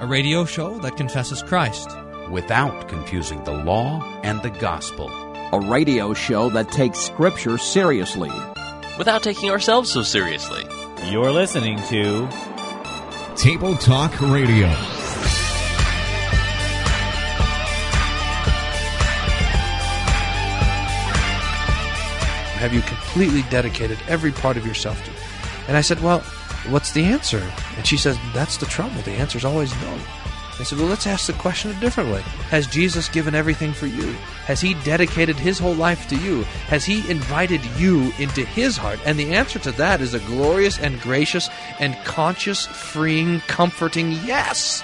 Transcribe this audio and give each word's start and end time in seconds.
a 0.00 0.06
radio 0.06 0.46
show 0.46 0.78
that 0.78 0.96
confesses 0.96 1.42
Christ 1.42 1.90
without 2.30 2.88
confusing 2.88 3.44
the 3.44 3.52
law 3.52 4.02
and 4.22 4.40
the 4.40 4.48
gospel, 4.48 5.10
a 5.52 5.60
radio 5.60 6.14
show 6.14 6.48
that 6.48 6.72
takes 6.72 6.98
Scripture 6.98 7.58
seriously 7.58 8.30
without 8.96 9.22
taking 9.22 9.50
ourselves 9.50 9.92
so 9.92 10.02
seriously. 10.02 10.64
You're 11.10 11.30
listening 11.30 11.82
to 11.88 12.26
Table 13.36 13.76
Talk 13.76 14.18
Radio. 14.22 14.68
Have 22.56 22.72
you 22.72 22.80
completely 22.80 23.42
dedicated 23.50 23.98
every 24.08 24.32
part 24.32 24.56
of 24.56 24.66
yourself 24.66 25.02
to? 25.04 25.10
And 25.68 25.76
I 25.76 25.82
said, 25.82 26.00
Well, 26.02 26.22
what's 26.68 26.92
the 26.92 27.04
answer? 27.04 27.42
And 27.76 27.86
she 27.86 27.96
says, 27.96 28.18
That's 28.34 28.56
the 28.56 28.66
trouble. 28.66 29.00
The 29.02 29.12
answer 29.12 29.38
is 29.38 29.44
always 29.44 29.72
no. 29.82 29.98
I 30.58 30.62
said, 30.62 30.78
Well, 30.78 30.88
let's 30.88 31.06
ask 31.06 31.26
the 31.26 31.32
question 31.34 31.70
a 31.70 31.80
different 31.80 32.10
way. 32.10 32.20
Has 32.50 32.66
Jesus 32.66 33.08
given 33.08 33.34
everything 33.34 33.72
for 33.72 33.86
you? 33.86 34.12
Has 34.44 34.60
he 34.60 34.74
dedicated 34.84 35.36
his 35.36 35.58
whole 35.58 35.74
life 35.74 36.08
to 36.08 36.16
you? 36.16 36.42
Has 36.68 36.84
he 36.84 37.08
invited 37.10 37.64
you 37.78 38.12
into 38.18 38.44
his 38.44 38.76
heart? 38.76 39.00
And 39.06 39.18
the 39.18 39.32
answer 39.32 39.58
to 39.60 39.72
that 39.72 40.00
is 40.02 40.12
a 40.12 40.18
glorious 40.20 40.78
and 40.78 41.00
gracious 41.00 41.48
and 41.78 41.96
conscious, 42.04 42.66
freeing, 42.66 43.40
comforting 43.40 44.12
yes. 44.12 44.82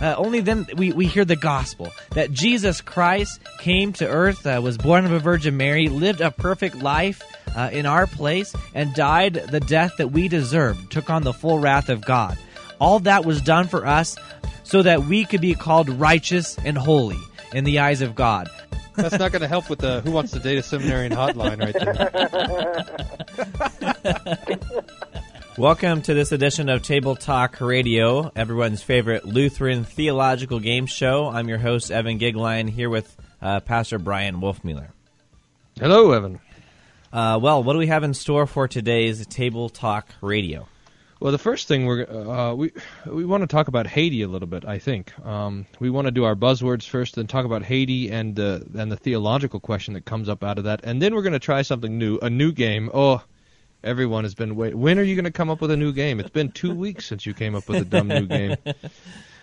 Uh, 0.00 0.14
only 0.16 0.40
then 0.40 0.64
we, 0.76 0.92
we 0.92 1.06
hear 1.06 1.24
the 1.24 1.34
gospel 1.34 1.90
that 2.10 2.30
Jesus 2.30 2.80
Christ 2.80 3.40
came 3.58 3.92
to 3.94 4.06
earth, 4.06 4.46
uh, 4.46 4.60
was 4.62 4.78
born 4.78 5.04
of 5.04 5.10
a 5.10 5.18
Virgin 5.18 5.56
Mary, 5.56 5.88
lived 5.88 6.20
a 6.20 6.30
perfect 6.30 6.76
life 6.76 7.20
uh, 7.58 7.68
in 7.72 7.86
our 7.86 8.06
place, 8.06 8.54
and 8.72 8.94
died 8.94 9.34
the 9.50 9.58
death 9.58 9.96
that 9.98 10.12
we 10.12 10.28
deserved, 10.28 10.92
took 10.92 11.10
on 11.10 11.24
the 11.24 11.32
full 11.32 11.58
wrath 11.58 11.88
of 11.88 12.04
God. 12.04 12.38
All 12.80 13.00
that 13.00 13.26
was 13.26 13.42
done 13.42 13.66
for 13.66 13.84
us 13.84 14.16
so 14.62 14.82
that 14.82 15.06
we 15.06 15.24
could 15.24 15.40
be 15.40 15.54
called 15.54 15.88
righteous 15.88 16.56
and 16.64 16.78
holy 16.78 17.18
in 17.52 17.64
the 17.64 17.80
eyes 17.80 18.00
of 18.00 18.14
God. 18.14 18.48
That's 18.94 19.18
not 19.18 19.32
going 19.32 19.42
to 19.42 19.48
help 19.48 19.68
with 19.68 19.80
the 19.80 20.02
Who 20.02 20.12
Wants 20.12 20.30
to 20.32 20.38
Date 20.38 20.58
a 20.58 20.62
Seminarian 20.62 21.10
hotline 21.10 21.58
right 21.60 21.74
there. 24.54 24.84
Welcome 25.58 26.02
to 26.02 26.14
this 26.14 26.30
edition 26.30 26.68
of 26.68 26.82
Table 26.82 27.16
Talk 27.16 27.60
Radio, 27.60 28.30
everyone's 28.36 28.82
favorite 28.82 29.24
Lutheran 29.24 29.82
theological 29.82 30.60
game 30.60 30.86
show. 30.86 31.26
I'm 31.26 31.48
your 31.48 31.58
host, 31.58 31.90
Evan 31.90 32.20
Goeglein, 32.20 32.70
here 32.70 32.88
with 32.88 33.16
uh, 33.42 33.58
Pastor 33.60 33.98
Bryan 33.98 34.36
Wolfmueller. 34.36 34.90
Hello, 35.80 36.12
Evan. 36.12 36.38
Uh, 37.12 37.38
well, 37.40 37.62
what 37.62 37.72
do 37.72 37.78
we 37.78 37.86
have 37.86 38.04
in 38.04 38.12
store 38.12 38.46
for 38.46 38.68
today's 38.68 39.26
Table 39.26 39.68
Talk 39.68 40.08
Radio? 40.20 40.68
Well, 41.20 41.32
the 41.32 41.38
first 41.38 41.66
thing 41.66 41.86
we're 41.86 42.04
uh, 42.08 42.54
we 42.54 42.70
we 43.06 43.24
want 43.24 43.42
to 43.42 43.48
talk 43.48 43.66
about 43.66 43.88
Haiti 43.88 44.22
a 44.22 44.28
little 44.28 44.46
bit. 44.46 44.64
I 44.64 44.78
think 44.78 45.18
um, 45.26 45.66
we 45.80 45.90
want 45.90 46.06
to 46.06 46.12
do 46.12 46.24
our 46.24 46.36
buzzwords 46.36 46.86
first, 46.86 47.16
then 47.16 47.26
talk 47.26 47.44
about 47.44 47.64
Haiti 47.64 48.10
and 48.10 48.36
the 48.36 48.64
and 48.76 48.92
the 48.92 48.96
theological 48.96 49.58
question 49.58 49.94
that 49.94 50.04
comes 50.04 50.28
up 50.28 50.44
out 50.44 50.58
of 50.58 50.64
that, 50.64 50.80
and 50.84 51.02
then 51.02 51.14
we're 51.14 51.22
going 51.22 51.32
to 51.32 51.40
try 51.40 51.62
something 51.62 51.98
new, 51.98 52.18
a 52.22 52.30
new 52.30 52.52
game. 52.52 52.88
Oh, 52.94 53.24
everyone 53.82 54.24
has 54.24 54.34
been 54.34 54.54
waiting. 54.54 54.78
When 54.78 54.98
are 54.98 55.02
you 55.02 55.16
going 55.16 55.24
to 55.24 55.32
come 55.32 55.50
up 55.50 55.60
with 55.60 55.72
a 55.72 55.76
new 55.76 55.92
game? 55.92 56.20
It's 56.20 56.30
been 56.30 56.52
two 56.52 56.74
weeks 56.74 57.06
since 57.06 57.26
you 57.26 57.34
came 57.34 57.56
up 57.56 57.68
with 57.68 57.82
a 57.82 57.84
dumb 57.84 58.06
new 58.08 58.26
game. 58.26 58.56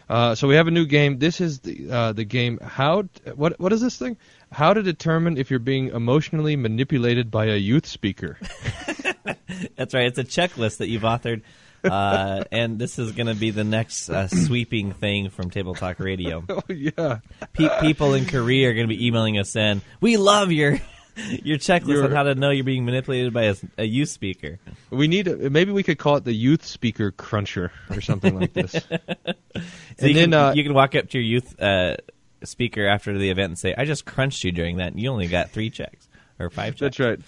Uh, 0.10 0.36
so 0.36 0.48
we 0.48 0.56
have 0.56 0.68
a 0.68 0.72
new 0.72 0.86
game. 0.86 1.18
This 1.20 1.42
is 1.42 1.60
the 1.60 1.90
uh, 1.90 2.14
the 2.14 2.24
game. 2.26 2.60
How 2.60 3.04
what 3.36 3.60
what 3.60 3.74
is 3.74 3.82
this 3.82 3.98
thing? 3.98 4.18
How 4.52 4.74
to 4.74 4.84
determine 4.84 5.38
if 5.38 5.50
you're 5.50 5.60
being 5.60 5.88
emotionally 5.88 6.56
manipulated 6.56 7.32
by 7.32 7.46
a 7.46 7.56
youth 7.58 7.86
speaker. 7.86 8.38
That's 9.76 9.94
right. 9.94 10.06
It's 10.06 10.20
a 10.20 10.24
checklist 10.24 10.78
that 10.78 10.88
you've 10.88 11.02
authored. 11.04 11.42
Uh, 11.84 12.44
and 12.52 12.80
this 12.80 12.98
is 12.98 13.12
going 13.12 13.28
to 13.28 13.36
be 13.36 13.52
the 13.52 13.64
next 13.64 14.10
uh, 14.10 14.28
sweeping 14.28 14.92
thing 14.92 15.30
from 15.30 15.52
Table 15.52 15.76
Talk 15.76 16.00
Radio. 16.00 16.44
Oh 16.50 16.62
yeah, 16.70 17.20
Pe- 17.54 17.82
people 17.82 18.14
in 18.14 18.26
Korea 18.26 18.70
are 18.70 18.74
going 18.74 18.88
to 18.88 18.96
be 18.96 19.06
emailing 19.06 19.38
us 19.38 19.56
in. 19.56 19.82
We 20.02 20.18
love 20.18 20.52
your 20.52 20.80
your 21.44 21.58
checklist 21.58 21.88
You're, 21.88 22.06
on 22.06 22.12
how 22.12 22.24
to 22.24 22.36
know 22.36 22.50
you're 22.50 22.64
being 22.64 22.86
manipulated 22.86 23.34
by 23.34 23.44
a, 23.44 23.56
a 23.78 23.86
youth 23.86 24.10
speaker. 24.10 24.60
We 24.90 25.08
need 25.08 25.28
a, 25.28 25.50
maybe 25.50 25.72
we 25.72 25.84
could 25.84 25.98
call 25.98 26.18
it 26.18 26.24
the 26.24 26.34
youth 26.34 26.66
speaker 26.66 27.12
cruncher 27.12 27.72
or 27.90 28.02
something 28.02 28.38
like 28.38 28.54
this. 28.54 28.72
so 28.74 28.88
and 28.94 29.66
you 30.00 30.14
then 30.14 30.32
can, 30.32 30.34
uh, 30.34 30.54
you 30.54 30.64
can 30.64 30.74
walk 30.74 30.96
up 30.96 31.10
to 31.10 31.18
your 31.18 31.26
youth 31.26 31.60
uh, 31.62 31.98
speaker 32.44 32.86
after 32.86 33.18
the 33.18 33.30
event 33.30 33.50
and 33.52 33.60
say, 33.60 33.74
"I 33.78 33.86
just 33.86 34.06
crunched 34.06 34.44
you 34.44 34.52
during 34.52 34.78
that. 34.78 34.92
and 34.92 35.00
You 35.00 35.10
only 35.10 35.28
got 35.28 35.52
three 35.52 35.70
checks." 35.70 36.08
Or 36.38 36.50
five 36.50 36.76
checks. 36.76 36.98
That's 36.98 37.00
right. 37.00 37.20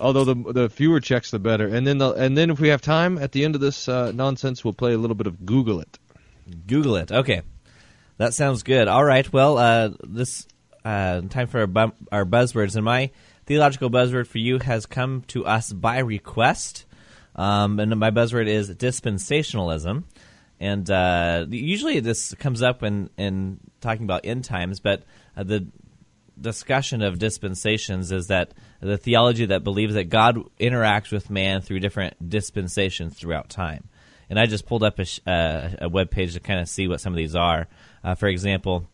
Although 0.00 0.24
the 0.24 0.52
the 0.52 0.68
fewer 0.68 0.98
checks, 0.98 1.30
the 1.30 1.38
better. 1.38 1.68
And 1.68 1.86
then 1.86 1.98
the, 1.98 2.10
and 2.10 2.36
then 2.36 2.50
if 2.50 2.58
we 2.58 2.68
have 2.68 2.82
time 2.82 3.16
at 3.16 3.30
the 3.30 3.44
end 3.44 3.54
of 3.54 3.60
this 3.60 3.88
uh, 3.88 4.10
nonsense, 4.10 4.64
we'll 4.64 4.74
play 4.74 4.94
a 4.94 4.98
little 4.98 5.14
bit 5.14 5.28
of 5.28 5.46
Google 5.46 5.80
it. 5.80 5.96
Google 6.66 6.96
it. 6.96 7.12
Okay, 7.12 7.42
that 8.16 8.34
sounds 8.34 8.64
good. 8.64 8.88
All 8.88 9.04
right. 9.04 9.32
Well, 9.32 9.58
uh, 9.58 9.90
this 10.02 10.48
uh, 10.84 11.20
time 11.22 11.46
for 11.46 11.60
our, 11.60 11.92
our 12.10 12.24
buzzwords, 12.24 12.74
and 12.74 12.84
my 12.84 13.10
theological 13.48 13.88
buzzword 13.88 14.26
for 14.26 14.38
you 14.38 14.58
has 14.58 14.84
come 14.84 15.22
to 15.28 15.46
us 15.46 15.72
by 15.72 15.98
request. 15.98 16.84
Um, 17.34 17.80
and 17.80 17.98
my 17.98 18.10
buzzword 18.10 18.46
is 18.46 18.70
dispensationalism. 18.70 20.04
And 20.60 20.90
uh, 20.90 21.46
usually 21.48 22.00
this 22.00 22.34
comes 22.34 22.62
up 22.62 22.82
in, 22.82 23.08
in 23.16 23.58
talking 23.80 24.04
about 24.04 24.26
end 24.26 24.44
times, 24.44 24.80
but 24.80 25.04
uh, 25.36 25.44
the 25.44 25.66
discussion 26.38 27.00
of 27.00 27.18
dispensations 27.18 28.12
is 28.12 28.26
that 28.26 28.52
the 28.80 28.98
theology 28.98 29.46
that 29.46 29.64
believes 29.64 29.94
that 29.94 30.10
God 30.10 30.38
interacts 30.60 31.10
with 31.10 31.30
man 31.30 31.62
through 31.62 31.80
different 31.80 32.28
dispensations 32.28 33.16
throughout 33.16 33.48
time. 33.48 33.88
And 34.28 34.38
I 34.38 34.44
just 34.44 34.66
pulled 34.66 34.82
up 34.82 34.98
a, 34.98 35.30
uh, 35.30 35.70
a 35.82 35.88
web 35.88 36.10
page 36.10 36.34
to 36.34 36.40
kind 36.40 36.60
of 36.60 36.68
see 36.68 36.86
what 36.86 37.00
some 37.00 37.14
of 37.14 37.16
these 37.16 37.34
are. 37.34 37.66
Uh, 38.04 38.14
for 38.14 38.28
example, 38.28 38.86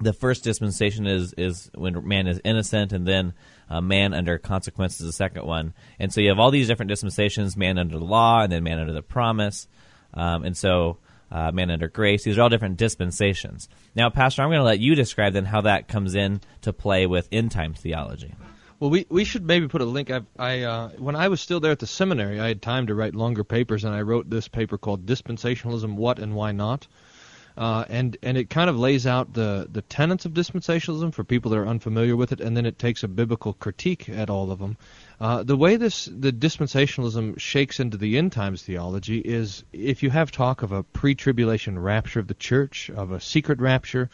the 0.00 0.12
first 0.12 0.44
dispensation 0.44 1.06
is 1.06 1.32
is 1.38 1.70
when 1.74 2.06
man 2.06 2.26
is 2.26 2.40
innocent, 2.44 2.92
and 2.92 3.06
then 3.06 3.32
uh, 3.68 3.80
man 3.80 4.14
under 4.14 4.38
consequences, 4.38 5.06
the 5.06 5.12
second 5.12 5.46
one. 5.46 5.74
And 5.98 6.12
so 6.12 6.20
you 6.20 6.28
have 6.28 6.38
all 6.38 6.50
these 6.50 6.68
different 6.68 6.90
dispensations: 6.90 7.56
man 7.56 7.78
under 7.78 7.98
the 7.98 8.04
law, 8.04 8.42
and 8.42 8.52
then 8.52 8.62
man 8.62 8.78
under 8.78 8.92
the 8.92 9.02
promise. 9.02 9.68
Um, 10.14 10.44
and 10.44 10.56
so 10.56 10.98
uh, 11.30 11.50
man 11.52 11.70
under 11.70 11.88
grace. 11.88 12.24
These 12.24 12.38
are 12.38 12.42
all 12.42 12.48
different 12.48 12.76
dispensations. 12.76 13.68
Now, 13.94 14.10
Pastor, 14.10 14.42
I'm 14.42 14.48
going 14.48 14.60
to 14.60 14.64
let 14.64 14.78
you 14.78 14.94
describe 14.94 15.32
then 15.32 15.44
how 15.44 15.62
that 15.62 15.88
comes 15.88 16.14
in 16.14 16.40
to 16.62 16.72
play 16.72 17.06
with 17.06 17.28
end 17.32 17.50
time 17.50 17.74
theology. 17.74 18.34
Well, 18.78 18.90
we 18.90 19.06
we 19.08 19.24
should 19.24 19.46
maybe 19.46 19.68
put 19.68 19.80
a 19.80 19.86
link. 19.86 20.10
I've, 20.10 20.26
I 20.38 20.62
uh, 20.62 20.88
when 20.98 21.16
I 21.16 21.28
was 21.28 21.40
still 21.40 21.60
there 21.60 21.72
at 21.72 21.78
the 21.78 21.86
seminary, 21.86 22.38
I 22.38 22.48
had 22.48 22.60
time 22.60 22.88
to 22.88 22.94
write 22.94 23.14
longer 23.14 23.42
papers, 23.42 23.84
and 23.84 23.94
I 23.94 24.02
wrote 24.02 24.28
this 24.28 24.48
paper 24.48 24.76
called 24.76 25.06
"Dispensationalism: 25.06 25.94
What 25.94 26.18
and 26.18 26.34
Why 26.34 26.52
Not." 26.52 26.86
Uh, 27.56 27.84
and 27.88 28.18
and 28.22 28.36
it 28.36 28.50
kind 28.50 28.68
of 28.68 28.78
lays 28.78 29.06
out 29.06 29.32
the 29.32 29.66
the 29.72 29.80
tenets 29.82 30.26
of 30.26 30.32
dispensationalism 30.32 31.12
for 31.14 31.24
people 31.24 31.50
that 31.50 31.58
are 31.58 31.66
unfamiliar 31.66 32.14
with 32.14 32.32
it, 32.32 32.40
and 32.40 32.54
then 32.54 32.66
it 32.66 32.78
takes 32.78 33.02
a 33.02 33.08
biblical 33.08 33.54
critique 33.54 34.10
at 34.10 34.28
all 34.28 34.50
of 34.50 34.58
them. 34.58 34.76
Uh, 35.18 35.42
the 35.42 35.56
way 35.56 35.76
this 35.76 36.04
the 36.04 36.32
dispensationalism 36.32 37.38
shakes 37.38 37.80
into 37.80 37.96
the 37.96 38.18
end 38.18 38.32
times 38.32 38.62
theology 38.62 39.18
is 39.18 39.64
if 39.72 40.02
you 40.02 40.10
have 40.10 40.30
talk 40.30 40.62
of 40.62 40.72
a 40.72 40.82
pre-tribulation 40.82 41.78
rapture 41.78 42.20
of 42.20 42.28
the 42.28 42.34
church, 42.34 42.90
of 42.90 43.10
a 43.10 43.20
secret 43.20 43.58
rapture, 43.58 44.10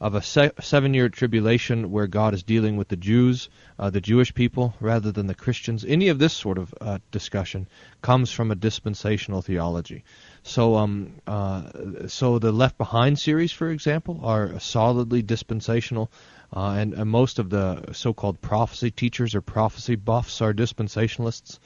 of 0.00 0.14
a 0.14 0.22
se- 0.22 0.52
seven-year 0.60 1.10
tribulation 1.10 1.90
where 1.90 2.06
God 2.06 2.32
is 2.32 2.42
dealing 2.42 2.78
with 2.78 2.88
the 2.88 2.96
Jews, 2.96 3.50
uh, 3.78 3.90
the 3.90 4.00
Jewish 4.00 4.32
people, 4.32 4.74
rather 4.80 5.12
than 5.12 5.26
the 5.26 5.34
Christians. 5.34 5.84
Any 5.84 6.08
of 6.08 6.18
this 6.18 6.32
sort 6.32 6.56
of 6.56 6.72
uh, 6.80 6.98
discussion 7.10 7.68
comes 8.00 8.30
from 8.30 8.50
a 8.50 8.54
dispensational 8.54 9.42
theology. 9.42 10.04
So, 10.42 10.76
um, 10.76 11.14
uh, 11.26 12.08
so 12.08 12.38
the 12.38 12.52
Left 12.52 12.78
Behind 12.78 13.18
series, 13.18 13.52
for 13.52 13.70
example, 13.70 14.20
are 14.22 14.58
solidly 14.60 15.22
dispensational, 15.22 16.10
uh, 16.54 16.76
and, 16.78 16.94
and, 16.94 17.10
most 17.10 17.38
of 17.38 17.50
the 17.50 17.92
so-called 17.92 18.40
prophecy 18.40 18.90
teachers 18.90 19.34
or 19.34 19.42
prophecy 19.42 19.96
buffs 19.96 20.40
are 20.40 20.54
dispensationalists. 20.54 21.58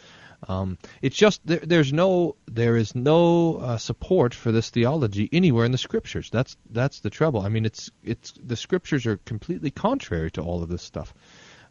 Um, 0.49 0.79
it's 1.01 1.17
just 1.17 1.41
there, 1.47 1.61
there's 1.63 1.93
no 1.93 2.35
there 2.47 2.77
is 2.77 2.95
no 2.95 3.57
uh, 3.59 3.77
support 3.77 4.35
for 4.35 4.51
this 4.51 4.71
theology 4.71 5.29
anywhere 5.33 5.65
in 5.65 5.73
the 5.73 5.79
scriptures. 5.79 6.31
That's 6.31 6.57
that's 6.71 7.01
the 7.01 7.11
trouble. 7.11 7.43
I 7.43 7.49
mean, 7.49 7.65
it's 7.65 7.91
it's 8.03 8.33
the 8.45 8.57
scriptures 8.57 9.07
are 9.07 9.19
completely 9.19 9.71
contrary 9.71 10.31
to 10.33 10.43
all 10.43 10.63
of 10.63 10.69
this 10.69 10.83
stuff. 10.83 11.15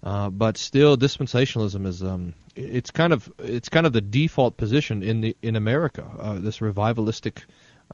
Uh, 0.04 0.30
but 0.30 0.58
still, 0.58 0.98
dispensationalism 0.98 1.86
is 1.86 2.02
um, 2.02 2.34
it's 2.56 2.90
kind 2.90 3.14
of 3.14 3.32
it's 3.38 3.70
kind 3.70 3.86
of 3.86 3.94
the 3.94 4.02
default 4.02 4.58
position 4.58 5.04
in 5.04 5.22
the 5.22 5.38
in 5.44 5.56
America. 5.56 6.04
Uh, 6.20 6.40
this 6.40 6.58
revivalistic 6.58 7.44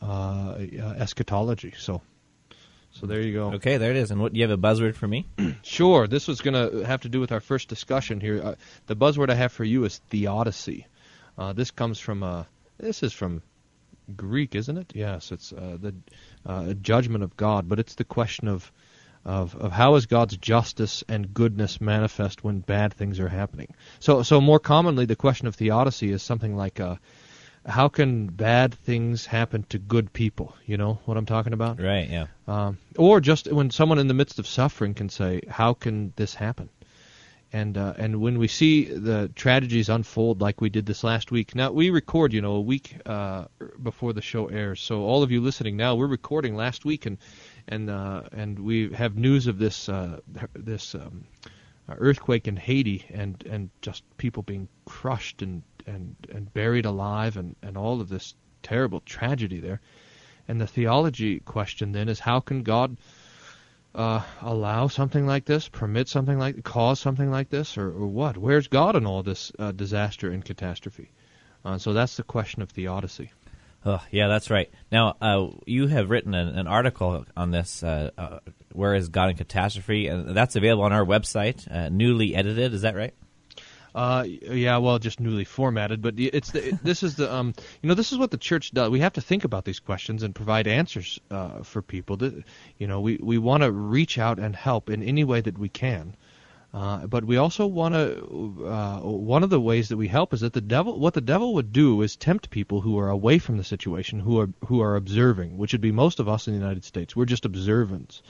uh, 0.01 0.55
eschatology. 0.97 1.73
So, 1.77 2.01
so 2.91 3.07
there 3.07 3.21
you 3.21 3.33
go. 3.33 3.53
Okay, 3.55 3.75
there 3.77 3.91
it 3.91 3.97
is. 3.97 4.11
And 4.11 4.21
what 4.21 4.31
do 4.31 4.39
you 4.39 4.47
have 4.47 4.57
a 4.57 4.61
buzzword 4.61 4.95
for 4.95 5.07
me? 5.07 5.25
sure. 5.63 6.07
This 6.07 6.29
was 6.29 6.39
going 6.39 6.53
to 6.53 6.85
have 6.85 7.01
to 7.01 7.09
do 7.09 7.19
with 7.19 7.33
our 7.33 7.41
first 7.41 7.67
discussion 7.67 8.21
here. 8.21 8.41
Uh, 8.41 8.55
the 8.85 8.95
buzzword 8.95 9.29
I 9.29 9.35
have 9.35 9.51
for 9.51 9.65
you 9.65 9.83
is 9.83 9.97
theodicy. 10.09 10.87
Uh, 11.37 11.51
this 11.51 11.71
comes 11.71 11.99
from 11.99 12.23
uh, 12.23 12.45
this 12.79 13.03
is 13.03 13.11
from 13.11 13.41
Greek, 14.15 14.55
isn't 14.55 14.77
it? 14.77 14.93
Yes, 14.95 15.33
it's 15.33 15.49
the 15.49 15.93
judgment 16.81 17.25
of 17.25 17.35
God, 17.35 17.67
but 17.67 17.79
it's 17.79 17.95
the 17.95 18.05
question 18.05 18.47
of 18.47 18.71
of, 19.27 19.55
of 19.55 19.73
how 19.73 19.95
is 19.95 20.05
God's 20.05 20.37
justice 20.37 21.03
and 21.09 21.33
goodness 21.33 21.81
manifest 21.81 22.45
when 22.45 22.59
bad 22.59 22.93
things 22.93 23.19
are 23.19 23.27
happening. 23.27 23.75
So, 23.99 24.23
so 24.23 24.39
more 24.39 24.59
commonly, 24.59 25.05
the 25.05 25.17
question 25.17 25.47
of 25.47 25.55
theodicy 25.55 26.11
is 26.11 26.23
something 26.23 26.55
like, 26.55 26.79
uh, 26.79 26.95
how 27.65 27.89
can 27.89 28.27
bad 28.27 28.73
things 28.73 29.25
happen 29.25 29.63
to 29.69 29.77
good 29.77 30.13
people? 30.13 30.55
You 30.65 30.77
know 30.77 30.99
what 31.03 31.17
I'm 31.17 31.25
talking 31.25 31.51
about? 31.51 31.81
Right. 31.81 32.09
Yeah. 32.09 32.27
Um, 32.47 32.77
or 32.97 33.19
just 33.19 33.51
when 33.51 33.69
someone 33.69 33.99
in 33.99 34.07
the 34.07 34.13
midst 34.13 34.39
of 34.39 34.47
suffering 34.47 34.93
can 34.93 35.09
say, 35.09 35.41
"How 35.49 35.73
can 35.73 36.13
this 36.15 36.33
happen?" 36.33 36.69
And 37.51 37.77
uh, 37.77 37.95
and 37.97 38.21
when 38.21 38.39
we 38.39 38.47
see 38.47 38.85
the 38.85 39.29
tragedies 39.35 39.89
unfold 39.89 40.39
like 40.39 40.61
we 40.61 40.69
did 40.69 40.85
this 40.85 41.03
last 41.03 41.29
week. 41.29 41.55
Now 41.55 41.71
we 41.71 41.89
record, 41.89 42.31
you 42.31 42.41
know, 42.41 42.53
a 42.53 42.61
week 42.61 42.95
uh, 43.05 43.45
before 43.83 44.13
the 44.13 44.21
show 44.21 44.47
airs. 44.47 44.79
So 44.79 45.01
all 45.01 45.23
of 45.23 45.31
you 45.31 45.41
listening 45.41 45.75
now, 45.75 45.95
we're 45.95 46.07
recording 46.07 46.55
last 46.55 46.85
week, 46.85 47.05
and 47.05 47.17
and 47.67 47.89
uh, 47.89 48.23
and 48.31 48.59
we 48.59 48.91
have 48.93 49.15
news 49.17 49.47
of 49.47 49.57
this 49.57 49.89
uh, 49.89 50.19
this 50.53 50.95
um, 50.95 51.25
earthquake 51.89 52.47
in 52.47 52.55
Haiti, 52.55 53.05
and 53.13 53.43
and 53.45 53.69
just 53.81 54.03
people 54.17 54.43
being 54.43 54.67
crushed 54.85 55.41
and 55.41 55.63
and 55.85 56.15
and 56.33 56.53
buried 56.53 56.85
alive, 56.85 57.37
and 57.37 57.55
and 57.61 57.77
all 57.77 58.01
of 58.01 58.09
this 58.09 58.35
terrible 58.63 59.01
tragedy 59.01 59.59
there. 59.59 59.81
And 60.47 60.61
the 60.61 60.67
theology 60.67 61.41
question 61.41 61.91
then 61.91 62.07
is 62.07 62.19
how 62.19 62.39
can 62.39 62.63
God 62.63 62.97
uh, 63.93 64.21
allow 64.41 64.87
something 64.87 65.25
like 65.25 65.45
this, 65.45 65.67
permit 65.67 66.07
something 66.07 66.37
like, 66.37 66.63
cause 66.63 66.99
something 66.99 67.31
like 67.31 67.49
this, 67.49 67.77
or, 67.77 67.87
or 67.87 68.07
what? 68.07 68.37
Where's 68.37 68.67
God 68.67 68.95
in 68.95 69.05
all 69.05 69.23
this 69.23 69.51
uh, 69.59 69.71
disaster 69.71 70.31
and 70.31 70.45
catastrophe? 70.45 71.11
Uh, 71.65 71.77
so 71.77 71.93
that's 71.93 72.15
the 72.15 72.23
question 72.23 72.61
of 72.61 72.69
theodicy. 72.69 73.31
Oh, 73.85 74.03
yeah, 74.11 74.27
that's 74.27 74.49
right. 74.49 74.69
Now, 74.91 75.15
uh, 75.21 75.47
you 75.65 75.87
have 75.87 76.09
written 76.09 76.33
an, 76.33 76.49
an 76.57 76.67
article 76.67 77.25
on 77.37 77.51
this, 77.51 77.83
uh, 77.83 78.11
uh, 78.17 78.39
Where 78.73 78.95
is 78.95 79.09
God 79.09 79.29
in 79.29 79.37
Catastrophe? 79.37 80.07
And 80.07 80.35
that's 80.35 80.55
available 80.55 80.83
on 80.83 80.93
our 80.93 81.05
website, 81.05 81.71
uh, 81.71 81.89
newly 81.89 82.35
edited. 82.35 82.73
Is 82.73 82.81
that 82.81 82.95
right? 82.95 83.13
Uh, 83.95 84.23
yeah, 84.27 84.77
well, 84.77 84.99
just 84.99 85.19
newly 85.19 85.43
formatted, 85.43 86.03
but 86.03 86.19
it's 86.19 86.51
the, 86.51 86.67
it, 86.67 86.83
this 86.83 87.01
is 87.01 87.15
the 87.15 87.33
um, 87.33 87.51
you 87.81 87.89
know, 87.89 87.95
this 87.95 88.11
is 88.11 88.17
what 88.19 88.29
the 88.29 88.37
church 88.37 88.71
does. 88.71 88.91
We 88.91 88.99
have 88.99 89.13
to 89.13 89.21
think 89.21 89.43
about 89.43 89.65
these 89.65 89.79
questions 89.79 90.21
and 90.21 90.35
provide 90.35 90.67
answers 90.67 91.19
uh, 91.31 91.63
for 91.63 91.81
people. 91.81 92.15
That, 92.17 92.43
you 92.77 92.85
know, 92.85 93.01
we 93.01 93.17
we 93.17 93.39
want 93.39 93.63
to 93.63 93.71
reach 93.71 94.19
out 94.19 94.37
and 94.37 94.55
help 94.55 94.91
in 94.91 95.01
any 95.01 95.23
way 95.23 95.41
that 95.41 95.57
we 95.57 95.69
can. 95.69 96.15
Uh, 96.77 97.07
but 97.07 97.25
we 97.25 97.37
also 97.37 97.65
want 97.65 97.95
to. 97.95 98.67
Uh, 98.67 98.99
one 98.99 99.41
of 99.41 99.49
the 99.49 99.59
ways 99.59 99.89
that 99.89 99.97
we 99.97 100.07
help 100.07 100.31
is 100.31 100.41
that 100.41 100.53
the 100.53 100.61
devil, 100.61 100.99
what 100.99 101.15
the 101.15 101.21
devil 101.21 101.55
would 101.55 101.73
do, 101.73 102.03
is 102.03 102.15
tempt 102.15 102.51
people 102.51 102.81
who 102.81 102.99
are 102.99 103.09
away 103.09 103.39
from 103.39 103.57
the 103.57 103.63
situation, 103.63 104.19
who 104.19 104.39
are 104.39 104.49
who 104.67 104.79
are 104.79 104.95
observing, 104.95 105.57
which 105.57 105.71
would 105.71 105.81
be 105.81 105.91
most 105.91 106.19
of 106.19 106.29
us 106.29 106.47
in 106.47 106.53
the 106.53 106.59
United 106.59 106.83
States. 106.83 107.15
We're 107.15 107.25
just 107.25 107.45
observants, 107.45 108.21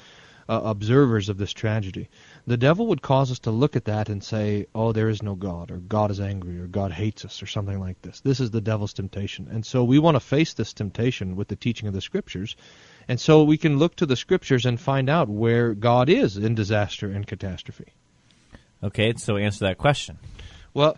uh, 0.47 0.61
observers 0.63 1.27
of 1.27 1.38
this 1.38 1.51
tragedy. 1.51 2.07
The 2.45 2.55
devil 2.55 2.88
would 2.88 3.01
cause 3.01 3.31
us 3.31 3.39
to 3.39 3.51
look 3.51 3.75
at 3.75 3.83
that 3.83 4.07
and 4.07 4.23
say, 4.23 4.67
"Oh, 4.73 4.94
there 4.94 5.09
is 5.09 5.21
no 5.21 5.35
God," 5.35 5.69
or 5.69 5.79
"God 5.79 6.09
is 6.09 6.21
angry," 6.21 6.57
or 6.57 6.67
"God 6.67 6.94
hates 6.94 7.25
us," 7.25 7.44
or 7.44 7.47
something 7.47 7.81
like 7.81 8.01
this. 8.01 8.21
This 8.21 8.39
is 8.39 8.51
the 8.51 8.61
devil's 8.61 8.94
temptation, 8.94 9.49
and 9.51 9.65
so 9.65 9.83
we 9.83 9.99
want 9.99 10.15
to 10.15 10.21
face 10.21 10.53
this 10.53 10.71
temptation 10.71 11.35
with 11.35 11.49
the 11.49 11.57
teaching 11.57 11.89
of 11.89 11.94
the 11.94 11.99
Scriptures, 11.99 12.55
and 13.09 13.19
so 13.19 13.44
we 13.44 13.57
can 13.57 13.77
look 13.77 13.97
to 13.97 14.05
the 14.05 14.15
Scriptures 14.15 14.65
and 14.65 14.79
find 14.79 15.09
out 15.09 15.27
where 15.27 15.73
God 15.73 16.07
is 16.07 16.38
in 16.38 16.55
disaster 16.55 17.11
and 17.11 17.27
catastrophe. 17.27 17.91
Okay, 18.83 19.13
so 19.18 19.38
answer 19.38 19.65
that 19.65 19.77
question. 19.77 20.18
Well, 20.74 20.97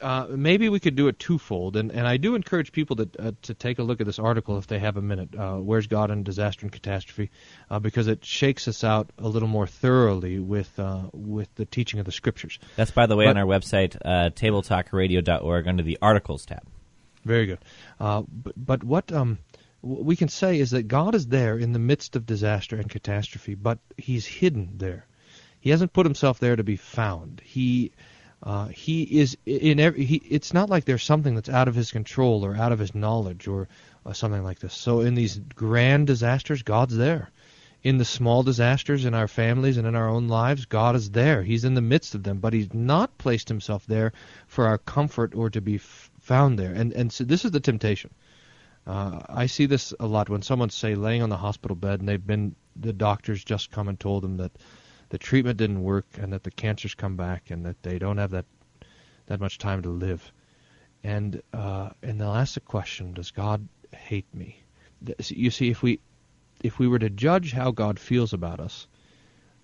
uh, 0.00 0.26
maybe 0.30 0.68
we 0.68 0.80
could 0.80 0.96
do 0.96 1.08
it 1.08 1.18
twofold, 1.18 1.76
and, 1.76 1.92
and 1.92 2.06
I 2.06 2.16
do 2.16 2.34
encourage 2.34 2.72
people 2.72 2.96
to 2.96 3.08
uh, 3.18 3.32
to 3.42 3.54
take 3.54 3.78
a 3.78 3.82
look 3.82 4.00
at 4.00 4.06
this 4.06 4.18
article 4.18 4.56
if 4.58 4.66
they 4.66 4.78
have 4.78 4.96
a 4.96 5.02
minute. 5.02 5.34
Uh, 5.36 5.56
Where's 5.56 5.86
God 5.86 6.10
in 6.10 6.22
Disaster 6.22 6.62
and 6.62 6.72
Catastrophe? 6.72 7.30
Uh, 7.70 7.78
because 7.78 8.06
it 8.06 8.24
shakes 8.24 8.66
us 8.66 8.82
out 8.82 9.10
a 9.18 9.28
little 9.28 9.48
more 9.48 9.66
thoroughly 9.66 10.38
with 10.38 10.78
uh, 10.78 11.02
with 11.12 11.54
the 11.56 11.66
teaching 11.66 12.00
of 12.00 12.06
the 12.06 12.12
Scriptures. 12.12 12.58
That's, 12.76 12.90
by 12.90 13.06
the 13.06 13.16
way, 13.16 13.26
But- 13.26 13.30
on 13.30 13.36
our 13.36 13.46
website, 13.46 13.96
uh, 14.04 14.30
tabletalkradio.org, 14.30 15.68
under 15.68 15.82
the 15.82 15.98
articles 16.00 16.46
tab. 16.46 16.62
Very 17.24 17.44
good. 17.44 17.58
Uh, 17.98 18.22
but, 18.26 18.54
but 18.56 18.82
what 18.82 19.12
um, 19.12 19.38
we 19.82 20.16
can 20.16 20.28
say 20.28 20.58
is 20.58 20.70
that 20.70 20.88
God 20.88 21.14
is 21.14 21.26
there 21.26 21.58
in 21.58 21.72
the 21.72 21.78
midst 21.78 22.16
of 22.16 22.24
disaster 22.24 22.76
and 22.76 22.88
catastrophe, 22.88 23.54
but 23.54 23.78
He's 23.98 24.24
hidden 24.24 24.70
there. 24.76 25.06
He 25.60 25.70
hasn't 25.70 25.92
put 25.92 26.06
Himself 26.06 26.38
there 26.40 26.56
to 26.56 26.64
be 26.64 26.76
found. 26.76 27.42
He 27.44 27.92
uh, 28.42 28.68
He 28.68 29.02
is 29.02 29.36
in 29.44 29.78
every. 29.78 30.04
He, 30.04 30.16
it's 30.16 30.54
not 30.54 30.70
like 30.70 30.86
there's 30.86 31.02
something 31.02 31.34
that's 31.34 31.48
out 31.50 31.68
of 31.68 31.74
His 31.74 31.90
control 31.90 32.44
or 32.44 32.56
out 32.56 32.72
of 32.72 32.78
His 32.78 32.94
knowledge 32.94 33.46
or 33.46 33.68
uh, 34.06 34.12
something 34.12 34.42
like 34.42 34.58
this. 34.58 34.74
So 34.74 35.00
in 35.00 35.14
these 35.14 35.38
grand 35.38 36.06
disasters, 36.06 36.62
God's 36.62 36.96
there. 36.96 37.30
In 37.82 37.96
the 37.96 38.04
small 38.04 38.42
disasters 38.42 39.06
in 39.06 39.14
our 39.14 39.28
families 39.28 39.78
and 39.78 39.86
in 39.86 39.94
our 39.94 40.08
own 40.08 40.28
lives, 40.28 40.66
God 40.66 40.96
is 40.96 41.10
there. 41.10 41.42
He's 41.42 41.64
in 41.64 41.72
the 41.72 41.80
midst 41.80 42.14
of 42.14 42.22
them, 42.22 42.38
but 42.38 42.52
He's 42.52 42.72
not 42.74 43.16
placed 43.18 43.48
Himself 43.48 43.86
there 43.86 44.12
for 44.46 44.66
our 44.66 44.78
comfort 44.78 45.34
or 45.34 45.50
to 45.50 45.60
be 45.60 45.76
f- 45.76 46.10
found 46.20 46.58
there. 46.58 46.72
And 46.72 46.92
and 46.92 47.12
so 47.12 47.24
this 47.24 47.44
is 47.44 47.50
the 47.50 47.60
temptation. 47.60 48.10
Uh, 48.86 49.20
I 49.28 49.46
see 49.46 49.66
this 49.66 49.92
a 50.00 50.06
lot 50.06 50.30
when 50.30 50.42
someone's 50.42 50.74
say 50.74 50.94
laying 50.94 51.22
on 51.22 51.28
the 51.28 51.36
hospital 51.36 51.76
bed 51.76 52.00
and 52.00 52.08
they've 52.08 52.26
been 52.26 52.54
the 52.76 52.92
doctors 52.92 53.44
just 53.44 53.70
come 53.70 53.88
and 53.88 54.00
told 54.00 54.22
them 54.22 54.38
that 54.38 54.52
the 55.10 55.18
treatment 55.18 55.58
didn't 55.58 55.82
work 55.82 56.06
and 56.18 56.32
that 56.32 56.44
the 56.44 56.50
cancer's 56.50 56.94
come 56.94 57.16
back 57.16 57.50
and 57.50 57.66
that 57.66 57.82
they 57.82 57.98
don't 57.98 58.18
have 58.18 58.30
that 58.30 58.46
that 59.26 59.40
much 59.40 59.58
time 59.58 59.82
to 59.82 59.90
live. 59.90 60.32
And 61.04 61.42
uh, 61.52 61.90
and 62.02 62.20
they'll 62.20 62.34
ask 62.34 62.54
the 62.54 62.60
question, 62.60 63.12
does 63.12 63.30
God 63.30 63.68
hate 63.94 64.32
me? 64.34 64.62
You 65.28 65.50
see, 65.50 65.70
if 65.70 65.82
we 65.82 66.00
if 66.62 66.78
we 66.78 66.88
were 66.88 66.98
to 66.98 67.10
judge 67.10 67.52
how 67.52 67.70
God 67.70 67.98
feels 67.98 68.32
about 68.32 68.60
us 68.60 68.86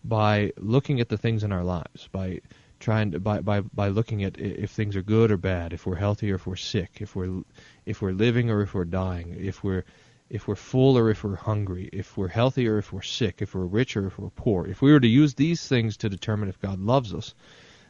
by 0.04 0.52
looking 0.56 1.00
at 1.00 1.08
the 1.08 1.18
things 1.18 1.44
in 1.44 1.52
our 1.52 1.64
lives, 1.64 2.08
by 2.10 2.40
trying 2.80 3.12
to, 3.12 3.20
by, 3.20 3.40
by 3.40 3.60
by 3.60 3.88
looking 3.88 4.24
at 4.24 4.38
if 4.38 4.70
things 4.70 4.96
are 4.96 5.02
good 5.02 5.30
or 5.30 5.36
bad, 5.36 5.72
if 5.72 5.86
we're 5.86 5.96
healthy 5.96 6.30
or 6.32 6.36
if 6.36 6.46
we're 6.46 6.56
sick, 6.56 6.98
if 7.00 7.14
we're 7.14 7.42
if 7.84 8.02
we're 8.02 8.12
living 8.12 8.50
or 8.50 8.62
if 8.62 8.74
we're 8.74 8.84
dying, 8.84 9.36
if 9.38 9.62
we're 9.62 9.84
if 10.28 10.48
we're 10.48 10.56
full 10.56 10.98
or 10.98 11.10
if 11.10 11.22
we're 11.22 11.36
hungry, 11.36 11.88
if 11.92 12.16
we're 12.16 12.28
healthy 12.28 12.68
or 12.68 12.78
if 12.78 12.92
we're 12.92 13.02
sick, 13.02 13.42
if 13.42 13.54
we're 13.54 13.64
rich 13.64 13.96
or 13.96 14.06
if 14.06 14.18
we're 14.18 14.30
poor. 14.30 14.66
If 14.66 14.82
we 14.82 14.92
were 14.92 15.00
to 15.00 15.06
use 15.08 15.34
these 15.34 15.66
things 15.66 15.96
to 15.98 16.08
determine 16.08 16.48
if 16.48 16.60
God 16.60 16.80
loves 16.80 17.14
us, 17.14 17.34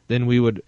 then 0.09 0.27
we 0.27 0.39
would 0.39 0.63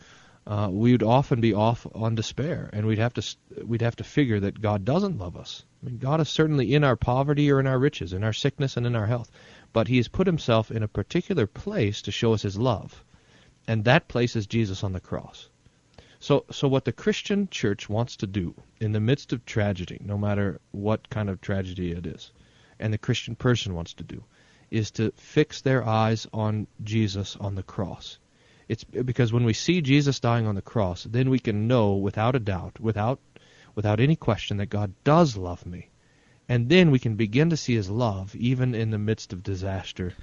uh, 0.46 0.70
we 0.70 0.92
would 0.92 1.02
often 1.02 1.42
be 1.42 1.52
off 1.52 1.86
on 1.94 2.14
despair, 2.14 2.70
and 2.72 2.86
we'd 2.86 2.98
have 2.98 3.12
to 3.12 3.36
we'd 3.64 3.82
have 3.82 3.96
to 3.96 4.04
figure 4.04 4.40
that 4.40 4.62
God 4.62 4.82
doesn't 4.82 5.18
love 5.18 5.36
us. 5.36 5.64
I 5.82 5.86
mean, 5.86 5.98
God 5.98 6.22
is 6.22 6.30
certainly 6.30 6.74
in 6.74 6.84
our 6.84 6.96
poverty 6.96 7.50
or 7.52 7.60
in 7.60 7.66
our 7.66 7.78
riches, 7.78 8.14
in 8.14 8.24
our 8.24 8.32
sickness 8.32 8.78
and 8.78 8.86
in 8.86 8.96
our 8.96 9.06
health, 9.06 9.30
but 9.74 9.88
He 9.88 9.98
has 9.98 10.08
put 10.08 10.26
Himself 10.26 10.70
in 10.70 10.82
a 10.82 10.88
particular 10.88 11.46
place 11.46 12.00
to 12.02 12.10
show 12.10 12.32
us 12.32 12.42
His 12.42 12.58
love, 12.58 13.04
and 13.66 13.84
that 13.84 14.08
place 14.08 14.36
is 14.36 14.46
Jesus 14.46 14.82
on 14.82 14.94
the 14.94 15.00
cross. 15.00 15.50
So, 16.20 16.44
so 16.50 16.66
what 16.66 16.84
the 16.84 16.92
Christian 16.92 17.48
church 17.48 17.88
wants 17.88 18.16
to 18.16 18.26
do 18.26 18.54
in 18.80 18.92
the 18.92 19.00
midst 19.00 19.32
of 19.32 19.44
tragedy, 19.44 20.00
no 20.04 20.18
matter 20.18 20.60
what 20.72 21.08
kind 21.10 21.30
of 21.30 21.40
tragedy 21.40 21.92
it 21.92 22.06
is, 22.06 22.32
and 22.80 22.92
the 22.92 22.98
Christian 22.98 23.36
person 23.36 23.74
wants 23.74 23.94
to 23.94 24.04
do, 24.04 24.24
is 24.70 24.90
to 24.92 25.12
fix 25.16 25.60
their 25.60 25.86
eyes 25.86 26.26
on 26.32 26.66
Jesus 26.82 27.36
on 27.36 27.54
the 27.54 27.62
cross. 27.62 28.18
It's 28.68 28.84
because 28.84 29.32
when 29.32 29.44
we 29.44 29.54
see 29.54 29.80
Jesus 29.80 30.20
dying 30.20 30.46
on 30.46 30.54
the 30.54 30.62
cross, 30.62 31.04
then 31.04 31.30
we 31.30 31.38
can 31.38 31.68
know 31.68 31.94
without 31.94 32.36
a 32.36 32.40
doubt, 32.40 32.78
without 32.80 33.20
without 33.74 34.00
any 34.00 34.16
question 34.16 34.56
that 34.56 34.66
God 34.66 34.92
does 35.04 35.36
love 35.36 35.64
me. 35.64 35.88
And 36.48 36.68
then 36.68 36.90
we 36.90 36.98
can 36.98 37.14
begin 37.14 37.50
to 37.50 37.56
see 37.56 37.74
his 37.74 37.88
love 37.88 38.34
even 38.34 38.74
in 38.74 38.90
the 38.90 38.98
midst 38.98 39.32
of 39.32 39.42
disaster 39.42 40.14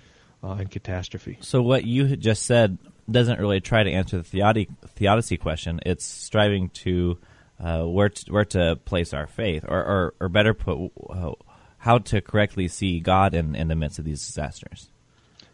uh, 0.44 0.54
and 0.54 0.70
catastrophe. 0.70 1.38
So 1.40 1.62
what 1.62 1.86
you 1.86 2.18
just 2.18 2.44
said 2.44 2.78
doesn't 3.10 3.40
really 3.40 3.62
try 3.62 3.84
to 3.84 3.92
answer 3.92 4.22
the 4.22 4.24
theodi- 4.24 4.70
theodicy 4.96 5.38
question. 5.38 5.80
It's 5.86 6.06
striving 6.06 6.70
to 6.70 7.18
uh, 7.60 7.84
where 7.84 8.10
to, 8.10 8.32
where 8.32 8.46
to 8.46 8.76
place 8.86 9.14
our 9.14 9.28
faith, 9.28 9.64
or 9.68 9.84
or, 9.84 10.14
or 10.20 10.30
better 10.30 10.54
put, 10.54 10.92
uh, 11.10 11.34
how 11.78 12.00
to 12.00 12.22
correctly 12.22 12.68
see 12.68 13.00
God 13.00 13.34
in, 13.34 13.56
in 13.56 13.68
the 13.68 13.76
midst 13.76 14.00
of 14.00 14.06
these 14.06 14.26
disasters. 14.26 14.90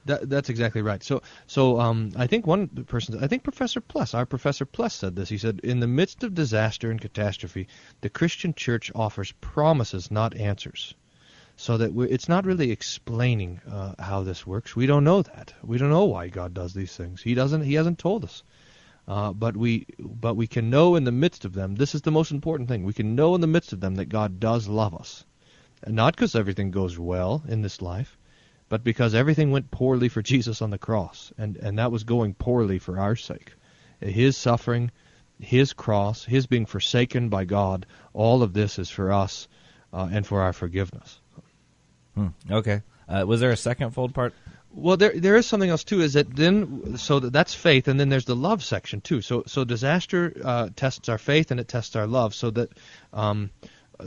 That, 0.06 0.30
that's 0.30 0.50
exactly 0.50 0.82
right. 0.82 1.04
So, 1.04 1.22
so 1.46 1.80
um, 1.80 2.12
I 2.16 2.26
think 2.26 2.48
one 2.48 2.68
person, 2.68 3.24
I 3.24 3.28
think 3.28 3.44
Professor 3.44 3.82
Pless, 3.82 4.16
our 4.16 4.26
Professor 4.26 4.66
Pless 4.66 4.96
said 4.96 5.16
this. 5.16 5.30
He 5.30 5.38
said, 5.38 5.60
in 5.64 5.80
the 5.80 5.88
midst 5.88 6.24
of 6.24 6.34
disaster 6.34 6.90
and 6.90 7.00
catastrophe, 7.00 7.68
the 8.02 8.10
Christian 8.10 8.56
church 8.56 8.92
offers 8.96 9.32
promises, 9.42 10.10
not 10.10 10.36
answers. 10.36 10.96
So 11.62 11.78
that 11.78 11.96
it's 12.10 12.28
not 12.28 12.48
really 12.48 12.72
explaining 12.72 13.62
uh, 13.72 13.94
how 14.00 14.24
this 14.24 14.48
works. 14.48 14.76
We 14.76 14.88
don't 14.88 15.04
know 15.04 15.22
that. 15.22 15.54
We 15.62 15.78
don't 15.78 15.92
know 15.92 16.06
why 16.06 16.28
God 16.28 16.56
does 16.56 16.74
these 16.74 16.98
things. 16.98 17.22
He 17.22 17.36
doesn't. 17.36 17.62
He 17.62 17.76
hasn't 17.76 18.00
told 18.00 18.24
us. 18.24 18.42
Uh, 19.08 19.32
but 19.32 19.56
we, 19.56 19.86
but 20.00 20.36
we 20.36 20.48
can 20.48 20.72
know 20.72 20.96
in 20.96 21.04
the 21.04 21.12
midst 21.12 21.46
of 21.46 21.54
them. 21.54 21.76
This 21.76 21.94
is 21.94 22.02
the 22.02 22.10
most 22.10 22.32
important 22.32 22.68
thing. 22.68 22.84
We 22.84 22.94
can 22.94 23.14
know 23.14 23.36
in 23.36 23.42
the 23.42 23.46
midst 23.48 23.74
of 23.74 23.80
them 23.80 23.94
that 23.98 24.10
God 24.10 24.40
does 24.40 24.68
love 24.68 24.96
us, 24.96 25.24
and 25.84 25.96
not 25.96 26.16
because 26.16 26.34
everything 26.34 26.72
goes 26.72 26.98
well 26.98 27.44
in 27.48 27.62
this 27.62 27.80
life, 27.80 28.18
but 28.68 28.84
because 28.84 29.14
everything 29.14 29.52
went 29.52 29.70
poorly 29.70 30.10
for 30.10 30.24
Jesus 30.24 30.64
on 30.64 30.72
the 30.72 30.80
cross, 30.80 31.32
and, 31.38 31.58
and 31.58 31.78
that 31.78 31.92
was 31.92 32.04
going 32.04 32.34
poorly 32.34 32.80
for 32.80 32.98
our 32.98 33.16
sake. 33.16 33.54
His 34.00 34.36
suffering, 34.36 34.90
His 35.40 35.74
cross, 35.74 36.26
His 36.26 36.48
being 36.48 36.66
forsaken 36.66 37.30
by 37.30 37.46
God, 37.46 37.86
all 38.14 38.42
of 38.42 38.54
this 38.54 38.80
is 38.80 38.90
for 38.90 39.12
us 39.12 39.48
uh, 39.94 40.10
and 40.12 40.26
for 40.26 40.42
our 40.42 40.54
forgiveness. 40.54 41.21
Hmm. 42.16 42.28
Okay. 42.50 42.82
Uh, 43.08 43.26
was 43.26 43.40
there 43.40 43.52
a 43.52 43.58
second 43.58 43.92
fold 43.92 44.14
part? 44.14 44.34
Well, 44.74 44.96
there 44.96 45.12
there 45.14 45.36
is 45.36 45.46
something 45.46 45.70
else 45.70 45.84
too. 45.84 46.02
Is 46.02 46.14
that 46.14 46.34
then 46.34 46.98
so 46.98 47.20
that's 47.20 47.54
faith, 47.54 47.88
and 47.88 48.00
then 48.00 48.10
there's 48.10 48.26
the 48.26 48.36
love 48.36 48.64
section 48.64 49.02
too. 49.02 49.22
So 49.22 49.44
so 49.46 49.66
disaster 49.66 50.34
uh, 50.44 50.70
tests 50.76 51.10
our 51.10 51.18
faith 51.18 51.52
and 51.52 51.60
it 51.60 51.68
tests 51.68 51.96
our 51.96 52.08
love. 52.08 52.34
So 52.34 52.52
that 52.52 52.70
um, 53.12 53.50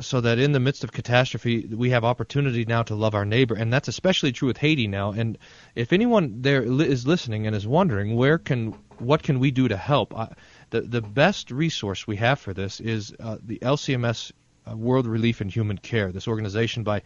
so 0.00 0.20
that 0.23 0.38
in 0.38 0.52
the 0.52 0.61
midst 0.61 0.82
of 0.82 0.92
catastrophe, 0.92 1.66
we 1.66 1.90
have 1.90 2.04
opportunity 2.04 2.64
now 2.64 2.82
to 2.84 2.94
love 2.94 3.14
our 3.14 3.26
neighbor, 3.26 3.54
and 3.54 3.73
that's 3.73 3.88
especially 3.88 4.32
true 4.32 4.49
with 4.49 4.56
Haiti 4.56 4.87
now. 4.87 5.12
And 5.12 5.37
if 5.75 5.92
anyone 5.92 6.40
there 6.40 6.62
is 6.62 7.06
listening 7.06 7.46
and 7.46 7.54
is 7.54 7.66
wondering 7.66 8.16
where 8.16 8.38
can 8.38 8.75
what 8.99 9.23
can 9.23 9.40
we 9.40 9.50
do 9.50 9.68
to 9.68 9.76
help, 9.76 10.16
I, 10.16 10.32
the 10.70 10.80
the 10.80 11.02
best 11.02 11.50
resource 11.50 12.06
we 12.06 12.16
have 12.16 12.38
for 12.38 12.54
this 12.54 12.80
is 12.80 13.14
uh, 13.20 13.37
the 13.42 13.58
LCMS 13.58 14.32
uh, 14.70 14.76
World 14.76 15.06
Relief 15.06 15.40
and 15.40 15.50
Human 15.50 15.78
Care. 15.78 16.11
This 16.11 16.28
organization 16.28 16.84
by 16.84 17.02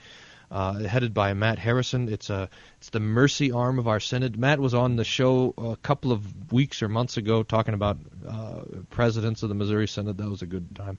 uh, 0.51 0.75
headed 0.81 1.15
by 1.15 1.35
Matt 1.35 1.59
Harrison. 1.59 2.09
It's 2.09 2.31
a 2.31 2.49
it's 2.79 2.91
the 2.91 3.01
mercy 3.01 3.53
arm 3.53 3.79
of 3.79 3.89
our 3.89 4.01
synod. 4.01 4.37
Matt 4.37 4.61
was 4.61 4.75
on 4.75 4.97
the 4.97 5.05
show 5.05 5.55
a 5.59 5.77
couple 5.77 6.13
of 6.13 6.53
weeks 6.53 6.83
or 6.83 6.89
months 6.89 7.17
ago 7.17 7.43
talking 7.43 7.75
about 7.75 7.99
uh, 8.27 8.63
presidents 8.91 9.43
of 9.43 9.49
the 9.49 9.55
Missouri 9.55 9.89
Synod. 9.89 10.19
That 10.19 10.29
was 10.29 10.43
a 10.43 10.47
good 10.47 10.75
time. 10.75 10.99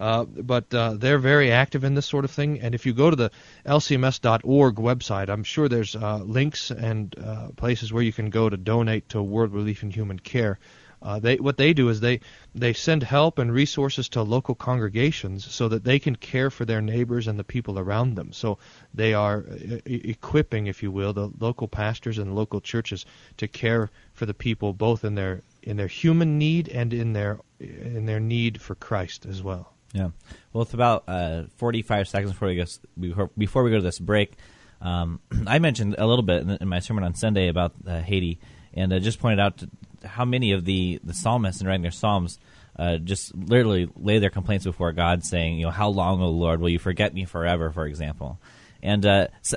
Uh, 0.00 0.24
but 0.24 0.72
uh, 0.72 0.94
they're 0.94 1.18
very 1.18 1.50
active 1.50 1.82
in 1.82 1.94
this 1.94 2.06
sort 2.06 2.24
of 2.24 2.30
thing. 2.30 2.60
And 2.60 2.74
if 2.74 2.86
you 2.86 2.92
go 2.92 3.10
to 3.10 3.16
the 3.16 3.30
lcms.org 3.66 4.76
website, 4.76 5.28
I'm 5.28 5.42
sure 5.42 5.68
there's 5.68 5.96
uh, 5.96 6.18
links 6.18 6.70
and 6.70 7.14
uh, 7.18 7.48
places 7.56 7.92
where 7.92 8.02
you 8.02 8.12
can 8.12 8.30
go 8.30 8.48
to 8.48 8.56
donate 8.56 9.08
to 9.10 9.22
World 9.22 9.52
Relief 9.52 9.82
and 9.82 9.92
Human 9.92 10.18
Care. 10.18 10.58
Uh, 11.00 11.18
they 11.18 11.36
what 11.36 11.56
they 11.56 11.72
do 11.72 11.88
is 11.88 12.00
they 12.00 12.20
they 12.54 12.72
send 12.72 13.02
help 13.02 13.38
and 13.38 13.52
resources 13.52 14.08
to 14.08 14.22
local 14.22 14.54
congregations 14.54 15.44
so 15.44 15.68
that 15.68 15.84
they 15.84 15.98
can 15.98 16.16
care 16.16 16.50
for 16.50 16.64
their 16.64 16.80
neighbors 16.80 17.28
and 17.28 17.38
the 17.38 17.44
people 17.44 17.78
around 17.78 18.16
them. 18.16 18.32
So 18.32 18.58
they 18.92 19.14
are 19.14 19.44
e- 19.86 20.10
equipping, 20.10 20.66
if 20.66 20.82
you 20.82 20.90
will, 20.90 21.12
the 21.12 21.30
local 21.38 21.68
pastors 21.68 22.18
and 22.18 22.34
local 22.34 22.60
churches 22.60 23.06
to 23.36 23.46
care 23.46 23.90
for 24.12 24.26
the 24.26 24.34
people 24.34 24.72
both 24.72 25.04
in 25.04 25.14
their 25.14 25.42
in 25.62 25.76
their 25.76 25.86
human 25.86 26.38
need 26.38 26.68
and 26.68 26.92
in 26.92 27.12
their 27.12 27.38
in 27.60 28.06
their 28.06 28.20
need 28.20 28.60
for 28.60 28.74
Christ 28.74 29.26
as 29.26 29.42
well. 29.42 29.72
Yeah. 29.92 30.10
Well, 30.52 30.62
it's 30.62 30.74
about 30.74 31.04
uh, 31.08 31.44
45 31.56 32.08
seconds 32.08 32.32
before 32.32 32.48
we 32.48 32.56
go 32.56 32.64
before, 32.98 33.30
before 33.38 33.62
we 33.62 33.70
go 33.70 33.76
to 33.76 33.82
this 33.82 33.98
break. 33.98 34.32
Um, 34.80 35.20
I 35.46 35.58
mentioned 35.58 35.94
a 35.98 36.06
little 36.06 36.22
bit 36.22 36.46
in, 36.60 36.68
my 36.68 36.80
sermon 36.80 37.04
on 37.04 37.14
Sunday 37.14 37.48
about 37.48 37.72
uh, 37.86 38.00
Haiti, 38.00 38.38
and 38.74 38.92
uh, 38.92 38.98
just 38.98 39.18
pointed 39.18 39.40
out 39.40 39.62
how 40.04 40.24
many 40.24 40.52
of 40.52 40.64
the 40.64 41.00
the 41.02 41.14
psalmists 41.14 41.60
in 41.60 41.66
writing 41.66 41.82
their 41.82 41.90
psalms 41.90 42.38
uh, 42.78 42.98
just 42.98 43.34
literally 43.34 43.88
lay 43.96 44.18
their 44.18 44.30
complaints 44.30 44.64
before 44.64 44.92
God, 44.92 45.24
saying, 45.24 45.58
"You 45.58 45.66
know, 45.66 45.70
how 45.72 45.88
long, 45.88 46.22
O 46.22 46.28
Lord, 46.28 46.60
will 46.60 46.68
you 46.68 46.78
forget 46.78 47.12
me 47.12 47.24
forever?" 47.24 47.70
For 47.70 47.86
example, 47.86 48.38
and 48.82 49.04
uh, 49.04 49.26
so 49.42 49.56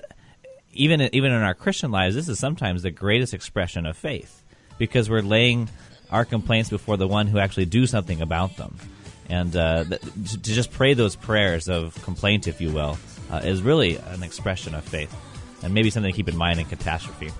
even 0.74 1.02
even 1.14 1.32
in 1.32 1.42
our 1.42 1.54
Christian 1.54 1.92
lives, 1.92 2.16
this 2.16 2.30
is 2.30 2.40
sometimes 2.40 2.84
the 2.84 2.92
greatest 2.92 3.34
expression 3.34 3.86
of 3.86 3.96
faith 3.96 4.44
because 4.78 5.10
we're 5.10 5.22
laying 5.22 5.70
our 6.10 6.26
complaints 6.26 6.70
before 6.70 6.98
the 6.98 7.08
one 7.08 7.28
who 7.28 7.38
actually 7.40 7.66
do 7.66 7.86
something 7.86 8.22
about 8.22 8.58
them, 8.58 8.76
and 9.30 9.56
uh, 9.56 9.84
th- 9.84 10.02
to 10.02 10.54
just 10.54 10.72
pray 10.72 10.94
those 10.94 11.16
prayers 11.16 11.70
of 11.70 11.94
complaint, 12.04 12.48
if 12.48 12.60
you 12.60 12.72
will, 12.72 12.98
uh, 13.32 13.42
is 13.44 13.62
really 13.62 13.98
an 13.98 14.24
expression 14.24 14.74
of 14.74 14.84
faith, 14.84 15.16
and 15.64 15.74
maybe 15.74 15.90
something 15.90 16.12
to 16.12 16.16
keep 16.16 16.28
in 16.28 16.38
mind 16.38 16.60
in 16.60 16.66
catastrophe. 16.66 17.32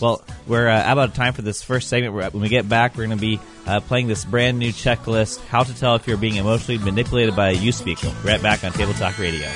Well, 0.00 0.22
we're 0.46 0.68
uh, 0.68 0.82
out 0.82 0.98
of 0.98 1.14
time 1.14 1.32
for 1.32 1.42
this 1.42 1.62
first 1.62 1.88
segment. 1.88 2.14
When 2.14 2.42
we 2.42 2.48
get 2.48 2.68
back, 2.68 2.96
we're 2.96 3.06
going 3.06 3.18
to 3.18 3.20
be 3.20 3.40
uh, 3.66 3.80
playing 3.80 4.08
this 4.08 4.24
brand 4.24 4.58
new 4.58 4.70
checklist 4.70 5.40
how 5.46 5.62
to 5.62 5.74
tell 5.74 5.94
if 5.94 6.06
you're 6.06 6.16
being 6.16 6.36
emotionally 6.36 6.82
manipulated 6.82 7.36
by 7.36 7.50
a 7.50 7.52
youth 7.52 7.76
speaker. 7.76 8.12
We're 8.24 8.32
right 8.32 8.42
back 8.42 8.64
on 8.64 8.72
Table 8.72 8.94
Talk 8.94 9.18
Radio. 9.18 9.48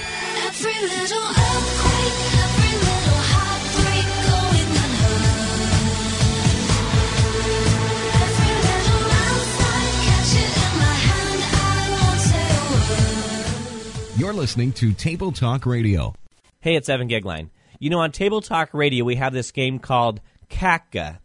You're 14.16 14.33
listening 14.33 14.73
to 14.73 14.92
Table 14.92 15.30
Talk 15.30 15.64
Radio. 15.64 16.12
Hey, 16.61 16.75
it's 16.75 16.88
Evan 16.88 17.09
Goeglein. 17.09 17.50
You 17.78 17.90
know, 17.90 18.00
on 18.00 18.11
Table 18.11 18.40
Talk 18.40 18.75
Radio, 18.75 19.04
we 19.04 19.14
have 19.16 19.32
this 19.32 19.52
game 19.52 19.78
called 19.78 20.20
CACA. 20.50 21.18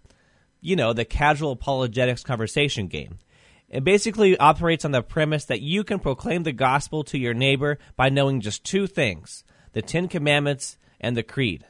You 0.62 0.75
know, 0.75 0.93
the 0.93 1.03
Casual 1.03 1.51
Apologetics 1.51 2.24
Conversation 2.24 2.88
game. 2.88 3.17
It 3.69 3.83
basically 3.83 4.38
operates 4.38 4.86
on 4.86 4.91
the 4.91 5.01
premise 5.01 5.45
that 5.45 5.62
you 5.62 5.83
can 5.83 5.98
proclaim 5.98 6.43
the 6.43 6.51
gospel 6.51 7.03
to 7.05 7.17
your 7.17 7.33
neighbor 7.33 7.79
by 7.95 8.10
knowing 8.10 8.39
just 8.39 8.63
two 8.63 8.86
things 8.86 9.43
the 9.74 9.81
Ten 9.81 10.07
Commandments 10.07 10.77
and 11.01 11.17
the 11.17 11.24
Creed. 11.24 11.65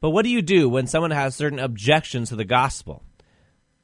But 0.00 0.10
what 0.10 0.24
do 0.24 0.30
you 0.30 0.42
do 0.42 0.68
when 0.68 0.86
someone 0.86 1.12
has 1.12 1.34
certain 1.34 1.58
objections 1.58 2.28
to 2.28 2.36
the 2.36 2.44
gospel? 2.44 3.02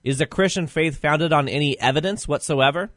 Is 0.05 0.19
the 0.19 0.27
Christian 0.27 0.67
faith 0.67 0.99
founded 0.99 1.33
on 1.33 1.49
any 1.49 1.81
evidence 1.81 2.29
whatsoever? 2.29 2.91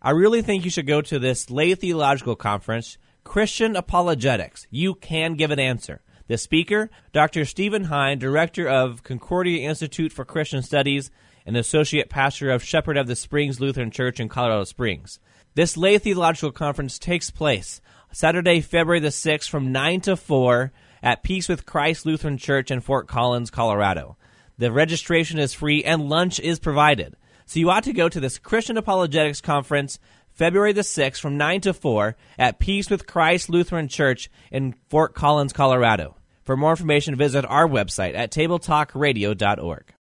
I 0.00 0.10
really 0.10 0.42
think 0.42 0.64
you 0.64 0.70
should 0.70 0.86
go 0.86 1.02
to 1.02 1.18
this 1.18 1.50
lay 1.50 1.74
theological 1.74 2.36
conference, 2.36 2.98
Christian 3.24 3.74
Apologetics. 3.74 4.68
You 4.70 4.94
can 4.94 5.34
give 5.34 5.50
an 5.50 5.58
answer. 5.58 6.02
The 6.32 6.38
speaker, 6.38 6.88
Dr. 7.12 7.44
Stephen 7.44 7.84
Hein, 7.84 8.18
director 8.18 8.66
of 8.66 9.02
Concordia 9.02 9.68
Institute 9.68 10.14
for 10.14 10.24
Christian 10.24 10.62
Studies 10.62 11.10
and 11.44 11.58
associate 11.58 12.08
pastor 12.08 12.50
of 12.50 12.64
Shepherd 12.64 12.96
of 12.96 13.06
the 13.06 13.16
Springs 13.16 13.60
Lutheran 13.60 13.90
Church 13.90 14.18
in 14.18 14.30
Colorado 14.30 14.64
Springs. 14.64 15.20
This 15.56 15.76
lay 15.76 15.98
theological 15.98 16.50
conference 16.50 16.98
takes 16.98 17.30
place 17.30 17.82
Saturday, 18.12 18.62
February 18.62 18.98
the 18.98 19.08
6th 19.08 19.50
from 19.50 19.72
9 19.72 20.00
to 20.00 20.16
4 20.16 20.72
at 21.02 21.22
Peace 21.22 21.50
with 21.50 21.66
Christ 21.66 22.06
Lutheran 22.06 22.38
Church 22.38 22.70
in 22.70 22.80
Fort 22.80 23.06
Collins, 23.06 23.50
Colorado. 23.50 24.16
The 24.56 24.72
registration 24.72 25.38
is 25.38 25.52
free 25.52 25.84
and 25.84 26.08
lunch 26.08 26.40
is 26.40 26.58
provided. 26.58 27.14
So 27.44 27.60
you 27.60 27.68
ought 27.68 27.84
to 27.84 27.92
go 27.92 28.08
to 28.08 28.20
this 28.20 28.38
Christian 28.38 28.78
Apologetics 28.78 29.42
Conference 29.42 29.98
February 30.30 30.72
the 30.72 30.80
6th 30.80 31.20
from 31.20 31.36
9 31.36 31.60
to 31.60 31.74
4 31.74 32.16
at 32.38 32.58
Peace 32.58 32.88
with 32.88 33.06
Christ 33.06 33.50
Lutheran 33.50 33.88
Church 33.88 34.30
in 34.50 34.74
Fort 34.88 35.14
Collins, 35.14 35.52
Colorado. 35.52 36.16
For 36.44 36.56
more 36.56 36.70
information, 36.70 37.14
visit 37.14 37.44
our 37.44 37.68
website 37.68 38.16
at 38.16 38.32
tabletalkradio.org. 38.32 39.94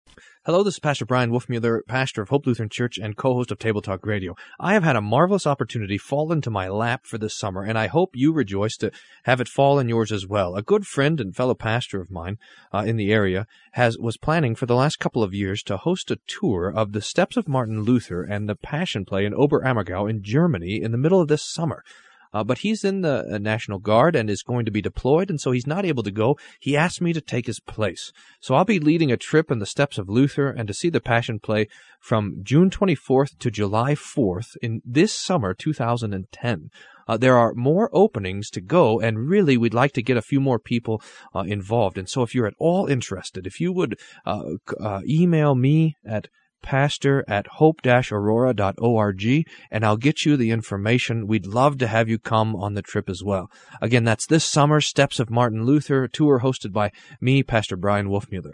Hello, 0.46 0.64
this 0.64 0.76
is 0.76 0.80
Pastor 0.80 1.06
Bryan 1.06 1.32
Wolfmueller, 1.32 1.82
pastor 1.86 2.22
of 2.22 2.30
Hope 2.30 2.48
Lutheran 2.48 2.70
Church 2.70 2.98
and 2.98 3.18
co-host 3.18 3.52
of 3.52 3.60
Table 3.60 3.82
Talk 3.82 4.06
Radio. 4.06 4.38
I 4.58 4.72
have 4.72 4.84
had 4.84 4.96
a 4.96 5.02
marvelous 5.02 5.46
opportunity 5.46 5.98
fall 5.98 6.32
into 6.32 6.50
my 6.50 6.70
lap 6.70 7.06
for 7.06 7.18
this 7.18 7.38
summer, 7.38 7.64
and 7.64 7.78
I 7.78 7.88
hope 7.88 8.12
you 8.14 8.32
rejoice 8.32 8.78
to 8.78 8.92
have 9.26 9.42
it 9.42 9.50
fall 9.50 9.80
in 9.80 9.90
yours 9.90 10.14
as 10.14 10.26
well. 10.26 10.56
A 10.56 10.62
good 10.62 10.88
friend 10.88 11.20
and 11.20 11.36
fellow 11.36 11.56
pastor 11.56 12.00
of 12.00 12.10
mine 12.10 12.38
uh, 12.74 12.86
in 12.88 12.96
the 12.96 13.12
area 13.12 13.46
has 13.74 13.98
was 13.98 14.16
planning 14.16 14.56
for 14.56 14.66
the 14.66 14.76
last 14.76 14.98
couple 14.98 15.22
of 15.22 15.34
years 15.34 15.62
to 15.64 15.76
host 15.76 16.10
a 16.10 16.20
tour 16.26 16.72
of 16.74 16.94
the 16.94 17.02
steps 17.02 17.36
of 17.36 17.50
Martin 17.50 17.82
Luther 17.82 18.24
and 18.24 18.48
the 18.48 18.56
Passion 18.56 19.04
Play 19.04 19.26
in 19.26 19.34
Oberammergau 19.34 20.10
in 20.10 20.24
Germany 20.24 20.82
in 20.82 20.94
the 20.94 20.98
middle 20.98 21.20
of 21.20 21.28
this 21.28 21.44
summer. 21.44 21.84
Uh, 22.32 22.44
but 22.44 22.60
he's 22.60 22.84
in 22.84 23.02
the 23.02 23.26
uh, 23.32 23.38
National 23.38 23.80
Guard 23.80 24.16
and 24.16 24.30
is 24.30 24.44
going 24.44 24.66
to 24.66 24.72
be 24.72 24.82
deployed, 24.82 25.30
and 25.30 25.42
so 25.42 25.52
he's 25.52 25.68
not 25.68 25.86
able 25.86 26.04
to 26.04 26.12
go. 26.12 26.38
He 26.60 26.78
asked 26.78 27.02
me 27.02 27.14
to 27.14 27.22
take 27.22 27.48
his 27.48 27.60
place. 27.60 28.12
So 28.40 28.56
I'll 28.56 28.66
be 28.66 28.80
leading 28.80 29.12
a 29.12 29.18
trip 29.18 29.50
in 29.50 29.60
the 29.60 29.66
steps 29.66 29.98
of 29.98 30.10
Luther 30.10 30.50
and 30.50 30.68
to 30.68 30.74
see 30.74 30.90
the 30.90 31.02
Passion 31.02 31.40
Play 31.40 31.68
from 32.00 32.38
June 32.44 32.70
24th 32.70 33.38
to 33.40 33.52
July 33.52 33.96
4th 33.96 34.56
in 34.62 34.82
this 34.86 35.14
summer, 35.14 35.54
2010. 35.54 36.70
Uh, 37.08 37.18
there 37.18 37.38
are 37.38 37.56
more 37.56 37.90
openings 37.92 38.52
to 38.52 38.62
go, 38.62 39.00
and 39.00 39.28
really, 39.28 39.58
we'd 39.58 39.74
like 39.74 39.94
to 39.94 40.04
get 40.04 40.16
a 40.16 40.22
few 40.22 40.40
more 40.40 40.60
people 40.60 41.02
uh, 41.34 41.40
involved. 41.40 41.98
And 41.98 42.08
so, 42.08 42.22
if 42.22 42.36
you're 42.36 42.46
at 42.46 42.54
all 42.60 42.86
interested, 42.86 43.48
if 43.48 43.60
you 43.60 43.74
would 43.74 44.00
uh, 44.28 44.44
uh 44.80 45.02
email 45.08 45.56
me 45.56 45.98
at 46.06 46.28
pastor 46.62 47.24
at 47.28 47.48
hope-aurora.org 47.48 49.46
and 49.72 49.86
I'll 49.86 49.98
get 49.98 50.26
you 50.26 50.38
the 50.38 50.52
information. 50.52 51.28
We'd 51.28 51.46
love 51.46 51.78
to 51.80 51.88
have 51.88 52.10
you 52.10 52.20
come 52.20 52.56
on 52.56 52.74
the 52.74 52.82
trip 52.82 53.10
as 53.10 53.24
well. 53.24 53.50
Again, 53.82 54.04
that's 54.04 54.28
this 54.28 54.46
summer, 54.46 54.82
Steps 54.82 55.20
of 55.20 55.30
Martin 55.30 55.66
Luther, 55.66 56.08
tour 56.08 56.42
hosted 56.42 56.72
by 56.72 56.92
me, 57.22 57.44
Pastor 57.44 57.76
Bryan 57.76 58.08
Wolfmueller. 58.08 58.54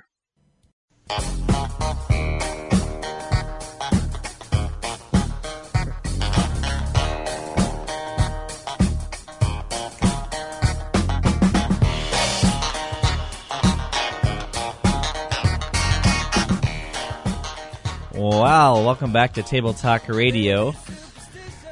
Wow, 18.15 18.85
welcome 18.85 19.11
back 19.11 19.33
to 19.33 19.43
Table 19.43 19.73
Talk 19.73 20.07
Radio. 20.07 20.73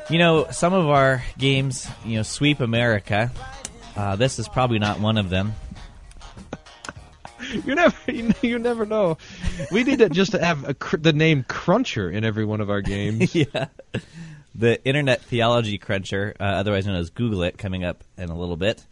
You 0.09 0.19
know, 0.19 0.47
some 0.51 0.73
of 0.73 0.89
our 0.89 1.23
games, 1.38 1.89
you 2.03 2.17
know, 2.17 2.23
sweep 2.23 2.59
America. 2.59 3.31
Uh, 3.95 4.17
this 4.17 4.39
is 4.39 4.50
probably 4.50 4.77
not 4.77 5.00
one 5.00 5.17
of 5.17 5.29
them. 5.29 5.53
you 7.65 7.75
never, 7.75 7.95
you, 8.41 8.59
never 8.59 8.85
know. 8.85 9.17
We 9.71 9.85
need 9.85 10.00
to 10.00 10.09
just 10.09 10.33
have 10.33 10.67
a, 10.67 10.97
the 10.97 11.13
name 11.13 11.45
Cruncher 11.47 12.12
in 12.12 12.25
every 12.25 12.43
one 12.43 12.59
of 12.59 12.69
our 12.69 12.81
games. 12.81 13.33
yeah, 13.35 13.67
the 14.53 14.83
Internet 14.83 15.21
Theology 15.21 15.77
Cruncher, 15.77 16.35
uh, 16.41 16.43
otherwise 16.43 16.85
known 16.85 16.97
as 16.97 17.09
Google 17.09 17.43
It, 17.43 17.57
coming 17.57 17.85
up 17.85 18.03
in 18.17 18.29
a 18.29 18.38
little 18.38 18.57
bit. 18.57 18.85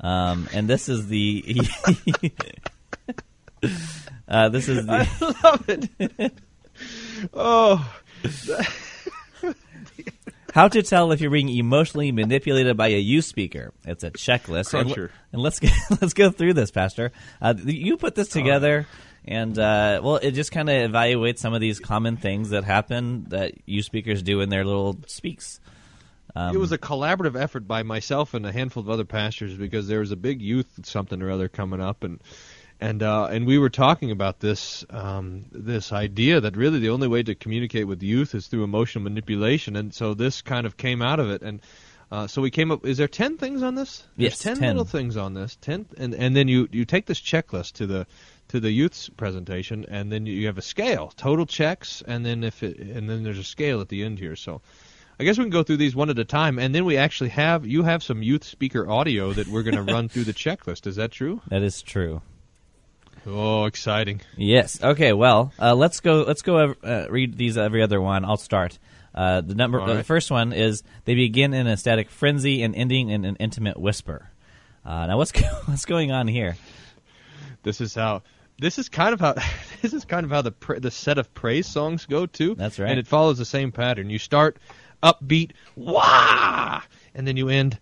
Um, 0.00 0.50
and 0.52 0.68
this 0.68 0.90
is 0.90 1.06
the. 1.06 1.66
uh, 4.28 4.50
this 4.50 4.68
is 4.68 4.84
the. 4.84 5.08
I 5.08 5.34
love 5.42 5.64
it. 5.66 6.34
Oh. 7.32 7.94
how 10.52 10.68
to 10.68 10.82
tell 10.82 11.12
if 11.12 11.20
you're 11.20 11.30
being 11.30 11.48
emotionally 11.48 12.12
manipulated 12.12 12.76
by 12.76 12.88
a 12.88 12.98
youth 12.98 13.24
speaker. 13.24 13.72
It's 13.84 14.04
a 14.04 14.10
checklist. 14.10 14.74
And, 14.74 14.90
Cruncher. 14.90 15.10
and 15.32 15.42
let's 15.42 15.58
get, 15.58 15.72
let's 16.00 16.14
go 16.14 16.30
through 16.30 16.54
this, 16.54 16.70
Pastor. 16.70 17.12
Uh, 17.40 17.54
you 17.64 17.96
put 17.96 18.14
this 18.14 18.28
together, 18.28 18.86
and 19.24 19.58
uh, 19.58 20.00
well, 20.02 20.16
it 20.16 20.32
just 20.32 20.52
kind 20.52 20.68
of 20.68 20.90
evaluates 20.90 21.38
some 21.38 21.54
of 21.54 21.60
these 21.60 21.80
common 21.80 22.16
things 22.16 22.50
that 22.50 22.64
happen 22.64 23.26
that 23.28 23.52
youth 23.66 23.84
speakers 23.84 24.22
do 24.22 24.40
in 24.40 24.48
their 24.48 24.64
little 24.64 24.98
speaks. 25.06 25.60
Um, 26.36 26.54
it 26.54 26.58
was 26.58 26.70
a 26.70 26.78
collaborative 26.78 27.40
effort 27.40 27.66
by 27.66 27.82
myself 27.82 28.34
and 28.34 28.46
a 28.46 28.52
handful 28.52 28.82
of 28.82 28.88
other 28.88 29.04
pastors 29.04 29.56
because 29.56 29.88
there 29.88 29.98
was 29.98 30.12
a 30.12 30.16
big 30.16 30.40
youth 30.40 30.68
something 30.84 31.20
or 31.22 31.30
other 31.30 31.48
coming 31.48 31.80
up 31.80 32.04
and 32.04 32.20
and 32.80 33.02
uh, 33.02 33.26
and 33.30 33.46
we 33.46 33.58
were 33.58 33.70
talking 33.70 34.10
about 34.10 34.40
this 34.40 34.84
um, 34.90 35.44
this 35.52 35.92
idea 35.92 36.40
that 36.40 36.56
really 36.56 36.78
the 36.78 36.90
only 36.90 37.08
way 37.08 37.22
to 37.22 37.34
communicate 37.34 37.86
with 37.86 38.02
youth 38.02 38.34
is 38.34 38.46
through 38.46 38.64
emotional 38.64 39.04
manipulation 39.04 39.76
and 39.76 39.94
so 39.94 40.14
this 40.14 40.40
kind 40.42 40.66
of 40.66 40.76
came 40.76 41.02
out 41.02 41.20
of 41.20 41.30
it 41.30 41.42
and 41.42 41.60
uh, 42.10 42.26
so 42.26 42.42
we 42.42 42.50
came 42.50 42.70
up 42.72 42.84
is 42.84 42.96
there 42.98 43.06
10 43.06 43.36
things 43.36 43.62
on 43.62 43.74
this 43.76 44.02
Yes, 44.16 44.42
There's 44.42 44.58
10, 44.58 44.62
10. 44.62 44.76
little 44.76 44.84
things 44.84 45.16
on 45.16 45.34
this 45.34 45.56
10 45.60 45.86
and 45.98 46.14
and 46.14 46.34
then 46.34 46.48
you 46.48 46.68
you 46.72 46.84
take 46.84 47.06
this 47.06 47.20
checklist 47.20 47.74
to 47.74 47.86
the 47.86 48.06
to 48.48 48.58
the 48.58 48.70
youth's 48.72 49.08
presentation 49.10 49.84
and 49.88 50.10
then 50.10 50.26
you 50.26 50.46
have 50.46 50.58
a 50.58 50.62
scale 50.62 51.12
total 51.16 51.46
checks 51.46 52.02
and 52.06 52.24
then 52.24 52.42
if 52.42 52.62
it 52.62 52.78
and 52.78 53.08
then 53.08 53.22
there's 53.22 53.38
a 53.38 53.44
scale 53.44 53.80
at 53.80 53.88
the 53.88 54.02
end 54.02 54.18
here 54.18 54.34
so 54.36 54.60
I 55.20 55.24
guess 55.24 55.36
we 55.36 55.44
can 55.44 55.50
go 55.50 55.62
through 55.62 55.76
these 55.76 55.94
one 55.94 56.08
at 56.08 56.18
a 56.18 56.24
time, 56.24 56.58
and 56.58 56.74
then 56.74 56.86
we 56.86 56.96
actually 56.96 57.28
have 57.28 57.66
you 57.66 57.82
have 57.82 58.02
some 58.02 58.22
youth 58.22 58.42
speaker 58.42 58.88
audio 58.88 59.34
that 59.34 59.48
we're 59.48 59.62
going 59.62 59.76
to 59.86 59.92
run 59.92 60.08
through 60.08 60.24
the 60.24 60.32
checklist. 60.32 60.86
Is 60.86 60.96
that 60.96 61.10
true? 61.10 61.42
that 61.48 61.60
is 61.60 61.82
true. 61.82 62.22
Oh, 63.26 63.64
exciting! 63.66 64.20
Yes. 64.36 64.82
Okay. 64.82 65.12
Well, 65.12 65.52
uh, 65.60 65.74
let's 65.74 66.00
go. 66.00 66.22
Let's 66.26 66.42
go. 66.42 66.74
Uh, 66.82 67.06
read 67.10 67.36
these 67.36 67.58
every 67.58 67.82
other 67.82 68.00
one. 68.00 68.24
I'll 68.24 68.36
start. 68.36 68.78
Uh, 69.14 69.40
the 69.40 69.54
number. 69.54 69.80
All 69.80 69.86
The 69.86 70.02
first 70.04 70.30
one 70.30 70.52
is 70.52 70.82
they 71.04 71.14
begin 71.14 71.52
in 71.52 71.66
a 71.66 71.76
static 71.76 72.10
frenzy 72.10 72.62
and 72.62 72.74
ending 72.74 73.08
in 73.10 73.24
an 73.24 73.36
intimate 73.36 73.78
whisper. 73.78 74.30
Uh, 74.84 75.06
now, 75.06 75.18
what's 75.18 75.32
go- 75.40 75.40
what's 75.66 75.84
going 75.84 76.12
on 76.12 76.28
here? 76.28 76.56
This 77.62 77.80
is 77.80 77.94
how. 77.94 78.22
This 78.58 78.78
is 78.78 78.88
kind 78.88 79.12
of 79.14 79.20
how. 79.20 79.34
This 79.82 79.94
is 79.94 80.04
kind 80.04 80.24
of 80.26 80.30
how 80.30 80.42
the 80.42 80.52
pra- 80.52 80.78
the 80.78 80.90
set 80.90 81.16
of 81.16 81.32
praise 81.32 81.66
songs 81.66 82.04
go 82.04 82.26
too. 82.26 82.54
That's 82.54 82.78
right. 82.78 82.90
And 82.90 82.98
it 82.98 83.06
follows 83.06 83.38
the 83.38 83.46
same 83.46 83.72
pattern. 83.72 84.10
You 84.10 84.18
start 84.18 84.58
upbeat, 85.02 85.52
wah, 85.74 86.82
and 87.14 87.26
then 87.26 87.38
you 87.38 87.48
end. 87.48 87.78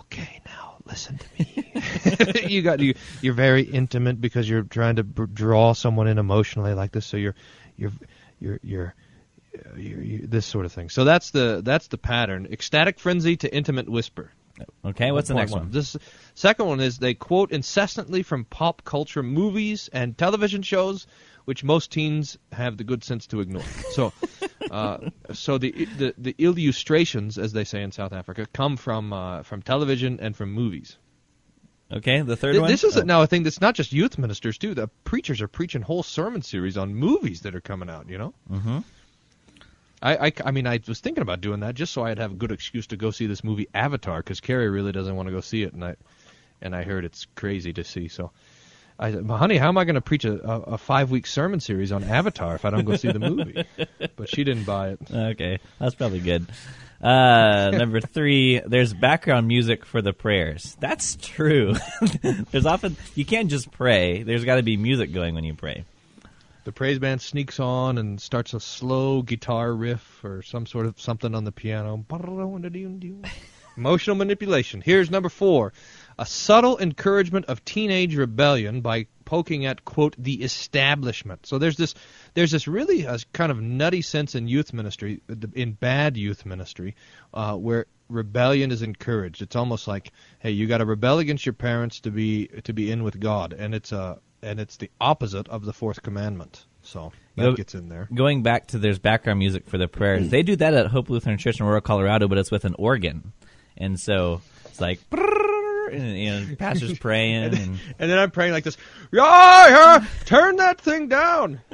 Okay, 0.00 0.40
now 0.44 0.61
listen 0.92 1.18
to 1.18 1.26
me. 1.38 2.44
you 2.54 2.62
got 2.62 2.80
you. 2.80 2.94
You're 3.22 3.34
very 3.34 3.62
intimate 3.62 4.20
because 4.20 4.48
you're 4.48 4.62
trying 4.62 4.96
to 4.96 5.04
br- 5.04 5.24
draw 5.42 5.72
someone 5.74 6.06
in 6.08 6.18
emotionally 6.18 6.74
like 6.74 6.92
this. 6.92 7.06
So 7.06 7.16
you're, 7.16 7.34
you're, 7.76 7.92
you're, 8.40 8.60
you're. 8.62 8.94
uh, 9.56 9.76
You're, 9.76 10.02
you 10.02 10.26
this 10.26 10.46
sort 10.46 10.64
of 10.66 10.72
thing. 10.72 10.88
So 10.90 11.04
that's 11.04 11.30
the 11.30 11.60
that's 11.64 11.88
the 11.88 11.98
pattern. 11.98 12.46
Ecstatic 12.50 12.98
frenzy 13.00 13.36
to 13.38 13.54
intimate 13.54 13.88
whisper. 13.88 14.30
Okay. 14.84 15.10
What's 15.12 15.28
the 15.28 15.34
Point 15.34 15.50
next 15.50 15.52
one? 15.52 15.70
This 15.70 15.96
second 16.34 16.66
one 16.66 16.80
is 16.80 16.98
they 16.98 17.14
quote 17.14 17.52
incessantly 17.52 18.22
from 18.22 18.44
pop 18.44 18.84
culture 18.84 19.22
movies 19.22 19.88
and 19.92 20.16
television 20.16 20.62
shows, 20.62 21.06
which 21.44 21.64
most 21.64 21.90
teens 21.90 22.38
have 22.52 22.76
the 22.76 22.84
good 22.84 23.02
sense 23.04 23.26
to 23.28 23.40
ignore. 23.40 23.62
So, 23.92 24.12
uh, 24.70 24.98
so 25.32 25.58
the, 25.58 25.70
the 25.98 26.14
the 26.18 26.34
illustrations, 26.38 27.38
as 27.38 27.52
they 27.52 27.64
say 27.64 27.82
in 27.82 27.92
South 27.92 28.12
Africa, 28.12 28.46
come 28.52 28.76
from 28.76 29.12
uh, 29.12 29.42
from 29.42 29.62
television 29.62 30.18
and 30.20 30.36
from 30.36 30.52
movies. 30.52 30.96
Okay. 31.92 32.22
The 32.22 32.36
third 32.36 32.52
Th- 32.52 32.60
one. 32.62 32.70
This 32.70 32.84
is 32.84 32.96
Oh. 32.96 33.02
now 33.02 33.20
a 33.22 33.26
thing 33.26 33.42
that's 33.42 33.60
not 33.60 33.74
just 33.74 33.92
youth 33.92 34.16
ministers 34.18 34.56
too. 34.56 34.72
The 34.74 34.88
preachers 35.04 35.42
are 35.42 35.48
preaching 35.48 35.82
whole 35.82 36.02
sermon 36.02 36.40
series 36.42 36.78
on 36.78 36.94
movies 36.94 37.42
that 37.42 37.54
are 37.54 37.60
coming 37.60 37.90
out. 37.90 38.08
You 38.08 38.18
know. 38.18 38.34
Mm-hmm. 38.50 38.78
I, 40.04 40.26
I, 40.28 40.32
I 40.46 40.50
mean, 40.50 40.66
I 40.66 40.80
was 40.88 40.98
thinking 41.00 41.22
about 41.22 41.40
doing 41.40 41.60
that 41.60 41.76
just 41.76 41.92
so 41.92 42.02
I'd 42.02 42.18
have 42.18 42.32
a 42.32 42.34
good 42.34 42.50
excuse 42.50 42.88
to 42.88 42.96
go 42.96 43.10
see 43.12 43.26
this 43.26 43.44
movie 43.44 43.68
Avatar 43.72 44.18
because 44.18 44.40
Carrie 44.40 44.68
really 44.68 44.90
doesn't 44.90 45.14
want 45.14 45.28
to 45.28 45.32
go 45.32 45.40
see 45.40 45.62
it, 45.62 45.74
and 45.74 45.84
I, 45.84 45.94
and 46.60 46.74
I 46.74 46.82
heard 46.82 47.04
it's 47.04 47.26
crazy 47.36 47.72
to 47.74 47.84
see. 47.84 48.08
So, 48.08 48.32
I 49.02 49.10
said, 49.10 49.28
honey, 49.28 49.56
how 49.56 49.66
am 49.66 49.76
I 49.76 49.84
going 49.84 49.96
to 49.96 50.00
preach 50.00 50.24
a, 50.24 50.34
a, 50.48 50.60
a 50.60 50.78
five 50.78 51.10
week 51.10 51.26
sermon 51.26 51.58
series 51.58 51.90
on 51.90 52.04
Avatar 52.04 52.54
if 52.54 52.64
I 52.64 52.70
don't 52.70 52.84
go 52.84 52.94
see 52.94 53.10
the 53.10 53.18
movie? 53.18 53.64
but 54.16 54.28
she 54.28 54.44
didn't 54.44 54.64
buy 54.64 54.90
it. 54.90 55.00
Okay, 55.12 55.58
that's 55.80 55.96
probably 55.96 56.20
good. 56.20 56.46
Uh, 57.02 57.72
number 57.72 58.00
three, 58.00 58.60
there's 58.60 58.94
background 58.94 59.48
music 59.48 59.84
for 59.84 60.00
the 60.00 60.12
prayers. 60.12 60.76
That's 60.78 61.16
true. 61.16 61.74
there's 62.52 62.64
often 62.64 62.96
you 63.16 63.24
can't 63.24 63.50
just 63.50 63.72
pray. 63.72 64.22
There's 64.22 64.44
got 64.44 64.56
to 64.56 64.62
be 64.62 64.76
music 64.76 65.12
going 65.12 65.34
when 65.34 65.42
you 65.42 65.54
pray. 65.54 65.84
The 66.62 66.70
praise 66.70 67.00
band 67.00 67.20
sneaks 67.20 67.58
on 67.58 67.98
and 67.98 68.20
starts 68.20 68.54
a 68.54 68.60
slow 68.60 69.22
guitar 69.22 69.72
riff 69.72 70.22
or 70.22 70.42
some 70.42 70.64
sort 70.64 70.86
of 70.86 71.00
something 71.00 71.34
on 71.34 71.42
the 71.42 71.50
piano. 71.50 72.04
Emotional 73.76 74.14
manipulation. 74.14 74.80
Here's 74.80 75.10
number 75.10 75.28
four. 75.28 75.72
A 76.22 76.26
subtle 76.26 76.78
encouragement 76.78 77.46
of 77.46 77.64
teenage 77.64 78.14
rebellion 78.14 78.80
by 78.80 79.06
poking 79.24 79.66
at 79.66 79.84
quote 79.84 80.14
the 80.16 80.44
establishment. 80.44 81.46
So 81.46 81.58
there's 81.58 81.76
this 81.76 81.96
there's 82.34 82.52
this 82.52 82.68
really 82.68 83.04
uh, 83.04 83.18
kind 83.32 83.50
of 83.50 83.60
nutty 83.60 84.02
sense 84.02 84.36
in 84.36 84.46
youth 84.46 84.72
ministry, 84.72 85.20
in 85.52 85.72
bad 85.72 86.16
youth 86.16 86.46
ministry, 86.46 86.94
uh, 87.34 87.56
where 87.56 87.86
rebellion 88.08 88.70
is 88.70 88.82
encouraged. 88.82 89.42
It's 89.42 89.56
almost 89.56 89.88
like, 89.88 90.12
hey, 90.38 90.52
you 90.52 90.68
got 90.68 90.78
to 90.78 90.84
rebel 90.84 91.18
against 91.18 91.44
your 91.44 91.54
parents 91.54 91.98
to 92.02 92.12
be 92.12 92.46
to 92.62 92.72
be 92.72 92.92
in 92.92 93.02
with 93.02 93.18
God, 93.18 93.52
and 93.52 93.74
it's 93.74 93.90
a 93.90 94.20
and 94.44 94.60
it's 94.60 94.76
the 94.76 94.92
opposite 95.00 95.48
of 95.48 95.64
the 95.64 95.72
fourth 95.72 96.04
commandment. 96.04 96.66
So 96.82 97.10
that 97.34 97.42
Go- 97.42 97.54
gets 97.56 97.74
in 97.74 97.88
there. 97.88 98.08
Going 98.14 98.44
back 98.44 98.68
to 98.68 98.78
there's 98.78 99.00
background 99.00 99.40
music 99.40 99.68
for 99.68 99.76
the 99.76 99.88
prayers. 99.88 100.28
They 100.28 100.44
do 100.44 100.54
that 100.54 100.72
at 100.72 100.86
Hope 100.86 101.10
Lutheran 101.10 101.38
Church 101.38 101.58
in 101.58 101.66
rural 101.66 101.80
Colorado, 101.80 102.28
but 102.28 102.38
it's 102.38 102.52
with 102.52 102.64
an 102.64 102.76
organ, 102.78 103.32
and 103.76 103.98
so 103.98 104.40
it's 104.66 104.80
like. 104.80 105.00
And, 105.92 106.18
you 106.18 106.30
know, 106.30 106.54
pastor's 106.58 106.98
praying, 106.98 107.44
and, 107.44 107.54
And 107.98 108.10
then 108.10 108.18
I'm 108.18 108.30
praying 108.30 108.52
like 108.52 108.64
this, 108.64 108.76
yeah, 109.12 109.68
yeah, 109.68 110.04
turn 110.24 110.56
that 110.56 110.80
thing 110.80 111.08
down. 111.08 111.60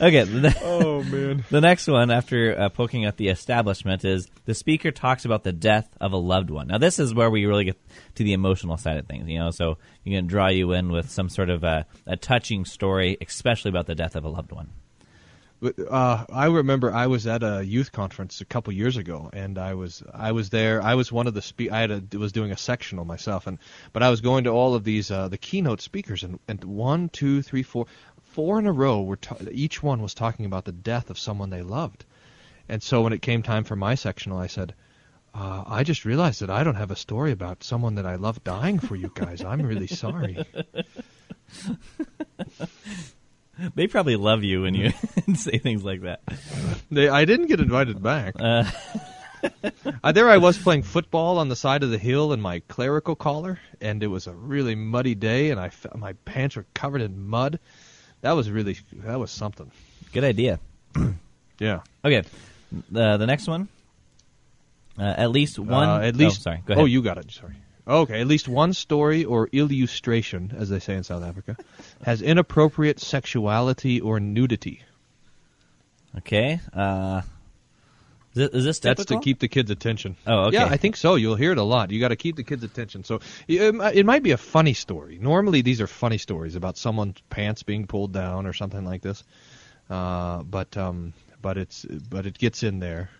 okay. 0.00 0.24
The, 0.24 0.56
Oh 0.62 1.02
man. 1.04 1.44
the 1.50 1.60
next 1.60 1.86
one, 1.88 2.10
after 2.10 2.58
uh, 2.58 2.68
poking 2.68 3.04
at 3.04 3.16
the 3.16 3.28
establishment, 3.28 4.04
is 4.04 4.28
the 4.44 4.54
speaker 4.54 4.90
talks 4.90 5.24
about 5.24 5.44
the 5.44 5.52
death 5.52 5.88
of 6.00 6.12
a 6.12 6.16
loved 6.16 6.50
one. 6.50 6.68
Now, 6.68 6.78
this 6.78 6.98
is 6.98 7.14
where 7.14 7.30
we 7.30 7.46
really 7.46 7.64
get 7.64 7.78
to 8.16 8.24
the 8.24 8.32
emotional 8.32 8.76
side 8.76 8.96
of 8.96 9.06
things. 9.06 9.28
You 9.28 9.38
know, 9.38 9.50
so 9.50 9.78
you 10.04 10.16
can 10.16 10.26
draw 10.26 10.48
you 10.48 10.72
in 10.72 10.90
with 10.90 11.10
some 11.10 11.28
sort 11.28 11.50
of 11.50 11.64
a, 11.64 11.86
a 12.06 12.16
touching 12.16 12.64
story, 12.64 13.16
especially 13.20 13.70
about 13.70 13.86
the 13.86 13.94
death 13.94 14.16
of 14.16 14.24
a 14.24 14.28
loved 14.28 14.52
one. 14.52 14.70
Uh, 15.62 16.24
I 16.32 16.46
remember 16.46 16.92
I 16.92 17.06
was 17.06 17.26
at 17.28 17.44
a 17.44 17.64
youth 17.64 17.92
conference 17.92 18.40
a 18.40 18.44
couple 18.44 18.72
years 18.72 18.96
ago, 18.96 19.30
and 19.32 19.58
I 19.58 19.74
was 19.74 20.02
I 20.12 20.32
was 20.32 20.50
there. 20.50 20.82
I 20.82 20.96
was 20.96 21.12
one 21.12 21.28
of 21.28 21.34
the 21.34 21.42
spe- 21.42 21.70
I 21.70 21.80
had 21.80 22.12
a, 22.12 22.18
was 22.18 22.32
doing 22.32 22.50
a 22.50 22.56
sectional 22.56 23.04
myself, 23.04 23.46
and 23.46 23.58
but 23.92 24.02
I 24.02 24.10
was 24.10 24.20
going 24.20 24.44
to 24.44 24.50
all 24.50 24.74
of 24.74 24.82
these 24.82 25.12
uh, 25.12 25.28
the 25.28 25.38
keynote 25.38 25.80
speakers, 25.80 26.24
and, 26.24 26.40
and 26.48 26.64
one, 26.64 27.10
two, 27.10 27.42
three, 27.42 27.62
four, 27.62 27.86
four 28.22 28.58
in 28.58 28.66
a 28.66 28.72
row 28.72 29.02
were 29.02 29.16
ta- 29.16 29.36
each 29.52 29.82
one 29.82 30.02
was 30.02 30.14
talking 30.14 30.46
about 30.46 30.64
the 30.64 30.72
death 30.72 31.10
of 31.10 31.18
someone 31.18 31.50
they 31.50 31.62
loved, 31.62 32.04
and 32.68 32.82
so 32.82 33.02
when 33.02 33.12
it 33.12 33.22
came 33.22 33.42
time 33.42 33.62
for 33.62 33.76
my 33.76 33.94
sectional, 33.94 34.38
I 34.38 34.48
said. 34.48 34.74
Uh, 35.34 35.64
I 35.66 35.82
just 35.82 36.04
realized 36.04 36.42
that 36.42 36.50
I 36.50 36.62
don't 36.62 36.74
have 36.74 36.90
a 36.90 36.96
story 36.96 37.32
about 37.32 37.64
someone 37.64 37.94
that 37.94 38.04
I 38.04 38.16
love 38.16 38.44
dying 38.44 38.78
for 38.78 38.96
you 38.96 39.10
guys. 39.14 39.42
I'm 39.42 39.62
really 39.62 39.86
sorry. 39.86 40.44
They 43.74 43.86
probably 43.86 44.16
love 44.16 44.42
you 44.42 44.62
when 44.62 44.74
you 44.74 44.90
say 45.34 45.58
things 45.58 45.84
like 45.84 46.02
that. 46.02 46.20
They, 46.90 47.08
I 47.08 47.24
didn't 47.24 47.46
get 47.46 47.60
invited 47.60 48.02
back. 48.02 48.34
Uh, 48.38 48.64
Uh, 50.04 50.12
there 50.12 50.30
I 50.30 50.36
was 50.36 50.56
playing 50.56 50.84
football 50.84 51.38
on 51.38 51.48
the 51.48 51.56
side 51.56 51.82
of 51.82 51.90
the 51.90 51.98
hill 51.98 52.32
in 52.32 52.40
my 52.40 52.60
clerical 52.68 53.16
collar, 53.16 53.58
and 53.80 54.00
it 54.00 54.06
was 54.06 54.28
a 54.28 54.32
really 54.32 54.76
muddy 54.76 55.16
day, 55.16 55.50
and 55.50 55.58
I 55.58 55.70
fe- 55.70 55.88
my 55.96 56.12
pants 56.24 56.54
were 56.54 56.64
covered 56.74 57.00
in 57.02 57.26
mud. 57.26 57.58
That 58.20 58.32
was 58.32 58.48
really 58.48 58.78
that 58.92 59.18
was 59.18 59.32
something. 59.32 59.68
good 60.12 60.22
idea. 60.24 60.60
Yeah. 61.58 61.80
Okay, 62.04 62.22
the 62.90 63.16
the 63.16 63.26
next 63.26 63.48
one. 63.48 63.68
Uh, 64.98 65.02
at 65.16 65.30
least 65.30 65.58
one. 65.58 65.88
Uh, 65.88 66.00
at 66.00 66.16
least. 66.16 66.38
Oh, 66.40 66.42
sorry. 66.42 66.62
Go 66.64 66.72
ahead. 66.74 66.82
Oh, 66.82 66.86
you 66.86 67.02
got 67.02 67.18
it. 67.18 67.30
Sorry. 67.30 67.54
Okay. 67.92 68.20
At 68.20 68.26
least 68.26 68.48
one 68.48 68.72
story 68.72 69.24
or 69.24 69.48
illustration, 69.52 70.54
as 70.56 70.68
they 70.70 70.78
say 70.78 70.94
in 70.94 71.04
South 71.04 71.22
Africa, 71.22 71.56
has 72.02 72.22
inappropriate 72.22 73.00
sexuality 73.00 74.00
or 74.00 74.18
nudity. 74.18 74.82
Okay. 76.18 76.60
Uh, 76.72 77.22
is, 78.34 78.36
this, 78.36 78.50
is 78.50 78.64
this 78.64 78.78
That's 78.78 79.04
to 79.06 79.20
keep 79.20 79.40
the 79.40 79.48
kids' 79.48 79.70
attention. 79.70 80.16
Oh, 80.26 80.46
okay. 80.46 80.56
Yeah, 80.56 80.64
I 80.64 80.78
think 80.78 80.96
so. 80.96 81.16
You'll 81.16 81.36
hear 81.36 81.52
it 81.52 81.58
a 81.58 81.62
lot. 81.62 81.90
You 81.90 82.00
got 82.00 82.08
to 82.08 82.16
keep 82.16 82.36
the 82.36 82.44
kids' 82.44 82.64
attention. 82.64 83.04
So 83.04 83.20
it, 83.46 83.74
it 83.94 84.06
might 84.06 84.22
be 84.22 84.30
a 84.30 84.38
funny 84.38 84.72
story. 84.72 85.18
Normally, 85.20 85.60
these 85.60 85.82
are 85.82 85.86
funny 85.86 86.18
stories 86.18 86.56
about 86.56 86.78
someone's 86.78 87.18
pants 87.28 87.62
being 87.62 87.86
pulled 87.86 88.12
down 88.12 88.46
or 88.46 88.54
something 88.54 88.86
like 88.86 89.02
this. 89.02 89.22
Uh, 89.90 90.42
but 90.42 90.76
um, 90.78 91.12
but 91.42 91.58
it's 91.58 91.84
but 91.84 92.24
it 92.24 92.38
gets 92.38 92.62
in 92.62 92.78
there. 92.78 93.10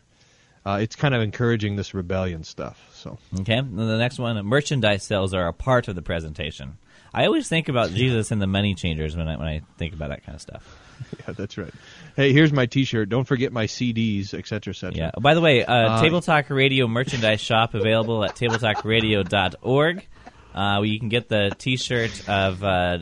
Uh, 0.64 0.79
it's 0.81 0.96
kind 0.96 1.14
of 1.14 1.22
encouraging 1.22 1.77
this 1.77 1.94
rebellion 1.94 2.44
stuff. 2.44 2.79
So 2.94 3.18
Okay. 3.40 3.57
And 3.57 3.79
the 3.79 3.98
next 3.98 4.18
one, 4.18 4.44
merchandise 4.46 5.03
sales 5.05 5.35
are 5.35 5.48
a 5.48 5.53
part 5.53 5.88
of 5.88 5.94
the 5.94 6.03
presentation. 6.03 6.79
I 7.14 7.27
always 7.27 7.48
think 7.48 7.68
about 7.68 7.90
Jesus 7.90 8.31
and 8.31 8.40
the 8.40 8.46
money 8.46 8.75
changers 8.75 9.16
when 9.16 9.29
I 9.29 9.37
when 9.37 9.46
I 9.48 9.61
think 9.77 9.92
about 9.92 10.09
that 10.11 10.25
kind 10.25 10.35
of 10.37 10.40
stuff. 10.40 10.79
yeah, 11.27 11.35
that's 11.35 11.59
right. 11.59 11.72
Hey, 12.16 12.33
here's 12.33 12.53
my 12.53 12.66
T-shirt. 12.66 13.09
Don't 13.09 13.25
forget 13.25 13.53
my 13.53 13.66
CDs, 13.66 14.33
etc., 14.35 14.70
etc. 14.70 14.92
Yeah. 14.96 15.11
By 15.20 15.35
the 15.35 15.40
way, 15.40 15.64
uh, 15.64 15.75
Uh, 15.75 16.01
Table 16.01 16.20
Talk 16.22 16.48
Radio 16.48 16.87
merchandise 16.87 17.40
shop 17.40 17.75
available 17.75 18.25
at 18.25 18.37
tabletalkradio.org. 18.37 20.07
Uh, 20.55 20.77
where 20.77 20.85
you 20.85 20.98
can 20.98 21.09
get 21.09 21.29
the 21.29 21.51
T-shirt 21.59 22.29
of 22.29 22.62
uh, 22.62 22.66
uh, 22.66 22.98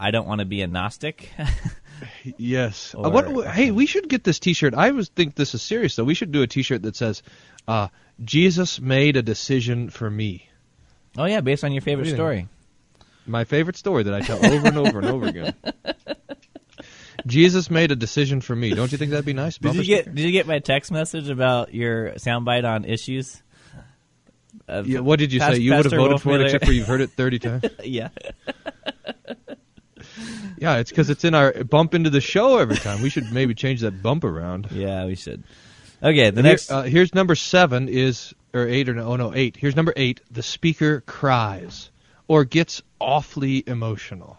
"I 0.00 0.10
don't 0.10 0.26
want 0.26 0.40
to 0.40 0.44
be 0.44 0.62
a 0.62 0.66
Gnostic." 0.66 1.30
Yes. 2.36 2.94
Or- 2.94 3.10
what, 3.10 3.46
hey, 3.48 3.70
we 3.70 3.86
should 3.86 4.08
get 4.08 4.24
this 4.24 4.38
T-shirt. 4.38 4.74
I 4.74 4.90
was 4.92 5.08
think 5.08 5.34
this 5.34 5.54
is 5.54 5.62
serious 5.62 5.96
though. 5.96 6.04
We 6.04 6.14
should 6.14 6.32
do 6.32 6.42
a 6.42 6.46
T-shirt 6.46 6.82
that 6.82 6.96
says, 6.96 7.22
uh, 7.66 7.88
"Jesus 8.24 8.80
made 8.80 9.16
a 9.16 9.22
decision 9.22 9.90
for 9.90 10.10
me." 10.10 10.48
oh 11.16 11.24
yeah, 11.24 11.40
based 11.40 11.64
on 11.64 11.72
your 11.72 11.82
favorite 11.82 12.08
story. 12.10 12.48
My 13.26 13.44
favorite 13.44 13.76
story 13.76 14.04
that 14.04 14.14
I 14.14 14.20
tell 14.20 14.38
over 14.44 14.68
and 14.68 14.78
over 14.78 14.98
and 15.00 15.08
over 15.08 15.26
again. 15.26 15.54
Jesus 17.26 17.70
made 17.70 17.90
a 17.90 17.96
decision 17.96 18.40
for 18.40 18.54
me. 18.54 18.70
Don't 18.74 18.90
you 18.92 18.96
think 18.98 19.10
that'd 19.10 19.26
be 19.26 19.32
nice? 19.32 19.58
Did 19.58 19.74
you 19.74 19.84
get 19.84 20.02
sticker? 20.04 20.14
Did 20.16 20.24
you 20.24 20.32
get 20.32 20.46
my 20.46 20.60
text 20.60 20.92
message 20.92 21.28
about 21.28 21.74
your 21.74 22.12
soundbite 22.12 22.64
on 22.64 22.84
issues? 22.84 23.42
Uh, 24.68 24.82
Yeah, 24.86 25.00
what 25.00 25.18
did 25.18 25.32
you 25.32 25.40
Pas- 25.40 25.56
say? 25.56 25.60
You 25.62 25.74
would 25.74 25.84
have 25.86 25.92
voted 25.92 26.20
for 26.22 26.30
it, 26.30 26.38
Wolfmueller. 26.40 26.44
except 26.44 26.64
for 26.66 26.72
you've 26.72 26.86
heard 26.86 27.00
it 27.00 27.10
thirty 27.10 27.38
times. 27.40 27.64
yeah. 27.84 28.08
Yeah, 30.60 30.76
it's 30.78 30.90
because 30.90 31.10
it's 31.10 31.24
in 31.24 31.34
our 31.34 31.52
bump 31.64 31.94
into 31.94 32.10
the 32.10 32.20
show 32.20 32.58
every 32.58 32.76
time. 32.76 33.02
We 33.02 33.10
should 33.10 33.32
maybe 33.32 33.54
change 33.54 33.80
that 33.80 34.02
bump 34.02 34.24
around. 34.24 34.68
Yeah, 34.72 35.06
we 35.06 35.14
should. 35.14 35.42
Okay, 36.02 36.30
the 36.30 36.42
Here- 36.42 36.50
next. 36.50 36.70
uh, 36.70 36.82
here's 36.82 37.14
number 37.14 37.34
seven 37.34 37.88
is 37.88 38.34
or 38.54 38.66
eight 38.68 38.88
or 38.88 38.94
no, 38.94 39.06
oh 39.08 39.16
no 39.16 39.34
eight. 39.34 39.56
Here's 39.56 39.74
number 39.76 39.92
eight. 39.96 40.20
The 40.30 40.42
speaker 40.42 41.00
cries 41.02 41.90
or 42.28 42.44
gets 42.44 42.82
awfully 43.00 43.64
emotional. 43.66 44.38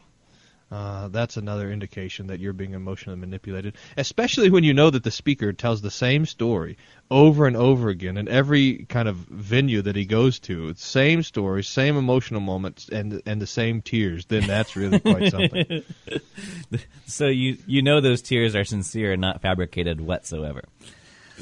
Uh, 0.72 1.08
that's 1.08 1.36
another 1.36 1.72
indication 1.72 2.28
that 2.28 2.40
you're 2.40 2.54
being 2.54 2.74
emotionally 2.74 3.20
manipulated, 3.20 3.76
especially 3.98 4.52
when 4.52 4.64
you 4.64 4.74
know 4.74 4.92
that 4.92 5.04
the 5.04 5.10
speaker 5.10 5.52
tells 5.52 5.82
the 5.82 5.90
same 5.90 6.28
story 6.28 6.78
over 7.10 7.48
and 7.48 7.58
over 7.58 7.90
again 7.90 8.18
in 8.18 8.28
every 8.28 8.86
kind 8.88 9.08
of 9.08 9.16
venue 9.16 9.82
that 9.82 9.96
he 9.96 10.06
goes 10.06 10.38
to. 10.40 10.72
Same 10.76 11.24
story, 11.24 11.64
same 11.64 11.98
emotional 11.98 12.40
moments, 12.40 12.88
and 12.90 13.20
and 13.26 13.42
the 13.42 13.48
same 13.48 13.82
tears. 13.82 14.26
Then 14.26 14.46
that's 14.46 14.76
really 14.76 15.00
quite 15.00 15.32
something. 15.32 15.84
so 17.08 17.26
you 17.26 17.58
you 17.66 17.82
know 17.82 18.00
those 18.00 18.22
tears 18.22 18.56
are 18.56 18.66
sincere 18.66 19.14
and 19.14 19.22
not 19.22 19.42
fabricated 19.42 20.00
whatsoever. 20.00 20.66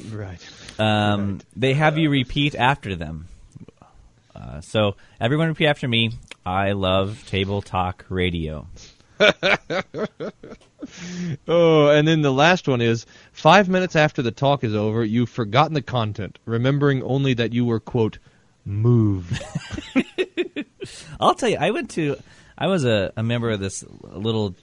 right. 0.09 0.39
Um, 0.79 1.41
They 1.55 1.73
have 1.73 1.97
you 1.97 2.09
repeat 2.09 2.55
after 2.55 2.95
them. 2.95 3.27
Uh, 4.33 4.61
so 4.61 4.95
everyone 5.19 5.47
repeat 5.47 5.67
after 5.67 5.87
me. 5.87 6.11
I 6.45 6.73
love 6.73 7.25
table 7.25 7.61
talk 7.61 8.05
radio. 8.07 8.67
Oh, 11.47 11.89
and 11.89 12.07
then 12.07 12.21
the 12.21 12.31
last 12.31 12.67
one 12.67 12.81
is 12.81 13.05
five 13.31 13.67
minutes 13.67 13.95
after 13.95 14.21
the 14.21 14.31
talk 14.31 14.63
is 14.63 14.75
over, 14.75 15.03
you've 15.03 15.29
forgotten 15.29 15.73
the 15.73 15.81
content, 15.81 16.39
remembering 16.45 17.03
only 17.03 17.33
that 17.33 17.53
you 17.53 17.65
were 17.65 17.79
quote 17.79 18.19
moved. 18.65 19.43
I'll 21.19 21.35
tell 21.35 21.49
you, 21.49 21.57
I 21.59 21.71
went 21.71 21.91
to, 21.91 22.17
I 22.57 22.67
was 22.67 22.85
a, 22.85 23.11
a 23.17 23.23
member 23.23 23.49
of 23.49 23.59
this 23.59 23.83
little 24.03 24.55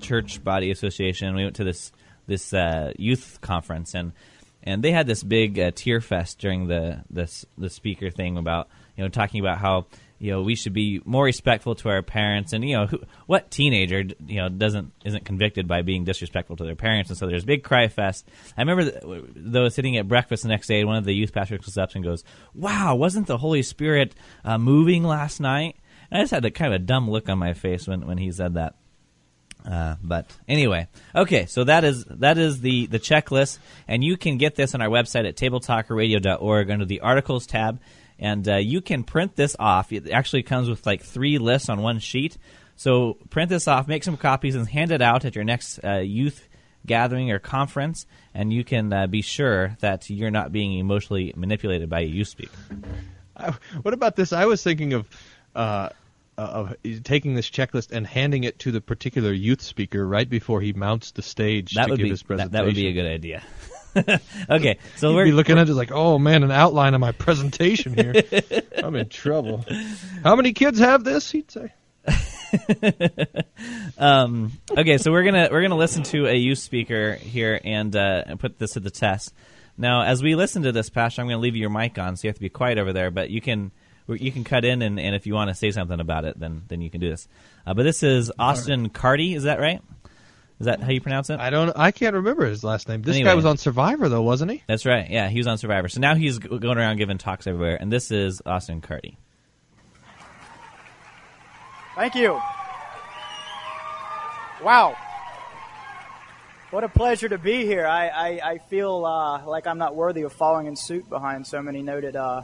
church 0.00 0.42
body 0.42 0.70
association. 0.70 1.34
We 1.34 1.44
went 1.44 1.56
to 1.56 1.64
this 1.64 1.92
this 2.26 2.54
uh, 2.54 2.92
youth 2.96 3.38
conference, 3.40 3.94
and 3.94 4.12
and 4.62 4.82
they 4.82 4.92
had 4.92 5.06
this 5.06 5.22
big 5.22 5.58
uh, 5.58 5.72
tear 5.74 6.00
fest 6.00 6.38
during 6.38 6.68
the 6.68 7.02
this 7.10 7.44
the 7.58 7.70
speaker 7.70 8.10
thing 8.10 8.36
about 8.36 8.68
you 8.96 9.04
know 9.04 9.08
talking 9.08 9.40
about 9.40 9.58
how 9.58 9.86
you 10.20 10.30
know 10.30 10.42
we 10.42 10.54
should 10.54 10.74
be 10.74 11.00
more 11.06 11.24
respectful 11.24 11.74
to 11.76 11.88
our 11.88 12.02
parents, 12.02 12.52
and 12.52 12.62
you 12.62 12.76
know 12.76 12.86
who, 12.86 13.00
what 13.26 13.50
teenager 13.50 14.04
you 14.26 14.36
know 14.36 14.50
doesn't 14.50 14.92
isn't 15.04 15.24
convicted 15.24 15.66
by 15.66 15.80
being 15.80 16.04
disrespectful 16.04 16.56
to 16.56 16.64
their 16.64 16.76
parents, 16.76 17.08
and 17.08 17.18
so 17.18 17.26
there's 17.26 17.44
big 17.44 17.64
cry 17.64 17.88
fest. 17.88 18.28
I 18.56 18.60
remember 18.60 18.90
th- 18.90 19.24
though 19.34 19.68
sitting 19.70 19.96
at 19.96 20.06
breakfast 20.06 20.42
the 20.42 20.50
next 20.50 20.66
day, 20.66 20.84
one 20.84 20.96
of 20.96 21.04
the 21.04 21.14
youth 21.14 21.32
pastors 21.32 21.60
comes 21.60 21.78
up 21.78 21.94
and 21.94 22.04
goes, 22.04 22.22
"Wow, 22.54 22.94
wasn't 22.96 23.28
the 23.28 23.38
Holy 23.38 23.62
Spirit 23.62 24.14
uh, 24.44 24.58
moving 24.58 25.04
last 25.04 25.40
night?" 25.40 25.76
And 26.10 26.18
I 26.18 26.22
just 26.22 26.32
had 26.32 26.44
a 26.44 26.50
kind 26.50 26.74
of 26.74 26.82
a 26.82 26.84
dumb 26.84 27.10
look 27.10 27.28
on 27.30 27.38
my 27.38 27.54
face 27.54 27.88
when, 27.88 28.06
when 28.06 28.18
he 28.18 28.30
said 28.30 28.54
that. 28.54 28.74
Uh, 29.68 29.96
but 30.02 30.26
anyway, 30.48 30.88
okay, 31.14 31.46
so 31.46 31.64
that 31.64 31.84
is 31.84 32.04
that 32.10 32.38
is 32.38 32.60
the 32.60 32.86
the 32.86 32.98
checklist, 32.98 33.58
and 33.88 34.02
you 34.02 34.16
can 34.16 34.38
get 34.38 34.54
this 34.54 34.74
on 34.74 34.82
our 34.82 34.88
website 34.88 35.28
at 35.28 35.36
tabletalkradio.org 35.36 36.70
under 36.70 36.84
the 36.84 37.00
articles 37.00 37.46
tab, 37.46 37.80
and 38.20 38.48
uh, 38.48 38.56
you 38.56 38.80
can 38.80 39.02
print 39.02 39.34
this 39.34 39.56
off. 39.58 39.92
It 39.92 40.08
actually 40.10 40.44
comes 40.44 40.68
with 40.68 40.86
like 40.86 41.02
three 41.02 41.38
lists 41.38 41.68
on 41.68 41.82
one 41.82 41.98
sheet. 41.98 42.38
So 42.76 43.14
print 43.30 43.48
this 43.50 43.66
off, 43.66 43.88
make 43.88 44.04
some 44.04 44.16
copies, 44.16 44.54
and 44.54 44.68
hand 44.68 44.92
it 44.92 45.02
out 45.02 45.24
at 45.24 45.34
your 45.34 45.44
next 45.44 45.80
uh, 45.84 45.96
youth 45.96 46.46
gathering 46.86 47.30
or 47.30 47.38
conference, 47.38 48.06
and 48.32 48.50
you 48.52 48.64
can 48.64 48.90
uh, 48.92 49.06
be 49.06 49.20
sure 49.20 49.76
that 49.80 50.08
you're 50.08 50.30
not 50.30 50.50
being 50.52 50.78
emotionally 50.78 51.32
manipulated 51.36 51.90
by 51.90 52.00
a 52.00 52.04
youth 52.06 52.28
speaker. 52.28 52.56
I- 53.36 53.54
what 53.82 53.92
about 53.92 54.16
this? 54.16 54.32
I 54.32 54.46
was 54.46 54.62
thinking 54.62 54.92
of 54.94 55.06
uh, 55.54 55.90
of 56.38 56.74
taking 57.04 57.34
this 57.34 57.50
checklist 57.50 57.90
and 57.92 58.06
handing 58.06 58.44
it 58.44 58.58
to 58.60 58.72
the 58.72 58.80
particular 58.80 59.30
youth 59.32 59.60
speaker 59.60 60.06
right 60.06 60.28
before 60.28 60.62
he 60.62 60.72
mounts 60.72 61.10
the 61.10 61.20
stage 61.22 61.74
That 61.74 61.88
to 61.88 61.96
give 61.96 62.04
be 62.04 62.08
his 62.10 62.20
that, 62.20 62.26
presentation. 62.28 62.52
that 62.52 62.64
would 62.64 62.74
be 62.74 62.86
a 62.86 62.92
good 62.94 63.04
idea. 63.06 63.42
okay, 64.50 64.78
so 64.96 65.10
He'd 65.10 65.14
we're 65.14 65.24
be 65.26 65.32
looking 65.32 65.58
at 65.58 65.68
it 65.68 65.74
like, 65.74 65.92
oh 65.92 66.18
man, 66.18 66.42
an 66.42 66.50
outline 66.50 66.94
of 66.94 67.00
my 67.00 67.12
presentation 67.12 67.94
here. 67.94 68.14
I'm 68.76 68.94
in 68.96 69.08
trouble. 69.08 69.64
How 70.22 70.36
many 70.36 70.52
kids 70.52 70.78
have 70.78 71.04
this? 71.04 71.30
He'd 71.30 71.50
say. 71.50 71.72
um, 73.98 74.52
okay, 74.70 74.98
so 74.98 75.12
we're 75.12 75.24
gonna 75.24 75.48
we're 75.50 75.62
gonna 75.62 75.76
listen 75.76 76.02
to 76.04 76.26
a 76.26 76.34
youth 76.34 76.58
speaker 76.58 77.14
here 77.14 77.60
and 77.62 77.94
uh, 77.94 78.24
and 78.26 78.40
put 78.40 78.58
this 78.58 78.72
to 78.72 78.80
the 78.80 78.90
test. 78.90 79.32
Now, 79.80 80.02
as 80.02 80.22
we 80.22 80.34
listen 80.34 80.64
to 80.64 80.72
this, 80.72 80.90
Pastor, 80.90 81.22
I'm 81.22 81.26
going 81.28 81.38
to 81.38 81.42
leave 81.42 81.56
your 81.56 81.70
mic 81.70 81.98
on, 81.98 82.14
so 82.14 82.26
you 82.26 82.28
have 82.28 82.34
to 82.34 82.40
be 82.40 82.50
quiet 82.50 82.76
over 82.76 82.92
there. 82.92 83.10
But 83.10 83.30
you 83.30 83.40
can 83.40 83.72
you 84.08 84.30
can 84.30 84.44
cut 84.44 84.64
in, 84.64 84.82
and, 84.82 85.00
and 85.00 85.14
if 85.14 85.26
you 85.26 85.32
want 85.32 85.48
to 85.48 85.54
say 85.54 85.70
something 85.70 86.00
about 86.00 86.26
it, 86.26 86.38
then 86.38 86.62
then 86.68 86.82
you 86.82 86.90
can 86.90 87.00
do 87.00 87.08
this. 87.08 87.28
Uh, 87.66 87.72
but 87.72 87.84
this 87.84 88.02
is 88.02 88.30
Austin 88.38 88.90
Carty, 88.90 89.34
is 89.34 89.44
that 89.44 89.58
right? 89.58 89.80
Is 90.60 90.66
that 90.66 90.82
how 90.82 90.90
you 90.90 91.00
pronounce 91.00 91.30
it? 91.30 91.40
I 91.40 91.48
don't. 91.48 91.72
I 91.74 91.90
can't 91.90 92.14
remember 92.14 92.44
his 92.44 92.62
last 92.62 92.86
name. 92.86 93.00
This 93.00 93.16
Anyway. 93.16 93.30
guy 93.30 93.34
was 93.34 93.46
on 93.46 93.56
Survivor 93.56 94.10
though, 94.10 94.20
wasn't 94.20 94.50
he? 94.50 94.62
That's 94.66 94.84
right. 94.84 95.08
Yeah, 95.08 95.28
he 95.28 95.38
was 95.38 95.46
on 95.46 95.56
Survivor. 95.56 95.88
So 95.88 96.00
now 96.00 96.14
he's 96.14 96.38
going 96.38 96.76
around 96.76 96.98
giving 96.98 97.16
talks 97.16 97.46
everywhere, 97.46 97.78
and 97.80 97.90
this 97.90 98.10
is 98.10 98.42
Austin 98.44 98.82
Carty. 98.82 99.16
Thank 101.96 102.14
you. 102.14 102.38
Wow. 104.62 104.96
What 106.70 106.84
a 106.84 106.88
pleasure 106.88 107.28
to 107.28 107.38
be 107.38 107.64
here. 107.64 107.86
I, 107.86 108.08
I, 108.08 108.40
I 108.52 108.58
feel 108.58 109.04
uh, 109.04 109.44
like 109.46 109.66
I'm 109.66 109.78
not 109.78 109.96
worthy 109.96 110.22
of 110.22 110.32
following 110.32 110.66
in 110.66 110.76
suit 110.76 111.08
behind 111.08 111.46
so 111.46 111.60
many 111.62 111.82
noted 111.82 112.14
uh, 112.14 112.42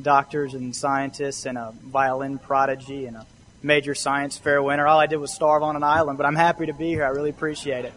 doctors 0.00 0.54
and 0.54 0.76
scientists 0.76 1.44
and 1.44 1.58
a 1.58 1.72
violin 1.82 2.38
prodigy 2.38 3.06
and 3.06 3.16
a 3.16 3.26
major 3.64 3.94
science 3.94 4.38
fair 4.38 4.62
winner. 4.62 4.86
All 4.86 5.00
I 5.00 5.06
did 5.06 5.16
was 5.16 5.32
starve 5.32 5.62
on 5.62 5.74
an 5.74 5.82
island, 5.82 6.18
but 6.18 6.26
I'm 6.26 6.36
happy 6.36 6.66
to 6.66 6.74
be 6.74 6.88
here. 6.88 7.04
I 7.04 7.08
really 7.08 7.30
appreciate 7.30 7.84
it. 7.84 7.94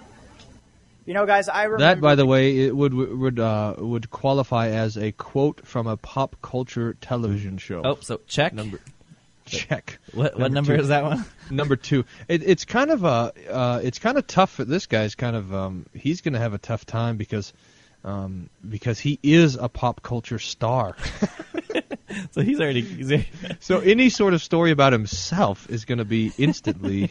You 1.05 1.13
know, 1.13 1.25
guys, 1.25 1.47
I 1.47 1.63
remember. 1.63 1.83
That, 1.85 2.01
by 2.01 2.15
the 2.15 2.25
way, 2.25 2.57
it 2.65 2.75
would 2.75 2.93
would 2.93 3.39
uh, 3.39 3.75
would 3.77 4.09
qualify 4.09 4.69
as 4.69 4.97
a 4.97 5.11
quote 5.13 5.65
from 5.65 5.87
a 5.87 5.95
pop 5.95 6.35
culture 6.41 6.95
television 6.99 7.57
show. 7.57 7.81
Oh, 7.85 7.97
so 8.01 8.19
check. 8.27 8.53
Number 8.53 8.81
check. 9.45 9.99
What 10.13 10.37
what 10.37 10.51
number 10.51 10.75
two. 10.75 10.81
is 10.81 10.89
that 10.89 11.03
one? 11.03 11.25
Number 11.49 11.77
two. 11.77 12.03
It, 12.27 12.43
it's 12.43 12.65
kind 12.65 12.91
of 12.91 13.05
uh, 13.05 13.31
uh, 13.49 13.79
it's 13.81 13.99
kind 13.99 14.17
of 14.17 14.27
tough 14.27 14.51
for 14.51 14.65
this 14.65 14.85
guy's 14.85 15.15
kind 15.15 15.37
of 15.37 15.53
um, 15.53 15.85
he's 15.93 16.19
going 16.19 16.33
to 16.33 16.39
have 16.39 16.53
a 16.53 16.57
tough 16.57 16.85
time 16.85 17.15
because 17.15 17.53
um, 18.03 18.49
because 18.67 18.99
he 18.99 19.17
is 19.23 19.55
a 19.55 19.69
pop 19.69 20.01
culture 20.03 20.39
star. 20.39 20.97
So 22.31 22.41
he's 22.41 22.59
already. 22.59 22.81
He's 22.81 23.11
already 23.11 23.27
so 23.59 23.79
any 23.79 24.09
sort 24.09 24.33
of 24.33 24.41
story 24.41 24.71
about 24.71 24.93
himself 24.93 25.69
is 25.69 25.85
going 25.85 25.97
to 25.99 26.05
be 26.05 26.31
instantly. 26.37 27.09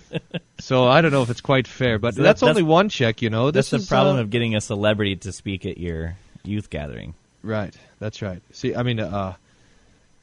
so 0.60 0.86
I 0.86 1.00
don't 1.00 1.12
know 1.12 1.22
if 1.22 1.30
it's 1.30 1.40
quite 1.40 1.66
fair, 1.66 1.98
but 1.98 2.14
So 2.14 2.22
that's, 2.22 2.40
that's- 2.40 2.56
only 2.56 2.62
one 2.68 2.88
check. 2.88 3.22
You 3.22 3.30
know, 3.30 3.50
that's 3.50 3.70
this 3.70 3.82
the 3.82 3.88
problem 3.88 4.16
uh, 4.16 4.20
of 4.20 4.30
getting 4.30 4.54
a 4.56 4.60
celebrity 4.60 5.16
to 5.16 5.32
speak 5.32 5.66
at 5.66 5.78
your 5.78 6.16
youth 6.44 6.70
gathering. 6.70 7.14
Right. 7.42 7.74
That's 7.98 8.22
right. 8.22 8.42
See, 8.52 8.74
I 8.74 8.82
mean, 8.82 9.00
uh, 9.00 9.34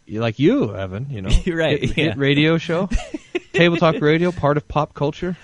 you- 0.06 0.21
like 0.21 0.39
you, 0.39 0.75
Evan. 0.75 1.08
You 1.10 1.21
know, 1.21 1.30
You're 1.43 1.58
right, 1.58 1.80
Hit, 1.80 1.97
yeah. 1.97 2.03
hit 2.06 2.17
radio 2.17 2.58
show, 2.58 2.89
table 3.53 3.77
talk 3.77 3.99
radio, 4.01 4.32
part 4.32 4.58
of 4.58 4.67
pop 4.67 4.93
culture. 4.93 5.36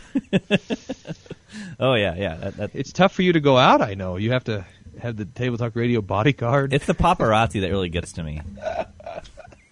Oh 1.79 1.93
yeah, 1.95 2.15
yeah. 2.15 2.35
That, 2.35 2.57
that, 2.57 2.71
It's 2.73 2.91
tough 2.91 3.13
for 3.13 3.21
you 3.21 3.33
to 3.33 3.39
go 3.39 3.57
out. 3.57 3.81
I 3.81 3.93
know 3.93 4.17
you 4.17 4.31
have 4.31 4.43
to 4.45 4.65
have 4.99 5.17
the 5.17 5.25
table 5.25 5.57
talk 5.57 5.75
radio 5.75 6.01
bodyguard. 6.01 6.73
it's 6.73 6.85
the 6.85 6.93
paparazzi 6.93 7.61
that 7.61 7.69
really 7.69 7.89
gets 7.89 8.13
to 8.13 8.23
me. 8.23 8.41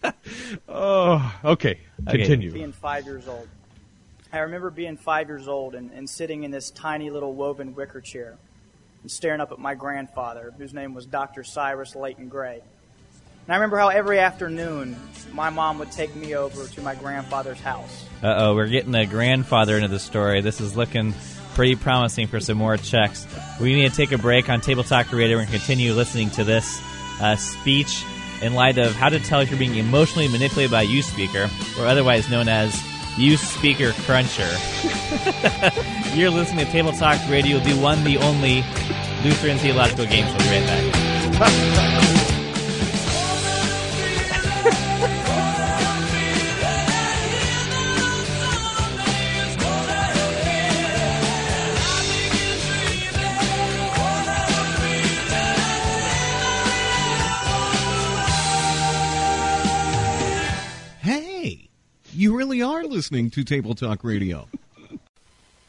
oh, 0.70 1.36
okay. 1.44 1.80
Okay. 2.08 2.18
Continue. 2.18 2.52
being 2.52 2.72
five 2.72 3.06
years 3.06 3.28
old. 3.28 3.48
I 4.34 4.40
remember 4.40 4.70
being 4.70 4.98
five 4.98 5.28
years 5.28 5.48
old 5.48 5.76
and, 5.76 5.92
and 5.92 6.10
sitting 6.10 6.44
in 6.44 6.52
this 6.52 6.72
tiny 6.72 7.10
little 7.10 7.34
woven 7.34 7.76
wicker 7.76 8.02
chair. 8.02 8.38
and 9.02 9.12
staring 9.12 9.42
up 9.42 9.52
at 9.52 9.60
my 9.60 9.76
grandfather, 9.76 10.54
whose 10.58 10.74
name 10.74 10.94
was 10.94 11.06
Dr. 11.06 11.44
Cyrus 11.44 11.96
Layton 11.96 12.30
Gray. 12.30 12.62
And 13.46 13.54
I 13.54 13.56
remember 13.56 13.78
how 13.78 13.90
every 13.90 14.20
afternoon 14.20 14.96
my 15.34 15.50
mom 15.50 15.80
would 15.80 15.92
take 15.92 16.16
me 16.16 16.36
over 16.36 16.68
to 16.68 16.82
my 16.82 16.96
grandfather's 16.96 17.60
house. 17.60 18.06
Uh 18.24 18.36
oh, 18.38 18.56
we're 18.56 18.68
getting 18.68 18.94
a 18.96 19.06
grandfather 19.06 19.76
into 19.76 19.88
the 19.88 20.00
story. 20.00 20.42
This 20.42 20.62
is 20.62 20.78
looking 20.78 21.14
pretty 21.54 21.76
promising 21.76 22.28
for 22.28 22.40
some 22.40 22.58
more 22.58 22.78
checks. 22.78 23.26
We 23.60 23.76
need 23.76 23.90
to 23.90 23.96
take 23.96 24.12
a 24.12 24.18
break 24.18 24.50
on 24.50 24.62
Table 24.62 24.84
Talk 24.84 25.10
going 25.10 25.46
to 25.46 25.46
continue 25.52 25.94
listening 25.94 26.30
to 26.32 26.44
this 26.44 26.82
uh, 27.22 27.36
speech 27.36 28.04
in 28.42 28.54
light 28.56 28.78
of 28.78 28.94
how 28.94 29.10
to 29.10 29.20
tell 29.20 29.42
if 29.42 29.50
you're 29.50 29.60
being 29.60 29.76
emotionally 29.76 30.28
manipulated 30.28 30.72
by 30.72 30.82
a 30.82 30.86
youth 30.86 31.06
speaker, 31.06 31.50
or 31.80 31.86
otherwise 31.86 32.30
known 32.30 32.48
as 32.48 32.82
youth 33.18 33.40
speaker 33.40 33.92
cruncher. 34.06 34.50
you're 36.16 36.32
listening 36.32 36.66
to 36.66 36.72
Table 36.72 36.92
Talk 36.92 37.20
Radio, 37.30 37.60
the 37.60 37.74
one, 37.80 38.04
the 38.04 38.18
only 38.18 38.64
Lutheran 39.24 39.58
theological 39.60 40.06
game 40.06 40.26
show. 40.26 40.32
We'll 40.32 40.50
be 40.50 40.68
right 40.68 41.40
back. 41.40 41.98
you 62.22 62.38
really 62.38 62.62
are 62.62 62.84
listening 62.84 63.32
to 63.32 63.44
Table 63.44 63.74
Talk 63.74 64.04
Radio. 64.04 64.48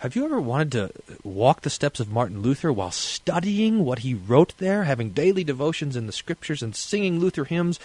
Have 0.03 0.17
you 0.17 0.25
ever 0.25 0.41
wanted 0.41 0.73
to 0.73 0.91
walk 1.23 1.61
the 1.61 1.71
steps 1.71 2.01
of 2.01 2.11
Martin 2.11 2.43
Luther 2.43 2.73
while 2.73 2.91
studying 2.91 3.85
what 3.85 4.01
he 4.01 4.15
wrote 4.15 4.53
there, 4.59 4.83
having 4.83 5.11
daily 5.11 5.45
devotions 5.45 5.95
in 5.95 6.09
the 6.09 6.13
scriptures 6.13 6.61
and 6.61 6.75
singing 6.75 7.21
Luther 7.21 7.45
hymns? 7.45 7.79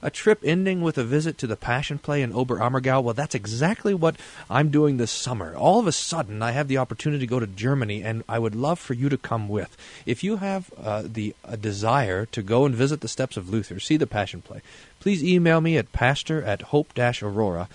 A 0.00 0.08
trip 0.08 0.38
ending 0.44 0.82
with 0.82 0.96
a 0.98 1.02
visit 1.02 1.38
to 1.38 1.48
the 1.48 1.56
Passion 1.56 1.98
Play 1.98 2.22
in 2.22 2.32
Oberammergau? 2.32 3.02
Well, 3.02 3.14
that's 3.14 3.34
exactly 3.34 3.92
what 3.92 4.14
I'm 4.48 4.68
doing 4.68 4.98
this 4.98 5.10
summer. 5.10 5.52
All 5.56 5.80
of 5.80 5.88
a 5.88 5.92
sudden, 5.92 6.42
I 6.42 6.52
have 6.52 6.68
the 6.68 6.78
opportunity 6.78 7.26
to 7.26 7.30
go 7.30 7.40
to 7.40 7.46
Germany, 7.48 8.04
and 8.04 8.22
I 8.28 8.38
would 8.38 8.54
love 8.54 8.78
for 8.78 8.94
you 8.94 9.08
to 9.08 9.18
come 9.18 9.48
with. 9.48 9.76
If 10.06 10.22
you 10.22 10.36
have 10.36 10.72
uh, 10.80 11.02
the 11.04 11.34
desire 11.60 12.24
to 12.26 12.42
go 12.44 12.66
and 12.66 12.72
visit 12.72 13.00
the 13.00 13.08
steps 13.08 13.36
of 13.36 13.50
Luther, 13.50 13.80
see 13.80 13.96
the 13.96 14.06
Passion 14.06 14.42
Play, 14.42 14.62
please 15.00 15.24
email 15.24 15.60
me 15.60 15.76
at 15.76 15.90
pastor 15.90 16.40
at 16.40 16.62
hope-aurora.org 16.62 17.68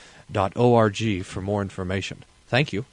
for 1.26 1.42
more 1.42 1.62
information. 1.62 2.24
Thank 2.48 2.72
you. 2.72 2.86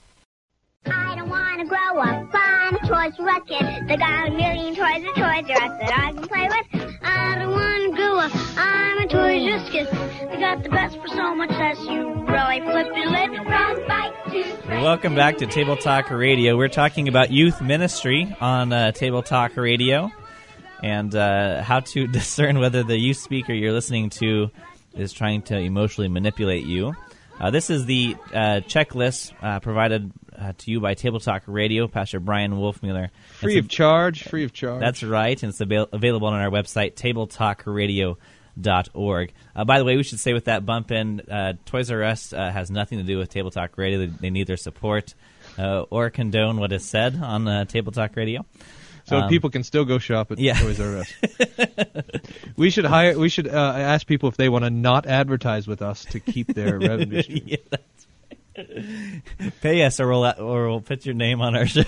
I 0.86 1.14
don't 1.16 1.28
want 1.28 1.60
to 1.60 1.66
grow 1.66 1.98
up. 1.98 2.34
A 2.34 2.78
Toys 2.86 3.14
R 3.18 3.28
Us. 3.28 3.42
They 3.88 3.96
got 3.96 4.28
a 4.28 4.30
million 4.30 4.74
toys 4.74 5.04
at 5.04 5.14
Toys 5.14 5.50
R 5.50 5.78
that 5.78 5.92
I 5.92 6.12
can 6.12 6.26
play 6.26 6.48
with. 6.48 6.98
I 7.02 7.38
don't 7.38 7.50
want 7.50 7.90
to 7.90 7.96
grow 7.96 8.18
up. 8.18 8.32
I'm 8.56 8.98
a 8.98 9.54
Us 9.54 9.70
kid. 9.70 9.86
They 10.30 10.40
got 10.40 10.62
the 10.62 10.70
best 10.70 10.98
for 10.98 11.08
so 11.08 11.34
much 11.34 11.50
less. 11.50 11.78
You 11.80 12.24
really 12.24 12.60
flip 12.60 12.88
your 12.94 13.10
lid 13.10 13.36
from 13.36 13.86
bite 13.86 14.12
to 14.30 14.82
Welcome 14.82 15.14
back 15.14 15.38
to 15.38 15.46
Table 15.46 15.76
Talk 15.76 16.10
Radio. 16.10 16.56
We're 16.56 16.68
talking 16.68 17.08
about 17.08 17.30
youth 17.30 17.60
ministry 17.60 18.34
on 18.40 18.72
uh, 18.72 18.92
Table 18.92 19.22
Talk 19.22 19.56
Radio 19.56 20.10
and 20.82 21.14
uh, 21.14 21.62
how 21.62 21.80
to 21.80 22.06
discern 22.08 22.58
whether 22.58 22.82
the 22.82 22.98
youth 22.98 23.18
speaker 23.18 23.52
you're 23.52 23.72
listening 23.72 24.10
to 24.10 24.50
is 24.94 25.12
trying 25.12 25.42
to 25.42 25.58
emotionally 25.58 26.08
manipulate 26.08 26.64
you. 26.64 26.94
Uh, 27.38 27.50
this 27.50 27.68
is 27.68 27.84
the 27.86 28.16
uh, 28.32 28.60
checklist 28.66 29.32
provided 29.62 30.12
uh, 30.38 30.52
to 30.58 30.70
you 30.70 30.80
by 30.80 30.94
Table 30.94 31.20
Talk 31.20 31.42
Radio, 31.46 31.88
Pastor 31.88 32.20
Bryan 32.20 32.52
Wolfmueller. 32.52 33.08
Free 33.34 33.56
It's 33.56 33.64
of 33.64 33.68
charge. 33.70 34.22
Free 34.24 34.44
of 34.44 34.52
charge. 34.52 34.80
that's 34.80 35.02
right, 35.02 35.40
and 35.42 35.50
it's 35.50 35.60
avail- 35.60 35.88
available 35.92 36.28
on 36.28 36.34
our 36.34 36.50
website, 36.50 36.94
tabletalkradio.org. 36.94 39.32
Uh, 39.56 39.64
by 39.64 39.78
the 39.78 39.84
way, 39.84 39.96
we 39.96 40.02
should 40.02 40.20
say 40.20 40.32
with 40.32 40.44
that 40.46 40.64
bump 40.66 40.90
in, 40.90 41.20
uh, 41.20 41.54
Toys 41.66 41.90
R 41.90 42.02
Us 42.02 42.32
uh, 42.32 42.50
has 42.50 42.70
nothing 42.70 42.98
to 42.98 43.04
do 43.04 43.18
with 43.18 43.28
Table 43.30 43.50
Talk 43.50 43.76
Radio. 43.78 43.98
They, 44.00 44.06
they 44.06 44.30
neither 44.30 44.56
support 44.56 45.14
uh, 45.58 45.82
or 45.90 46.10
condone 46.10 46.58
what 46.58 46.72
is 46.72 46.84
said 46.84 47.16
on 47.16 47.46
uh, 47.48 47.64
Table 47.64 47.92
Talk 47.92 48.16
Radio. 48.16 48.44
so 49.04 49.18
um, 49.18 49.28
people 49.28 49.50
can 49.50 49.62
still 49.62 49.84
go 49.84 49.98
shop 49.98 50.32
at 50.32 50.38
yeah. 50.38 50.54
Toys 50.58 50.80
R 50.80 50.96
Us. 50.98 51.12
we 52.56 52.70
should 52.70 52.84
hire. 52.86 53.16
We 53.18 53.28
should 53.28 53.46
uh, 53.48 53.74
ask 53.76 54.06
people 54.06 54.28
if 54.28 54.36
they 54.36 54.48
want 54.48 54.64
to 54.64 54.70
not 54.70 55.06
advertise 55.06 55.66
with 55.68 55.82
us 55.82 56.04
to 56.06 56.20
keep 56.20 56.48
their 56.48 56.78
revenue. 56.80 57.22
yeah, 57.28 57.56
that's. 57.70 58.06
Pay 59.60 59.82
us, 59.84 59.98
or 60.00 60.08
we'll 60.08 60.24
or 60.38 60.68
we'll 60.68 60.80
put 60.80 61.04
your 61.04 61.14
name 61.14 61.40
on 61.40 61.56
our 61.56 61.66
show. 61.66 61.82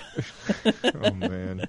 oh 0.64 1.10
man. 1.12 1.68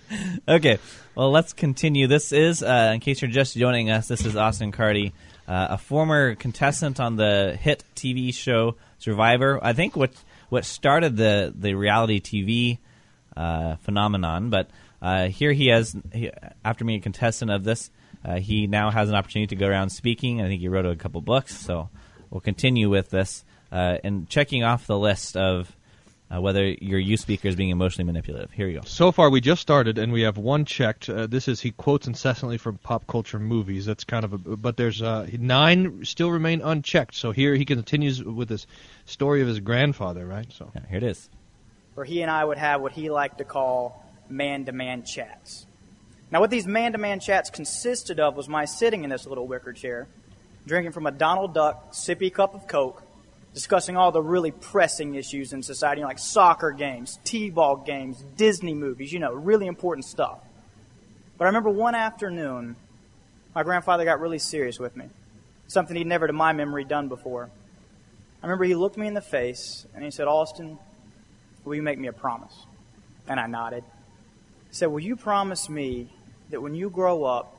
okay, 0.48 0.78
well, 1.14 1.30
let's 1.30 1.52
continue. 1.52 2.06
This 2.06 2.32
is, 2.32 2.62
uh, 2.62 2.92
in 2.94 3.00
case 3.00 3.20
you're 3.20 3.30
just 3.30 3.56
joining 3.56 3.90
us, 3.90 4.08
this 4.08 4.24
is 4.24 4.36
Austin 4.36 4.72
Carty, 4.72 5.12
uh, 5.46 5.68
a 5.70 5.78
former 5.78 6.34
contestant 6.34 6.98
on 6.98 7.16
the 7.16 7.58
hit 7.60 7.84
TV 7.94 8.32
show 8.32 8.76
Survivor. 8.98 9.60
I 9.62 9.74
think 9.74 9.96
what 9.96 10.12
what 10.48 10.64
started 10.64 11.16
the 11.16 11.52
the 11.54 11.74
reality 11.74 12.20
TV 12.20 12.78
uh, 13.36 13.76
phenomenon, 13.76 14.50
but 14.50 14.70
uh, 15.00 15.28
here 15.28 15.52
he 15.52 15.68
has, 15.68 15.94
he, 16.12 16.30
after 16.64 16.84
being 16.84 16.98
a 16.98 17.02
contestant 17.02 17.50
of 17.50 17.64
this, 17.64 17.90
uh, 18.24 18.36
he 18.36 18.66
now 18.66 18.90
has 18.90 19.08
an 19.08 19.14
opportunity 19.14 19.54
to 19.54 19.56
go 19.56 19.68
around 19.68 19.90
speaking. 19.90 20.40
I 20.40 20.48
think 20.48 20.60
he 20.60 20.68
wrote 20.68 20.86
a 20.86 20.96
couple 20.96 21.20
books, 21.20 21.56
so 21.56 21.88
we'll 22.30 22.40
continue 22.40 22.88
with 22.88 23.10
this 23.10 23.44
uh, 23.72 23.98
and 24.04 24.28
checking 24.28 24.64
off 24.64 24.86
the 24.86 24.98
list 24.98 25.36
of. 25.36 25.72
Uh, 26.30 26.38
whether 26.42 26.62
your 26.68 26.98
youth 26.98 27.20
speaker 27.20 27.48
is 27.48 27.56
being 27.56 27.70
emotionally 27.70 28.04
manipulative. 28.04 28.50
Here 28.50 28.68
you 28.68 28.80
go. 28.80 28.84
So 28.84 29.12
far, 29.12 29.30
we 29.30 29.40
just 29.40 29.62
started, 29.62 29.96
and 29.96 30.12
we 30.12 30.20
have 30.24 30.36
one 30.36 30.66
checked. 30.66 31.08
Uh, 31.08 31.26
this 31.26 31.48
is 31.48 31.58
he 31.62 31.70
quotes 31.70 32.06
incessantly 32.06 32.58
from 32.58 32.76
pop 32.76 33.06
culture 33.06 33.38
movies. 33.38 33.86
That's 33.86 34.04
kind 34.04 34.26
of 34.26 34.34
a, 34.34 34.36
but 34.36 34.76
there's 34.76 35.00
uh, 35.00 35.26
nine 35.38 36.04
still 36.04 36.30
remain 36.30 36.60
unchecked. 36.60 37.14
So 37.14 37.30
here 37.32 37.54
he 37.54 37.64
continues 37.64 38.22
with 38.22 38.50
this 38.50 38.66
story 39.06 39.40
of 39.40 39.48
his 39.48 39.58
grandfather, 39.60 40.26
right? 40.26 40.46
So 40.52 40.70
Yeah, 40.74 40.82
here 40.90 40.98
it 40.98 41.02
is. 41.02 41.30
where 41.94 42.04
he 42.04 42.20
and 42.20 42.30
I 42.30 42.44
would 42.44 42.58
have 42.58 42.82
what 42.82 42.92
he 42.92 43.08
liked 43.08 43.38
to 43.38 43.44
call 43.44 44.04
man 44.28 44.66
to 44.66 44.72
man 44.72 45.04
chats. 45.04 45.64
Now, 46.30 46.40
what 46.40 46.50
these 46.50 46.66
man 46.66 46.92
to 46.92 46.98
man 46.98 47.20
chats 47.20 47.48
consisted 47.48 48.20
of 48.20 48.36
was 48.36 48.50
my 48.50 48.66
sitting 48.66 49.02
in 49.02 49.08
this 49.08 49.26
little 49.26 49.46
wicker 49.46 49.72
chair, 49.72 50.08
drinking 50.66 50.92
from 50.92 51.06
a 51.06 51.10
Donald 51.10 51.54
Duck 51.54 51.92
sippy 51.94 52.30
cup 52.30 52.54
of 52.54 52.66
Coke, 52.66 53.02
discussing 53.54 53.96
all 53.96 54.12
the 54.12 54.22
really 54.22 54.50
pressing 54.50 55.14
issues 55.14 55.52
in 55.52 55.62
society, 55.62 56.02
like 56.02 56.18
soccer 56.18 56.70
games, 56.70 57.18
T 57.24 57.50
ball 57.50 57.76
games, 57.76 58.22
Disney 58.36 58.74
movies, 58.74 59.12
you 59.12 59.18
know, 59.18 59.32
really 59.32 59.66
important 59.66 60.04
stuff. 60.04 60.38
But 61.36 61.44
I 61.44 61.48
remember 61.48 61.70
one 61.70 61.94
afternoon, 61.94 62.76
my 63.54 63.62
grandfather 63.62 64.04
got 64.04 64.20
really 64.20 64.38
serious 64.38 64.78
with 64.78 64.96
me, 64.96 65.06
something 65.66 65.96
he'd 65.96 66.06
never, 66.06 66.26
to 66.26 66.32
my 66.32 66.52
memory, 66.52 66.84
done 66.84 67.08
before. 67.08 67.50
I 68.42 68.46
remember 68.46 68.64
he 68.64 68.74
looked 68.74 68.96
me 68.96 69.06
in 69.06 69.14
the 69.14 69.20
face 69.20 69.86
and 69.94 70.04
he 70.04 70.10
said, 70.10 70.28
Austin, 70.28 70.78
will 71.64 71.74
you 71.74 71.82
make 71.82 71.98
me 71.98 72.08
a 72.08 72.12
promise? 72.12 72.66
And 73.26 73.40
I 73.40 73.46
nodded. 73.46 73.84
He 74.68 74.74
said, 74.74 74.86
Will 74.86 75.00
you 75.00 75.16
promise 75.16 75.68
me 75.68 76.12
that 76.50 76.60
when 76.60 76.74
you 76.74 76.90
grow 76.90 77.24
up, 77.24 77.56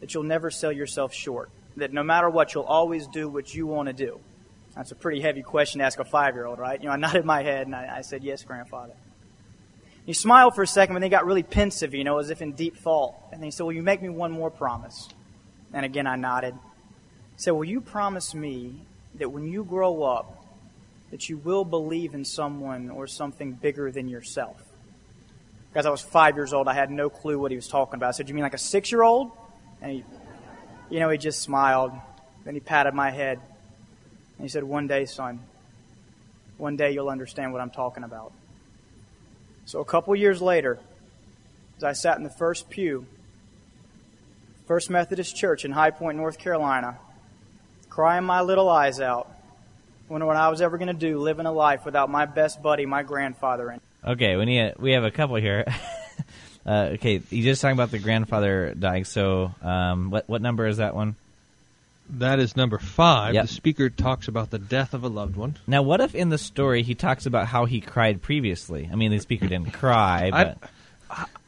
that 0.00 0.14
you'll 0.14 0.22
never 0.24 0.50
sell 0.50 0.72
yourself 0.72 1.12
short? 1.12 1.50
That 1.76 1.92
no 1.92 2.02
matter 2.02 2.28
what, 2.28 2.54
you'll 2.54 2.64
always 2.64 3.06
do 3.06 3.28
what 3.28 3.54
you 3.54 3.66
want 3.66 3.88
to 3.88 3.92
do? 3.92 4.20
That's 4.78 4.92
a 4.92 4.94
pretty 4.94 5.20
heavy 5.20 5.42
question 5.42 5.80
to 5.80 5.84
ask 5.84 5.98
a 5.98 6.04
five 6.04 6.36
year 6.36 6.46
old, 6.46 6.60
right? 6.60 6.80
You 6.80 6.86
know, 6.86 6.92
I 6.92 6.96
nodded 6.96 7.24
my 7.24 7.42
head 7.42 7.66
and 7.66 7.74
I, 7.74 7.96
I 7.96 8.00
said, 8.02 8.22
Yes, 8.22 8.44
grandfather. 8.44 8.94
He 10.06 10.12
smiled 10.12 10.54
for 10.54 10.62
a 10.62 10.66
second, 10.66 10.94
but 10.94 11.00
then 11.00 11.10
he 11.10 11.10
got 11.10 11.26
really 11.26 11.42
pensive, 11.42 11.92
you 11.94 12.04
know, 12.04 12.18
as 12.18 12.30
if 12.30 12.40
in 12.40 12.52
deep 12.52 12.76
thought. 12.76 13.14
And 13.32 13.42
then 13.42 13.48
he 13.48 13.50
said, 13.50 13.64
Will 13.64 13.72
you 13.72 13.82
make 13.82 14.00
me 14.00 14.08
one 14.08 14.30
more 14.30 14.50
promise? 14.50 15.08
And 15.72 15.84
again, 15.84 16.06
I 16.06 16.14
nodded. 16.14 16.54
He 16.54 17.42
said, 17.42 17.50
Will 17.50 17.64
you 17.64 17.80
promise 17.80 18.36
me 18.36 18.80
that 19.16 19.32
when 19.32 19.48
you 19.48 19.64
grow 19.64 20.04
up, 20.04 20.46
that 21.10 21.28
you 21.28 21.38
will 21.38 21.64
believe 21.64 22.14
in 22.14 22.24
someone 22.24 22.88
or 22.88 23.08
something 23.08 23.52
bigger 23.54 23.90
than 23.90 24.08
yourself? 24.08 24.62
Because 25.72 25.86
I 25.86 25.90
was 25.90 26.02
five 26.02 26.36
years 26.36 26.52
old, 26.52 26.68
I 26.68 26.74
had 26.74 26.92
no 26.92 27.10
clue 27.10 27.36
what 27.36 27.50
he 27.50 27.56
was 27.56 27.66
talking 27.66 27.96
about. 27.96 28.10
I 28.10 28.12
said, 28.12 28.28
You 28.28 28.34
mean 28.36 28.44
like 28.44 28.54
a 28.54 28.58
six 28.58 28.92
year 28.92 29.02
old? 29.02 29.32
And 29.82 29.90
he, 29.90 30.04
you 30.88 31.00
know, 31.00 31.10
he 31.10 31.18
just 31.18 31.42
smiled. 31.42 31.90
Then 32.44 32.54
he 32.54 32.60
patted 32.60 32.94
my 32.94 33.10
head. 33.10 33.40
And 34.38 34.44
he 34.44 34.48
said, 34.48 34.64
One 34.64 34.86
day, 34.86 35.04
son, 35.04 35.40
one 36.56 36.76
day 36.76 36.92
you'll 36.92 37.10
understand 37.10 37.52
what 37.52 37.60
I'm 37.60 37.70
talking 37.70 38.04
about. 38.04 38.32
So 39.66 39.80
a 39.80 39.84
couple 39.84 40.14
years 40.16 40.40
later, 40.40 40.78
as 41.76 41.84
I 41.84 41.92
sat 41.92 42.16
in 42.16 42.24
the 42.24 42.30
first 42.30 42.70
pew, 42.70 43.06
First 44.66 44.90
Methodist 44.90 45.34
Church 45.34 45.64
in 45.64 45.72
High 45.72 45.90
Point, 45.90 46.18
North 46.18 46.38
Carolina, 46.38 46.98
crying 47.88 48.24
my 48.24 48.42
little 48.42 48.68
eyes 48.68 49.00
out, 49.00 49.30
wondering 50.08 50.26
what 50.26 50.36
I 50.36 50.48
was 50.48 50.60
ever 50.60 50.76
going 50.76 50.88
to 50.88 50.94
do 50.94 51.18
living 51.18 51.46
a 51.46 51.52
life 51.52 51.84
without 51.84 52.10
my 52.10 52.26
best 52.26 52.62
buddy, 52.62 52.84
my 52.84 53.02
grandfather. 53.02 53.78
Okay, 54.06 54.36
we 54.36 54.44
need 54.44 54.60
a, 54.60 54.74
we 54.78 54.92
have 54.92 55.04
a 55.04 55.10
couple 55.10 55.36
here. 55.36 55.64
uh, 56.66 56.90
okay, 56.92 57.22
you 57.30 57.42
just 57.42 57.62
talking 57.62 57.76
about 57.76 57.90
the 57.90 57.98
grandfather 57.98 58.74
dying. 58.74 59.04
So, 59.04 59.54
um, 59.62 60.10
what 60.10 60.28
what 60.28 60.42
number 60.42 60.66
is 60.66 60.76
that 60.76 60.94
one? 60.94 61.16
That 62.10 62.38
is 62.38 62.56
number 62.56 62.78
five. 62.78 63.34
Yep. 63.34 63.46
The 63.46 63.52
speaker 63.52 63.90
talks 63.90 64.28
about 64.28 64.50
the 64.50 64.58
death 64.58 64.94
of 64.94 65.04
a 65.04 65.08
loved 65.08 65.36
one. 65.36 65.56
Now, 65.66 65.82
what 65.82 66.00
if 66.00 66.14
in 66.14 66.28
the 66.30 66.38
story 66.38 66.82
he 66.82 66.94
talks 66.94 67.26
about 67.26 67.46
how 67.46 67.64
he 67.66 67.80
cried 67.80 68.22
previously? 68.22 68.88
I 68.90 68.96
mean, 68.96 69.10
the 69.10 69.18
speaker 69.18 69.46
didn't 69.46 69.72
cry, 69.72 70.30
I- 70.32 70.44
but 70.44 70.70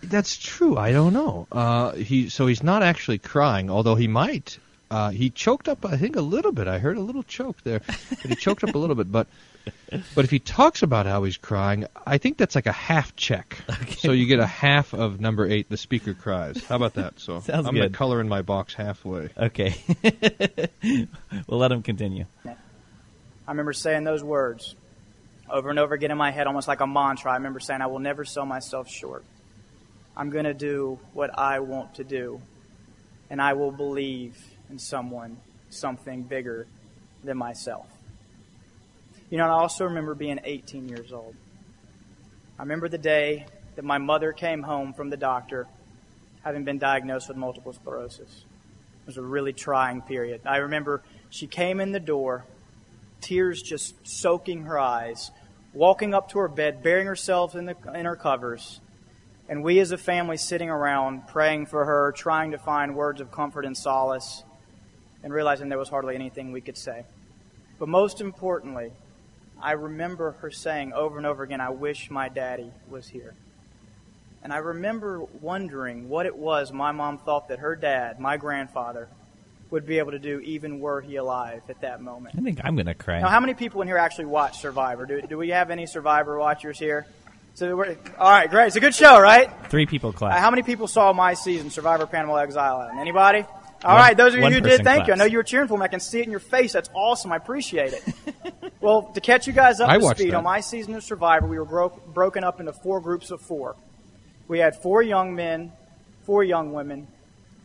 That's 0.02 0.36
true. 0.38 0.76
I 0.76 0.92
don't 0.92 1.12
know. 1.12 1.46
Uh, 1.52 1.92
he 1.92 2.28
so 2.30 2.46
he's 2.46 2.62
not 2.62 2.82
actually 2.82 3.18
crying, 3.18 3.70
although 3.70 3.94
he 3.94 4.08
might. 4.08 4.58
Uh, 4.90 5.10
he 5.10 5.30
choked 5.30 5.68
up, 5.68 5.84
I 5.86 5.96
think, 5.96 6.16
a 6.16 6.20
little 6.20 6.50
bit. 6.50 6.66
I 6.66 6.78
heard 6.78 6.96
a 6.96 7.00
little 7.00 7.22
choke 7.22 7.62
there, 7.62 7.80
but 7.86 8.18
he 8.28 8.34
choked 8.34 8.64
up 8.64 8.74
a 8.74 8.78
little 8.78 8.96
bit. 8.96 9.12
But 9.12 9.28
but 10.14 10.24
if 10.24 10.30
he 10.30 10.38
talks 10.38 10.82
about 10.82 11.06
how 11.06 11.24
he's 11.24 11.36
crying, 11.36 11.86
I 12.06 12.18
think 12.18 12.38
that's 12.38 12.54
like 12.54 12.66
a 12.66 12.72
half 12.72 13.14
check. 13.16 13.58
So 13.98 14.12
you 14.12 14.26
get 14.26 14.40
a 14.40 14.46
half 14.46 14.92
of 14.92 15.20
number 15.20 15.46
eight. 15.46 15.68
The 15.68 15.76
speaker 15.76 16.14
cries. 16.14 16.64
How 16.64 16.76
about 16.76 16.94
that? 16.94 17.20
So 17.20 17.40
Sounds 17.40 17.66
I'm 17.66 17.74
good. 17.74 17.80
gonna 17.80 17.90
color 17.90 18.20
in 18.20 18.28
my 18.28 18.42
box 18.42 18.74
halfway. 18.74 19.30
Okay. 19.36 19.74
we'll 21.46 21.58
let 21.58 21.72
him 21.72 21.82
continue. 21.82 22.26
I 22.46 22.52
remember 23.48 23.72
saying 23.72 24.04
those 24.04 24.22
words 24.22 24.76
over 25.50 25.70
and 25.70 25.78
over 25.78 25.94
again 25.94 26.10
in 26.10 26.18
my 26.18 26.30
head, 26.30 26.46
almost 26.46 26.68
like 26.68 26.80
a 26.80 26.86
mantra. 26.86 27.32
I 27.32 27.34
remember 27.34 27.60
saying, 27.60 27.82
I 27.82 27.86
will 27.86 27.98
never 27.98 28.24
sell 28.24 28.46
myself 28.46 28.88
short. 28.88 29.24
I'm 30.16 30.30
going 30.30 30.44
to 30.44 30.54
do 30.54 30.98
what 31.12 31.36
I 31.38 31.60
want 31.60 31.96
to 31.96 32.04
do, 32.04 32.40
and 33.28 33.40
I 33.40 33.54
will 33.54 33.72
believe 33.72 34.36
in 34.68 34.78
someone, 34.78 35.38
something 35.70 36.22
bigger 36.22 36.66
than 37.24 37.36
myself. 37.36 37.86
You 39.30 39.38
know, 39.38 39.44
I 39.44 39.50
also 39.50 39.84
remember 39.84 40.16
being 40.16 40.40
18 40.42 40.88
years 40.88 41.12
old. 41.12 41.36
I 42.58 42.62
remember 42.62 42.88
the 42.88 42.98
day 42.98 43.46
that 43.76 43.84
my 43.84 43.96
mother 43.96 44.32
came 44.32 44.64
home 44.64 44.92
from 44.92 45.08
the 45.08 45.16
doctor 45.16 45.68
having 46.42 46.64
been 46.64 46.78
diagnosed 46.78 47.28
with 47.28 47.36
multiple 47.36 47.72
sclerosis. 47.72 48.44
It 49.02 49.06
was 49.06 49.18
a 49.18 49.22
really 49.22 49.52
trying 49.52 50.02
period. 50.02 50.40
I 50.44 50.56
remember 50.56 51.04
she 51.28 51.46
came 51.46 51.78
in 51.78 51.92
the 51.92 52.00
door, 52.00 52.44
tears 53.20 53.62
just 53.62 53.94
soaking 54.02 54.64
her 54.64 54.80
eyes, 54.80 55.30
walking 55.72 56.12
up 56.12 56.30
to 56.30 56.40
her 56.40 56.48
bed, 56.48 56.82
burying 56.82 57.06
herself 57.06 57.54
in, 57.54 57.66
the, 57.66 57.76
in 57.94 58.06
her 58.06 58.16
covers, 58.16 58.80
and 59.48 59.62
we 59.62 59.78
as 59.78 59.92
a 59.92 59.98
family 59.98 60.38
sitting 60.38 60.70
around 60.70 61.28
praying 61.28 61.66
for 61.66 61.84
her, 61.84 62.12
trying 62.16 62.50
to 62.50 62.58
find 62.58 62.96
words 62.96 63.20
of 63.20 63.30
comfort 63.30 63.64
and 63.64 63.76
solace, 63.76 64.42
and 65.22 65.32
realizing 65.32 65.68
there 65.68 65.78
was 65.78 65.88
hardly 65.88 66.16
anything 66.16 66.50
we 66.50 66.60
could 66.60 66.76
say. 66.76 67.04
But 67.78 67.88
most 67.88 68.20
importantly, 68.20 68.90
I 69.62 69.72
remember 69.72 70.32
her 70.40 70.50
saying 70.50 70.92
over 70.92 71.16
and 71.16 71.26
over 71.26 71.42
again, 71.42 71.60
I 71.60 71.70
wish 71.70 72.10
my 72.10 72.28
daddy 72.28 72.70
was 72.88 73.08
here. 73.08 73.34
And 74.42 74.52
I 74.52 74.58
remember 74.58 75.20
wondering 75.40 76.08
what 76.08 76.26
it 76.26 76.34
was 76.34 76.72
my 76.72 76.92
mom 76.92 77.18
thought 77.18 77.48
that 77.48 77.58
her 77.58 77.76
dad, 77.76 78.18
my 78.18 78.36
grandfather, 78.38 79.08
would 79.70 79.86
be 79.86 79.98
able 79.98 80.12
to 80.12 80.18
do 80.18 80.40
even 80.40 80.80
were 80.80 81.00
he 81.00 81.16
alive 81.16 81.62
at 81.68 81.80
that 81.82 82.00
moment. 82.00 82.34
I 82.36 82.40
think 82.40 82.60
I'm 82.64 82.74
going 82.74 82.86
to 82.86 82.94
cry. 82.94 83.20
Now, 83.20 83.28
how 83.28 83.40
many 83.40 83.54
people 83.54 83.82
in 83.82 83.88
here 83.88 83.98
actually 83.98 84.24
watch 84.26 84.58
Survivor? 84.60 85.06
Do, 85.06 85.20
do 85.22 85.36
we 85.38 85.50
have 85.50 85.70
any 85.70 85.86
Survivor 85.86 86.38
watchers 86.38 86.78
here? 86.78 87.06
So 87.54 87.76
we're, 87.76 87.96
all 88.18 88.30
right, 88.30 88.48
great. 88.50 88.68
It's 88.68 88.76
a 88.76 88.80
good 88.80 88.94
show, 88.94 89.20
right? 89.20 89.50
Three 89.68 89.86
people 89.86 90.14
Uh, 90.20 90.30
how 90.30 90.50
many 90.50 90.62
people 90.62 90.86
saw 90.86 91.12
my 91.12 91.34
season, 91.34 91.70
Survivor 91.70 92.06
Panama 92.06 92.36
Exile 92.36 92.78
Island? 92.78 93.00
Anybody? 93.00 93.44
All 93.82 93.94
One- 93.94 94.00
right, 94.02 94.16
those 94.16 94.34
of 94.34 94.40
you 94.40 94.50
who 94.50 94.60
did, 94.60 94.84
thank 94.84 95.06
you. 95.06 95.14
I 95.14 95.16
know 95.16 95.24
you 95.24 95.38
were 95.38 95.42
cheering 95.42 95.68
for 95.68 95.78
me. 95.78 95.84
I 95.84 95.88
can 95.88 96.00
see 96.00 96.20
it 96.20 96.24
in 96.24 96.30
your 96.30 96.40
face. 96.40 96.72
That's 96.72 96.90
awesome. 96.94 97.32
I 97.32 97.36
appreciate 97.36 97.94
it. 97.94 98.02
well, 98.80 99.04
to 99.14 99.20
catch 99.20 99.46
you 99.46 99.54
guys 99.54 99.80
up 99.80 99.88
I 99.88 99.96
to 99.98 100.04
speed, 100.08 100.32
that. 100.32 100.36
on 100.36 100.44
my 100.44 100.60
season 100.60 100.94
of 100.94 101.02
Survivor, 101.02 101.46
we 101.46 101.58
were 101.58 101.64
gro- 101.64 102.00
broken 102.12 102.44
up 102.44 102.60
into 102.60 102.74
four 102.74 103.00
groups 103.00 103.30
of 103.30 103.40
four. 103.40 103.76
We 104.48 104.58
had 104.58 104.76
four 104.76 105.00
young 105.02 105.34
men, 105.34 105.72
four 106.26 106.44
young 106.44 106.72
women, 106.72 107.08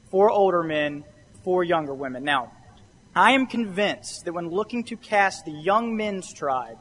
four 0.09 0.29
older 0.29 0.63
men, 0.63 1.03
four 1.43 1.63
younger 1.63 1.93
women. 1.93 2.23
Now, 2.23 2.51
I 3.13 3.31
am 3.31 3.45
convinced 3.47 4.25
that 4.25 4.33
when 4.33 4.49
looking 4.49 4.83
to 4.85 4.95
cast 4.97 5.45
the 5.45 5.51
young 5.51 5.97
men's 5.97 6.31
tribe, 6.31 6.77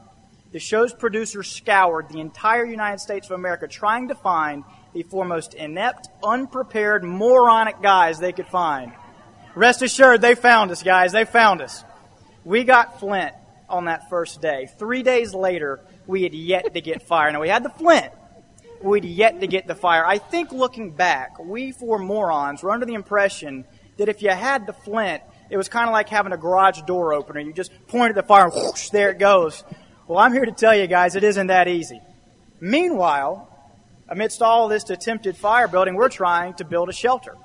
the 0.51 0.59
show's 0.59 0.93
producers 0.93 1.49
scoured 1.49 2.07
the 2.07 2.21
entire 2.21 2.63
United 2.65 2.99
States 2.99 3.27
of 3.27 3.33
America 3.33 3.67
trying 3.67 4.07
to 4.07 4.15
find 4.15 4.63
the 4.93 5.03
four 5.03 5.25
most 5.25 5.53
inept, 5.53 6.07
unprepared, 6.23 7.03
moronic 7.03 7.81
guys 7.81 8.19
they 8.19 8.31
could 8.31 8.47
find. 8.47 8.93
Rest 9.55 9.81
assured, 9.81 10.21
they 10.21 10.35
found 10.35 10.71
us, 10.71 10.83
guys. 10.83 11.13
They 11.13 11.25
found 11.25 11.61
us. 11.61 11.83
We 12.43 12.63
got 12.63 12.99
Flint 12.99 13.33
on 13.69 13.85
that 13.85 14.09
first 14.09 14.41
day. 14.41 14.69
Three 14.77 15.01
days 15.01 15.33
later, 15.33 15.79
we 16.05 16.23
had 16.23 16.33
yet 16.33 16.73
to 16.73 16.81
get 16.81 17.01
fire. 17.01 17.31
Now, 17.31 17.41
we 17.41 17.49
had 17.49 17.63
the 17.63 17.69
Flint. 17.69 18.11
We'd 18.81 19.05
yet 19.05 19.39
to 19.39 19.47
get 19.47 19.65
the 19.65 19.75
fire. 19.75 20.05
I 20.05 20.17
think 20.17 20.51
looking 20.51 20.91
back, 20.91 21.39
we 21.39 21.71
four 21.71 21.97
morons 21.97 22.61
were 22.61 22.71
under 22.71 22.85
the 22.85 22.93
impression 22.93 23.65
that 23.97 24.09
if 24.09 24.21
you 24.21 24.29
had 24.29 24.67
the 24.67 24.73
Flint, 24.73 25.23
it 25.49 25.57
was 25.57 25.69
kind 25.69 25.87
of 25.87 25.93
like 25.93 26.09
having 26.09 26.33
a 26.33 26.37
garage 26.37 26.81
door 26.81 27.13
opener. 27.13 27.39
You 27.39 27.53
just 27.53 27.71
point 27.87 28.09
at 28.09 28.15
the 28.15 28.23
fire 28.23 28.45
and 28.45 28.53
whoosh, 28.53 28.89
there 28.89 29.09
it 29.09 29.19
goes. 29.19 29.63
Well, 30.07 30.19
I'm 30.19 30.33
here 30.33 30.45
to 30.45 30.51
tell 30.51 30.75
you 30.75 30.85
guys 30.87 31.15
it 31.15 31.23
isn't 31.23 31.47
that 31.47 31.67
easy. 31.67 32.01
Meanwhile, 32.59 33.49
amidst 34.09 34.41
all 34.41 34.67
this 34.67 34.89
attempted 34.89 35.37
fire 35.37 35.67
building, 35.67 35.95
we're 35.95 36.09
trying 36.09 36.53
to 36.55 36.65
build 36.65 36.89
a 36.89 36.93
shelter. 36.93 37.35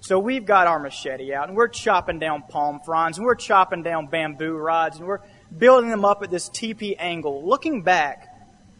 So 0.00 0.18
we've 0.18 0.46
got 0.46 0.66
our 0.66 0.78
machete 0.78 1.34
out 1.34 1.48
and 1.48 1.56
we're 1.56 1.68
chopping 1.68 2.18
down 2.18 2.42
palm 2.42 2.80
fronds 2.84 3.18
and 3.18 3.26
we're 3.26 3.34
chopping 3.34 3.82
down 3.82 4.06
bamboo 4.06 4.56
rods 4.56 4.98
and 4.98 5.06
we're 5.06 5.20
building 5.56 5.90
them 5.90 6.04
up 6.04 6.22
at 6.22 6.30
this 6.30 6.48
teepee 6.48 6.96
angle. 6.96 7.44
Looking 7.44 7.82
back 7.82 8.28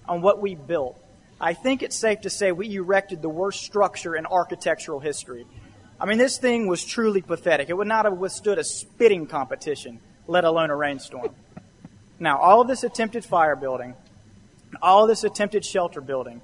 on 0.09 0.23
what 0.23 0.41
we 0.41 0.55
built, 0.55 0.99
I 1.41 1.55
think 1.55 1.83
it's 1.83 1.97
safe 1.97 2.23
to 2.23 2.31
say 2.31 2.53
we 2.53 2.75
erected 2.75 3.21
the 3.21 3.29
worst 3.29 3.63
structure 3.63 4.17
in 4.17 4.27
architectural 4.27 5.01
history. 5.01 5.47
I 6.01 6.07
mean, 6.07 6.19
this 6.19 6.39
thing 6.39 6.69
was 6.69 6.85
truly 6.85 7.23
pathetic. 7.23 7.69
It 7.69 7.77
would 7.77 7.89
not 7.89 8.05
have 8.05 8.15
withstood 8.15 8.59
a 8.59 8.65
spitting 8.65 9.27
competition, 9.27 10.01
let 10.29 10.45
alone 10.45 10.71
a 10.71 10.77
rainstorm. 10.77 11.35
Now, 12.21 12.39
all 12.39 12.61
of 12.61 12.69
this 12.69 12.85
attempted 12.85 13.25
fire 13.25 13.57
building, 13.57 13.95
all 14.81 15.03
of 15.03 15.09
this 15.09 15.25
attempted 15.25 15.65
shelter 15.65 16.01
building, 16.01 16.41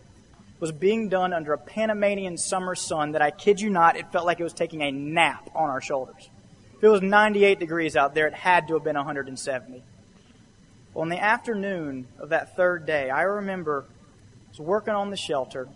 was 0.60 0.72
being 0.72 1.08
done 1.08 1.32
under 1.32 1.52
a 1.52 1.58
Panamanian 1.58 2.36
summer 2.36 2.74
sun 2.74 3.12
that 3.12 3.22
I 3.22 3.30
kid 3.30 3.60
you 3.60 3.70
not, 3.70 3.96
it 3.96 4.10
felt 4.12 4.26
like 4.26 4.40
it 4.40 4.44
was 4.44 4.52
taking 4.52 4.82
a 4.82 4.90
nap 4.90 5.50
on 5.54 5.68
our 5.68 5.80
shoulders. 5.80 6.28
If 6.76 6.84
it 6.84 6.88
was 6.88 7.02
98 7.02 7.58
degrees 7.58 7.96
out 7.96 8.14
there, 8.14 8.26
it 8.26 8.34
had 8.34 8.68
to 8.68 8.74
have 8.74 8.84
been 8.84 8.96
170. 8.96 9.82
Well, 10.92 11.02
in 11.02 11.08
the 11.08 11.22
afternoon 11.22 12.06
of 12.18 12.28
that 12.28 12.56
third 12.56 12.86
day, 12.86 13.10
I 13.10 13.22
remember 13.22 13.84
I 13.88 14.50
was 14.50 14.60
working 14.60 14.94
on 14.94 15.10
the 15.10 15.16
shelter, 15.16 15.68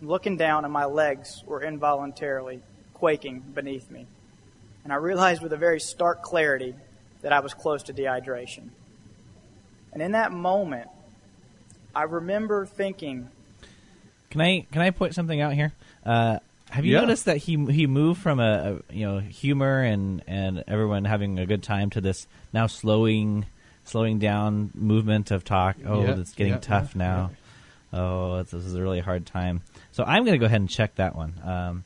looking 0.00 0.36
down, 0.36 0.64
and 0.64 0.72
my 0.72 0.86
legs 0.86 1.42
were 1.46 1.62
involuntarily 1.62 2.62
quaking 2.94 3.40
beneath 3.40 3.90
me. 3.90 4.06
And 4.84 4.92
I 4.92 4.96
realized 4.96 5.42
with 5.42 5.52
a 5.52 5.58
very 5.58 5.80
stark 5.80 6.22
clarity 6.22 6.74
that 7.20 7.32
I 7.32 7.40
was 7.40 7.52
close 7.52 7.82
to 7.84 7.92
dehydration. 7.92 8.70
And 9.92 10.02
in 10.02 10.12
that 10.12 10.32
moment, 10.32 10.88
I 11.94 12.04
remember 12.04 12.64
thinking, 12.64 13.28
Can 14.30 14.40
I 14.40 14.66
can 14.72 14.82
I 14.82 14.90
point 14.90 15.14
something 15.14 15.40
out 15.40 15.54
here? 15.54 15.72
Uh, 16.04 16.38
have 16.70 16.84
you 16.84 16.94
Yeah. 16.94 17.00
noticed 17.00 17.24
that 17.24 17.38
he 17.38 17.56
he 17.66 17.86
moved 17.86 18.20
from 18.20 18.40
a, 18.40 18.78
a 18.90 18.94
you 18.94 19.06
know 19.06 19.18
humor 19.20 19.80
and 19.82 20.22
and 20.26 20.64
everyone 20.68 21.04
having 21.04 21.38
a 21.38 21.46
good 21.46 21.62
time 21.62 21.90
to 21.90 22.00
this 22.00 22.26
now 22.52 22.66
slowing 22.66 23.46
slowing 23.84 24.18
down 24.18 24.70
movement 24.74 25.30
of 25.30 25.44
talk. 25.44 25.76
Oh, 25.86 26.02
Yeah, 26.04 26.18
it's 26.18 26.34
getting 26.34 26.52
yeah, 26.54 26.58
tough 26.60 26.94
now. 26.94 27.30
Oh, 27.90 28.36
it's, 28.40 28.50
this 28.50 28.66
is 28.66 28.74
a 28.74 28.82
really 28.82 29.00
hard 29.00 29.24
time. 29.24 29.62
So 29.92 30.04
I'm 30.04 30.24
going 30.24 30.34
to 30.34 30.38
go 30.38 30.44
ahead 30.44 30.60
and 30.60 30.68
check 30.68 30.94
that 30.96 31.16
one. 31.16 31.32
Um, 31.42 31.84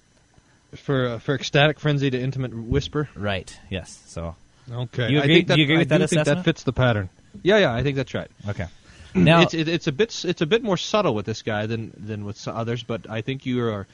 For 0.74 1.06
uh, 1.10 1.18
for 1.20 1.36
ecstatic 1.36 1.78
frenzy 1.78 2.10
to 2.10 2.20
intimate 2.20 2.52
whisper. 2.52 3.08
right. 3.14 3.56
Yes. 3.70 4.02
So 4.06 4.34
Okay. 4.68 5.10
You 5.12 5.20
I 5.20 5.26
think 5.28 5.46
that, 5.46 5.54
do 5.54 5.60
you 5.60 5.66
agree 5.66 5.78
with 5.78 5.92
I 5.92 5.98
that 5.98 5.98
do 5.98 6.06
think 6.08 6.20
assessment? 6.22 6.38
that 6.38 6.44
fits 6.44 6.62
the 6.64 6.72
pattern. 6.72 7.08
Yeah, 7.44 7.58
yeah, 7.58 7.72
I 7.72 7.82
think 7.84 7.94
that's 7.96 8.14
right. 8.14 8.30
okay. 8.48 8.66
Now 9.14 9.42
it's 9.42 9.54
it, 9.54 9.68
it's 9.68 9.86
a 9.86 9.92
bit 9.92 10.24
it's 10.24 10.40
a 10.40 10.46
bit 10.46 10.62
more 10.62 10.76
subtle 10.76 11.14
with 11.14 11.26
this 11.26 11.42
guy 11.42 11.66
than 11.66 11.92
than 11.96 12.24
with 12.24 12.36
some 12.36 12.56
others, 12.56 12.82
but 12.82 13.08
I 13.10 13.20
think 13.20 13.44
you 13.46 13.64
are 13.66 13.86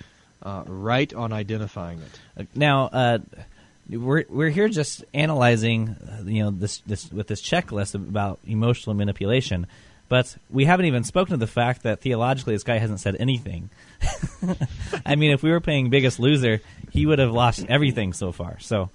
uh, 0.43 0.63
right 0.67 1.13
on 1.13 1.33
identifying 1.33 2.01
it. 2.37 2.49
Now, 2.55 2.87
uh, 2.87 3.19
we're 3.91 4.25
we're 4.29 4.51
here 4.51 4.69
just 4.69 5.05
analyzing, 5.15 5.89
uh, 5.89 6.23
you 6.25 6.45
know, 6.45 6.51
this 6.51 6.79
this 6.87 7.11
with 7.11 7.27
this 7.27 7.43
checklist 7.43 7.95
about 7.95 8.39
emotional 8.47 8.95
manipulation, 8.95 9.67
but 10.09 10.37
we 10.51 10.65
haven't 10.67 10.87
even 10.87 11.05
spoken 11.05 11.33
to 11.33 11.37
the 11.39 11.47
fact 11.47 11.83
that 11.83 12.01
theologically 12.01 12.55
this 12.55 12.63
guy 12.63 12.79
hasn't 12.79 13.01
said 13.01 13.17
anything. 13.19 13.71
I 15.07 15.17
mean, 15.17 15.33
if 15.33 15.43
we 15.43 15.51
were 15.51 15.61
playing 15.61 15.91
Biggest 15.91 16.21
Loser, 16.21 16.61
he 16.91 17.07
would 17.07 17.19
have 17.19 17.33
lost 17.33 17.65
everything 17.69 18.13
so 18.13 18.31
far. 18.31 18.59
So, 18.61 18.91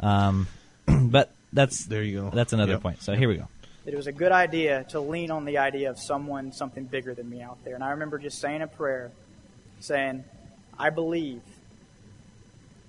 um, 0.00 0.46
but 0.86 1.32
that's 1.52 1.84
There 1.86 2.02
you 2.02 2.20
go. 2.20 2.30
That's 2.30 2.52
another 2.52 2.72
Yep. 2.72 2.82
point. 2.82 3.02
So 3.02 3.14
here 3.14 3.28
we 3.28 3.36
go. 3.36 3.48
That 3.84 3.92
it 3.92 3.96
was 3.96 4.06
a 4.06 4.12
good 4.12 4.32
idea 4.32 4.84
to 4.90 5.00
lean 5.00 5.30
on 5.30 5.44
the 5.44 5.58
idea 5.58 5.90
of 5.90 5.98
someone, 5.98 6.52
something 6.52 6.84
bigger 6.84 7.14
than 7.14 7.28
me 7.28 7.42
out 7.42 7.58
there. 7.64 7.74
And 7.74 7.84
I 7.84 7.90
remember 7.90 8.18
just 8.18 8.40
saying 8.40 8.62
a 8.62 8.66
prayer, 8.66 9.10
saying, 9.80 10.24
I 10.78 10.90
believe 10.90 11.42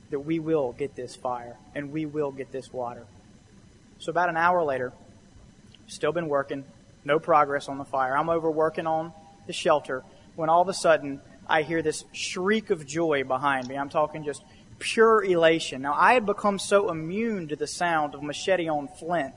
that 0.10 0.20
we 0.20 0.40
will 0.40 0.72
get 0.72 0.96
this 0.96 1.16
fire 1.16 1.58
and 1.74 1.92
we 1.92 2.06
will 2.06 2.32
get 2.32 2.52
this 2.52 2.72
water. 2.72 3.06
So 4.00 4.10
about 4.10 4.30
an 4.30 4.38
hour 4.38 4.64
later, 4.64 4.94
still 5.88 6.14
been 6.14 6.30
working, 6.30 6.64
no 7.04 7.20
progress 7.20 7.68
on 7.68 7.78
the 7.78 7.86
fire. 7.86 8.18
I'm 8.18 8.30
over 8.30 8.50
working 8.50 8.88
on 8.88 9.12
the 9.48 9.54
shelter 9.54 10.04
when 10.36 10.50
all 10.50 10.62
of 10.62 10.70
a 10.70 10.74
sudden 10.74 11.20
I 11.48 11.64
hear 11.64 11.82
this 11.82 12.06
shriek 12.14 12.70
of 12.70 12.86
joy 12.86 13.24
behind 13.24 13.68
me. 13.68 13.78
I'm 13.78 13.90
talking 13.90 14.24
just 14.24 14.44
pure 14.80 15.24
elation. 15.24 15.82
Now 15.82 15.94
I 15.94 16.14
had 16.14 16.26
become 16.26 16.58
so 16.58 16.90
immune 16.90 17.50
to 17.50 17.56
the 17.58 17.68
sound 17.68 18.16
of 18.16 18.24
machete 18.24 18.70
on 18.70 18.88
flint 18.88 19.34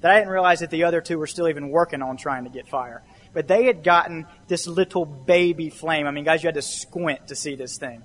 that 0.00 0.10
I 0.10 0.18
didn't 0.18 0.30
realize 0.30 0.60
that 0.60 0.70
the 0.70 0.84
other 0.84 1.00
two 1.00 1.18
were 1.18 1.26
still 1.26 1.48
even 1.48 1.70
working 1.70 2.02
on 2.02 2.16
trying 2.16 2.44
to 2.44 2.50
get 2.50 2.68
fire. 2.68 3.02
But 3.32 3.48
they 3.48 3.64
had 3.64 3.82
gotten 3.82 4.26
this 4.46 4.66
little 4.66 5.04
baby 5.04 5.70
flame. 5.70 6.06
I 6.06 6.10
mean, 6.10 6.24
guys, 6.24 6.42
you 6.42 6.48
had 6.48 6.54
to 6.54 6.62
squint 6.62 7.28
to 7.28 7.36
see 7.36 7.56
this 7.56 7.76
thing. 7.78 8.02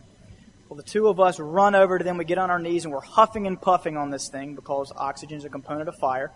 Well, 0.67 0.77
the 0.77 0.83
two 0.83 1.07
of 1.07 1.19
us 1.19 1.39
run 1.39 1.75
over 1.75 1.97
to 1.97 2.03
them. 2.03 2.17
We 2.17 2.25
get 2.25 2.39
on 2.39 2.49
our 2.49 2.59
knees 2.59 2.85
and 2.85 2.93
we're 2.93 3.01
huffing 3.01 3.45
and 3.45 3.61
puffing 3.61 3.95
on 3.95 4.09
this 4.09 4.29
thing 4.29 4.55
because 4.55 4.91
oxygen 4.95 5.37
is 5.37 5.45
a 5.45 5.49
component 5.49 5.87
of 5.87 5.95
fire. 5.99 6.31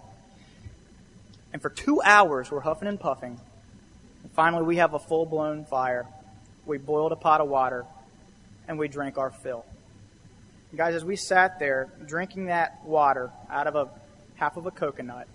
And 1.53 1.61
for 1.61 1.69
two 1.69 2.01
hours, 2.03 2.51
we're 2.51 2.59
huffing 2.59 2.87
and 2.87 2.99
puffing. 2.99 3.39
And 4.23 4.31
finally, 4.33 4.63
we 4.63 4.75
have 4.77 4.93
a 4.93 4.99
full 4.99 5.25
blown 5.25 5.65
fire. 5.65 6.05
We 6.65 6.77
boiled 6.77 7.13
a 7.13 7.15
pot 7.15 7.41
of 7.41 7.49
water 7.49 7.85
and 8.67 8.77
we 8.77 8.87
drank 8.87 9.17
our 9.17 9.31
fill. 9.31 9.65
And 10.69 10.77
guys, 10.77 10.93
as 10.93 11.03
we 11.03 11.15
sat 11.15 11.59
there 11.59 11.89
drinking 12.05 12.45
that 12.45 12.85
water 12.85 13.31
out 13.49 13.67
of 13.67 13.75
a 13.75 13.89
half 14.35 14.57
of 14.57 14.65
a 14.65 14.71
coconut, 14.71 15.27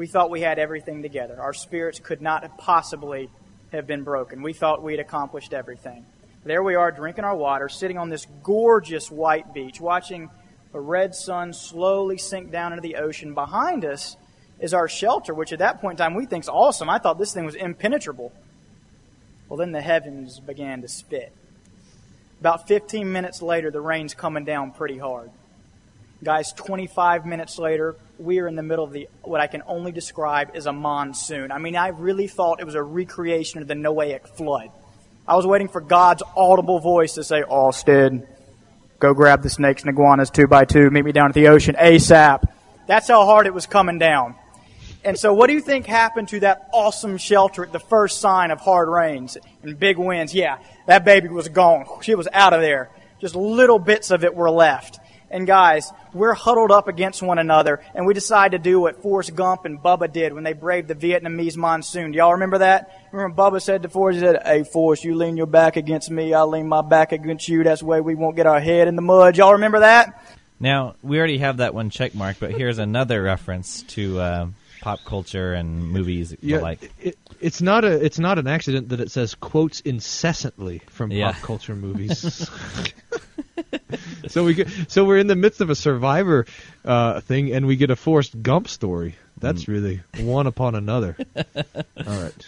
we 0.00 0.06
thought 0.06 0.30
we 0.30 0.40
had 0.40 0.58
everything 0.58 1.02
together. 1.02 1.38
Our 1.38 1.52
spirits 1.52 1.98
could 1.98 2.22
not 2.22 2.56
possibly 2.56 3.28
have 3.70 3.86
been 3.86 4.02
broken. 4.02 4.40
We 4.40 4.54
thought 4.54 4.82
we'd 4.82 4.98
accomplished 4.98 5.52
everything. 5.52 6.06
There 6.42 6.62
we 6.62 6.74
are 6.74 6.90
drinking 6.90 7.24
our 7.24 7.36
water, 7.36 7.68
sitting 7.68 7.98
on 7.98 8.08
this 8.08 8.26
gorgeous 8.42 9.10
white 9.10 9.52
beach, 9.52 9.78
watching 9.78 10.30
the 10.72 10.80
red 10.80 11.14
sun 11.14 11.52
slowly 11.52 12.16
sink 12.16 12.50
down 12.50 12.72
into 12.72 12.80
the 12.80 12.96
ocean. 12.96 13.34
Behind 13.34 13.84
us 13.84 14.16
is 14.58 14.72
our 14.72 14.88
shelter, 14.88 15.34
which 15.34 15.52
at 15.52 15.58
that 15.58 15.82
point 15.82 16.00
in 16.00 16.06
time 16.06 16.14
we 16.14 16.24
think 16.24 16.44
is 16.44 16.48
awesome. 16.48 16.88
I 16.88 16.96
thought 16.96 17.18
this 17.18 17.34
thing 17.34 17.44
was 17.44 17.54
impenetrable. 17.54 18.32
Well, 19.50 19.58
then 19.58 19.72
the 19.72 19.82
heavens 19.82 20.40
began 20.40 20.80
to 20.80 20.88
spit. 20.88 21.30
About 22.40 22.66
15 22.66 23.12
minutes 23.12 23.42
later, 23.42 23.70
the 23.70 23.82
rain's 23.82 24.14
coming 24.14 24.46
down 24.46 24.70
pretty 24.70 24.96
hard. 24.96 25.30
Guys, 26.24 26.54
25 26.54 27.26
minutes 27.26 27.58
later, 27.58 27.96
we 28.20 28.38
are 28.38 28.46
in 28.46 28.54
the 28.54 28.62
middle 28.62 28.84
of 28.84 28.92
the 28.92 29.08
what 29.22 29.40
I 29.40 29.46
can 29.46 29.62
only 29.66 29.92
describe 29.92 30.50
as 30.54 30.66
a 30.66 30.72
monsoon. 30.72 31.50
I 31.50 31.58
mean, 31.58 31.74
I 31.74 31.88
really 31.88 32.28
thought 32.28 32.60
it 32.60 32.66
was 32.66 32.74
a 32.74 32.82
recreation 32.82 33.62
of 33.62 33.68
the 33.68 33.74
Noahic 33.74 34.28
flood. 34.36 34.70
I 35.26 35.36
was 35.36 35.46
waiting 35.46 35.68
for 35.68 35.80
God's 35.80 36.22
audible 36.36 36.80
voice 36.80 37.14
to 37.14 37.24
say, 37.24 37.42
Austin, 37.42 38.26
go 38.98 39.14
grab 39.14 39.42
the 39.42 39.50
snakes 39.50 39.82
and 39.82 39.90
iguanas 39.90 40.30
two 40.30 40.46
by 40.46 40.64
two, 40.64 40.90
meet 40.90 41.04
me 41.04 41.12
down 41.12 41.28
at 41.28 41.34
the 41.34 41.48
ocean 41.48 41.76
ASAP. 41.78 42.44
That's 42.86 43.08
how 43.08 43.24
hard 43.24 43.46
it 43.46 43.54
was 43.54 43.66
coming 43.66 43.98
down. 43.98 44.34
And 45.02 45.18
so, 45.18 45.32
what 45.32 45.46
do 45.46 45.54
you 45.54 45.62
think 45.62 45.86
happened 45.86 46.28
to 46.28 46.40
that 46.40 46.68
awesome 46.74 47.16
shelter 47.16 47.64
at 47.64 47.72
the 47.72 47.80
first 47.80 48.20
sign 48.20 48.50
of 48.50 48.60
hard 48.60 48.88
rains 48.88 49.38
and 49.62 49.78
big 49.78 49.96
winds? 49.96 50.34
Yeah, 50.34 50.58
that 50.86 51.06
baby 51.06 51.28
was 51.28 51.48
gone. 51.48 51.86
She 52.02 52.14
was 52.14 52.28
out 52.32 52.52
of 52.52 52.60
there. 52.60 52.90
Just 53.18 53.34
little 53.34 53.78
bits 53.78 54.10
of 54.10 54.24
it 54.24 54.34
were 54.34 54.50
left. 54.50 54.99
And 55.30 55.46
guys, 55.46 55.92
we're 56.12 56.34
huddled 56.34 56.72
up 56.72 56.88
against 56.88 57.22
one 57.22 57.38
another, 57.38 57.80
and 57.94 58.04
we 58.04 58.14
decide 58.14 58.52
to 58.52 58.58
do 58.58 58.80
what 58.80 59.00
Forrest 59.00 59.34
Gump 59.36 59.64
and 59.64 59.78
Bubba 59.78 60.12
did 60.12 60.32
when 60.32 60.42
they 60.42 60.54
braved 60.54 60.88
the 60.88 60.94
Vietnamese 60.96 61.56
monsoon. 61.56 62.10
Do 62.10 62.18
y'all 62.18 62.32
remember 62.32 62.58
that? 62.58 63.08
Remember 63.12 63.40
Bubba 63.40 63.62
said 63.62 63.82
to 63.82 63.88
Forrest, 63.88 64.18
he 64.18 64.26
said, 64.26 64.42
Hey, 64.44 64.64
Forrest, 64.64 65.04
you 65.04 65.14
lean 65.14 65.36
your 65.36 65.46
back 65.46 65.76
against 65.76 66.10
me, 66.10 66.34
I'll 66.34 66.48
lean 66.48 66.66
my 66.66 66.82
back 66.82 67.12
against 67.12 67.48
you. 67.48 67.62
That's 67.62 67.80
the 67.80 67.86
way 67.86 68.00
we 68.00 68.16
won't 68.16 68.34
get 68.34 68.46
our 68.46 68.60
head 68.60 68.88
in 68.88 68.96
the 68.96 69.02
mud. 69.02 69.36
Y'all 69.36 69.52
remember 69.52 69.80
that? 69.80 70.20
Now, 70.58 70.96
we 71.02 71.18
already 71.18 71.38
have 71.38 71.58
that 71.58 71.74
one 71.74 71.90
check 71.90 72.14
mark, 72.14 72.36
but 72.40 72.50
here's 72.50 72.78
another 72.78 73.22
reference 73.22 73.82
to 73.82 74.20
uh, 74.20 74.46
pop 74.80 75.04
culture 75.04 75.52
and 75.52 75.88
movies 75.88 76.34
Yeah, 76.40 76.58
like. 76.60 76.92
it, 76.98 77.16
it's 77.40 77.60
not 77.62 77.84
a 77.84 78.04
it's 78.04 78.18
not 78.18 78.38
an 78.38 78.46
accident 78.46 78.88
that 78.90 79.00
it 79.00 79.10
says 79.10 79.34
quotes 79.34 79.80
incessantly 79.80 80.82
from 80.88 81.10
Yeah. 81.10 81.32
pop 81.32 81.42
culture 81.42 81.74
movies. 81.76 82.50
so 84.28 84.44
we 84.44 84.54
get, 84.54 84.68
so 84.88 85.04
we're 85.04 85.18
in 85.18 85.26
the 85.26 85.36
midst 85.36 85.60
of 85.60 85.70
a 85.70 85.74
Survivor 85.74 86.46
uh, 86.84 87.20
thing, 87.20 87.52
and 87.52 87.66
we 87.66 87.76
get 87.76 87.90
a 87.90 87.96
Forrest 87.96 88.40
Gump 88.42 88.68
story. 88.68 89.16
That's 89.38 89.68
really 89.68 90.02
one 90.16 90.46
upon 90.46 90.74
another. 90.74 91.16
All 92.06 92.18
right. 92.20 92.46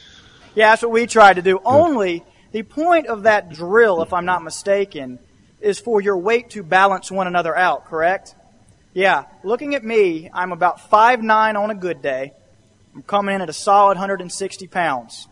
Yeah, 0.55 0.71
that's 0.71 0.83
what 0.83 0.91
we 0.93 1.07
tried 1.07 1.35
to 1.37 1.43
do. 1.43 1.59
Only 1.65 2.23
the 2.53 2.63
point 2.63 3.07
of 3.07 3.23
that 3.23 3.49
drill, 3.51 4.03
if 4.03 4.13
I'm 4.13 4.27
not 4.27 4.43
mistaken, 4.43 5.19
is 5.61 5.79
for 5.79 6.03
your 6.03 6.19
weight 6.19 6.51
to 6.51 6.63
balance 6.63 7.11
one 7.11 7.27
another 7.27 7.57
out, 7.57 7.87
correct? 7.87 8.35
Yeah. 8.95 9.25
Looking 9.43 9.75
at 9.75 9.85
me, 9.85 10.31
I'm 10.33 10.53
about 10.53 10.91
5'9 10.91 11.59
on 11.59 11.71
a 11.71 11.75
good 11.75 12.03
day. 12.03 12.35
I'm 12.95 13.03
coming 13.03 13.35
in 13.35 13.41
at 13.41 13.49
a 13.49 13.55
solid 13.55 13.97
160 13.97 14.67
pounds. 14.67 15.29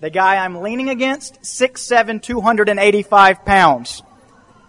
The 0.00 0.10
guy 0.10 0.36
I'm 0.36 0.56
leaning 0.60 0.90
against, 0.90 1.40
6'7, 1.42 2.20
285 2.20 3.44
pounds. 3.44 4.02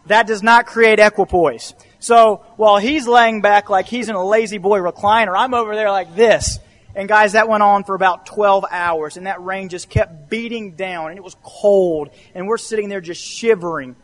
That 0.05 0.27
does 0.27 0.41
not 0.41 0.65
create 0.65 0.99
equipoise. 0.99 1.73
So 1.99 2.45
while 2.55 2.77
he's 2.77 3.07
laying 3.07 3.41
back 3.41 3.69
like 3.69 3.87
he's 3.87 4.07
in 4.07 4.15
a 4.15 4.23
La-Z-Boy 4.23 4.79
recliner, 4.79 5.33
I'm 5.35 5.53
over 5.53 5.75
there 5.75 5.89
like 5.89 6.15
this. 6.15 6.59
And 6.95 7.09
guys, 7.09 7.33
that 7.33 7.49
went 7.49 7.63
on 7.63 7.83
for 7.83 7.95
about 7.95 8.25
12 8.27 8.63
hours, 8.71 9.17
and 9.17 9.27
that 9.27 9.43
rain 9.43 9.67
just 9.67 9.89
kept 9.89 10.29
beating 10.29 10.75
down, 10.75 11.09
and 11.09 11.17
it 11.17 11.23
was 11.23 11.35
cold, 11.43 12.09
and 12.33 12.47
we're 12.47 12.57
sitting 12.57 12.87
there 12.87 13.01
just 13.01 13.21
shivering, 13.21 13.97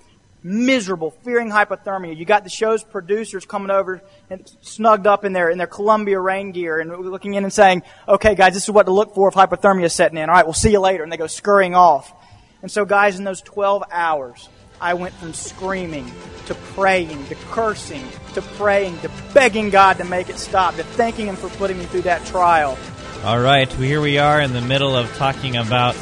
miserable, 0.43 1.11
fearing 1.23 1.49
hypothermia. 1.49 2.15
You 2.15 2.25
got 2.25 2.43
the 2.43 2.49
show's 2.49 2.83
producers 2.83 3.45
coming 3.45 3.69
over 3.69 4.01
and 4.29 4.49
snugged 4.61 5.07
up 5.07 5.25
in 5.25 5.33
their 5.33 5.49
in 5.49 5.57
their 5.57 5.67
Columbia 5.67 6.19
rain 6.19 6.51
gear, 6.51 6.79
and 6.79 6.91
looking 6.91 7.35
in 7.35 7.43
and 7.43 7.53
saying, 7.53 7.83
"Okay, 8.07 8.35
guys, 8.35 8.53
this 8.53 8.63
is 8.63 8.71
what 8.71 8.87
to 8.87 8.91
look 8.91 9.13
for 9.13 9.27
if 9.27 9.35
hypothermia 9.35 9.85
is 9.85 9.93
setting 9.93 10.17
in. 10.17 10.29
All 10.29 10.35
right, 10.35 10.45
we'll 10.45 10.53
see 10.53 10.71
you 10.71 10.79
later." 10.79 11.03
And 11.03 11.11
they 11.11 11.17
go 11.17 11.27
scurrying 11.27 11.75
off. 11.75 12.13
And 12.61 12.71
so, 12.71 12.85
guys, 12.85 13.17
in 13.17 13.23
those 13.23 13.41
12 13.41 13.83
hours, 13.91 14.47
I 14.79 14.93
went 14.93 15.13
from 15.15 15.33
screaming 15.33 16.11
to 16.47 16.55
praying 16.55 17.25
to 17.27 17.35
cursing 17.35 18.03
to 18.33 18.41
praying 18.41 18.99
to 18.99 19.11
begging 19.33 19.69
God 19.69 19.97
to 19.97 20.03
make 20.03 20.29
it 20.29 20.37
stop 20.37 20.75
to 20.75 20.83
thanking 20.83 21.27
Him 21.27 21.35
for 21.35 21.49
putting 21.49 21.77
me 21.77 21.85
through 21.85 22.03
that 22.03 22.25
trial. 22.25 22.77
All 23.23 23.39
right, 23.39 23.69
well, 23.69 23.81
here 23.81 24.01
we 24.01 24.17
are 24.17 24.41
in 24.41 24.53
the 24.53 24.61
middle 24.61 24.95
of 24.95 25.13
talking 25.15 25.55
about 25.55 25.95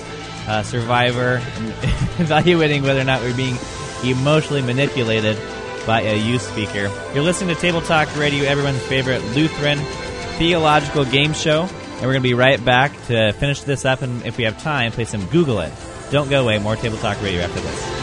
uh, 0.48 0.64
Survivor, 0.64 1.36
evaluating 2.18 2.82
whether 2.84 3.02
or 3.02 3.04
not 3.04 3.22
we're 3.22 3.36
being 3.36 3.58
emotionally 4.04 4.62
manipulated 4.62 5.38
by 5.86 6.02
a 6.02 6.16
youth 6.16 6.42
speaker. 6.42 6.92
You're 7.14 7.24
listening 7.24 7.56
to 7.56 7.62
Table 7.62 7.82
Talk 7.82 8.16
Radio, 8.18 8.46
everyone's 8.46 8.82
favorite 8.84 9.24
Lutheran 9.36 9.80
theological 10.38 11.06
game 11.06 11.34
show, 11.34 11.64
and 11.64 12.02
we're 12.02 12.14
going 12.14 12.22
to 12.22 12.22
be 12.22 12.34
right 12.34 12.64
back 12.64 12.92
to 13.08 13.34
finish 13.34 13.62
this 13.62 13.86
up, 13.86 14.02
and 14.02 14.26
if 14.26 14.38
we 14.38 14.44
have 14.46 14.62
time, 14.62 14.92
play 14.92 15.06
some 15.06 15.26
Google 15.28 15.60
It. 15.60 15.74
Don't 16.12 16.30
go 16.30 16.42
away. 16.42 16.58
More 16.60 16.76
Table 16.76 16.98
Talk 16.98 17.22
Radio 17.22 17.42
after 17.42 17.60
this. 17.60 18.00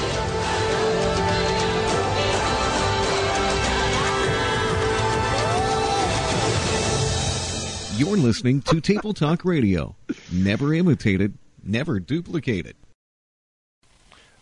You're 7.99 8.19
listening 8.19 8.61
to 8.63 8.81
Table 8.83 9.15
Talk 9.15 9.45
Radio. 9.45 9.97
Never 10.31 10.75
imitated, 10.75 11.39
never 11.65 11.99
duplicated. 11.99 12.77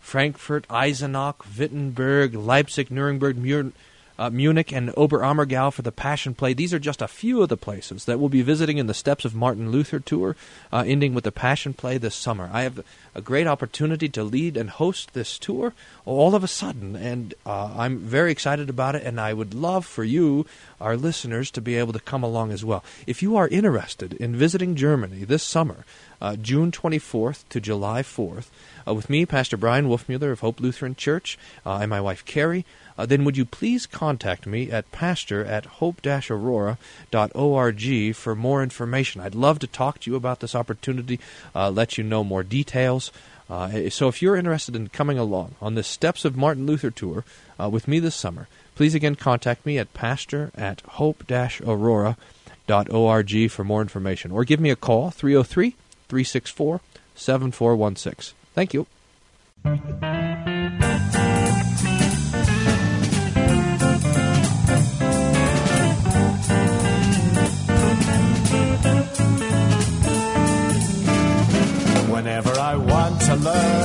Frankfurt, 0.04 0.66
Eisenach, 0.70 1.36
Wittenberg, 1.56 2.34
Leipzig, 2.34 2.90
Nuremberg, 2.90 3.36
Mu- 3.38 3.72
uh, 4.18 4.30
Munich, 4.30 4.72
and 4.72 4.90
Oberammergau 4.90 5.72
for 5.72 5.82
the 5.82 5.92
Passion 5.92 6.34
Play. 6.34 6.52
These 6.52 6.72
are 6.72 6.78
just 6.78 7.02
a 7.02 7.08
few 7.08 7.42
of 7.42 7.48
the 7.48 7.56
places 7.56 8.04
that 8.04 8.18
we'll 8.18 8.28
be 8.28 8.42
visiting 8.42 8.78
in 8.78 8.86
the 8.86 8.94
Steps 8.94 9.24
of 9.24 9.34
Martin 9.34 9.70
Luther 9.70 10.00
tour, 10.00 10.36
uh, 10.72 10.84
ending 10.86 11.14
with 11.14 11.24
the 11.24 11.32
Passion 11.32 11.74
Play 11.74 11.98
this 11.98 12.14
summer. 12.14 12.50
I 12.52 12.62
have 12.62 12.84
a 13.14 13.20
great 13.20 13.46
opportunity 13.46 14.08
to 14.10 14.24
lead 14.24 14.56
and 14.56 14.70
host 14.70 15.14
this 15.14 15.38
tour 15.38 15.72
all 16.04 16.34
of 16.34 16.44
a 16.44 16.48
sudden, 16.48 16.96
and 16.96 17.34
uh, 17.46 17.74
I'm 17.76 17.98
very 17.98 18.30
excited 18.30 18.68
about 18.68 18.94
it, 18.94 19.04
and 19.04 19.20
I 19.20 19.32
would 19.32 19.54
love 19.54 19.86
for 19.86 20.04
you, 20.04 20.46
our 20.80 20.96
listeners, 20.96 21.50
to 21.52 21.60
be 21.60 21.76
able 21.76 21.92
to 21.92 22.00
come 22.00 22.22
along 22.22 22.52
as 22.52 22.64
well. 22.64 22.84
If 23.06 23.22
you 23.22 23.36
are 23.36 23.48
interested 23.48 24.12
in 24.14 24.36
visiting 24.36 24.74
Germany 24.76 25.24
this 25.24 25.42
summer, 25.42 25.84
uh, 26.20 26.36
June 26.36 26.70
24th 26.70 27.44
to 27.50 27.60
July 27.60 28.02
4th, 28.02 28.46
uh, 28.86 28.94
with 28.94 29.08
me, 29.08 29.24
Pastor 29.24 29.56
Bryan 29.56 29.88
Wolfmueller 29.88 30.32
of 30.32 30.40
Hope 30.40 30.60
Lutheran 30.60 30.94
Church, 30.94 31.38
uh, 31.64 31.78
and 31.80 31.90
my 31.90 32.00
wife 32.00 32.24
Carrie, 32.24 32.66
uh, 32.96 33.04
then 33.06 33.24
would 33.24 33.36
you 33.36 33.44
please 33.44 33.86
contact 33.86 34.46
me 34.46 34.70
at 34.70 34.92
pastor 34.92 35.44
at 35.44 35.66
hope-aurora.org 35.66 38.14
for 38.14 38.34
more 38.34 38.62
information. 38.62 39.20
I'd 39.20 39.34
love 39.34 39.58
to 39.60 39.66
talk 39.66 40.00
to 40.00 40.10
you 40.10 40.16
about 40.16 40.40
this 40.40 40.54
opportunity, 40.54 41.20
uh, 41.54 41.68
let 41.70 41.98
you 41.98 42.04
know 42.04 42.24
more 42.24 42.42
details. 42.42 43.12
Uh, 43.50 43.90
so 43.90 44.08
if 44.08 44.22
you're 44.22 44.36
interested 44.36 44.74
in 44.74 44.88
coming 44.88 45.18
along 45.18 45.54
on 45.60 45.74
the 45.74 45.82
Steps 45.82 46.24
of 46.24 46.34
Martin 46.36 46.64
Luther 46.66 46.90
tour 46.90 47.24
uh, 47.60 47.68
with 47.68 47.86
me 47.86 47.98
this 47.98 48.14
summer, 48.14 48.48
please 48.74 48.94
again 48.94 49.16
contact 49.16 49.66
me 49.66 49.76
at 49.78 49.92
pastor 49.92 50.50
at 50.54 50.80
hope-aurora.org 50.82 53.50
for 53.50 53.64
more 53.64 53.82
information. 53.82 54.30
Or 54.30 54.44
give 54.44 54.60
me 54.60 54.70
a 54.70 54.76
call, 54.76 55.10
303 55.10 55.74
364 56.08 56.80
7416. 57.14 58.34
Thank 58.54 58.72
you. 58.74 58.86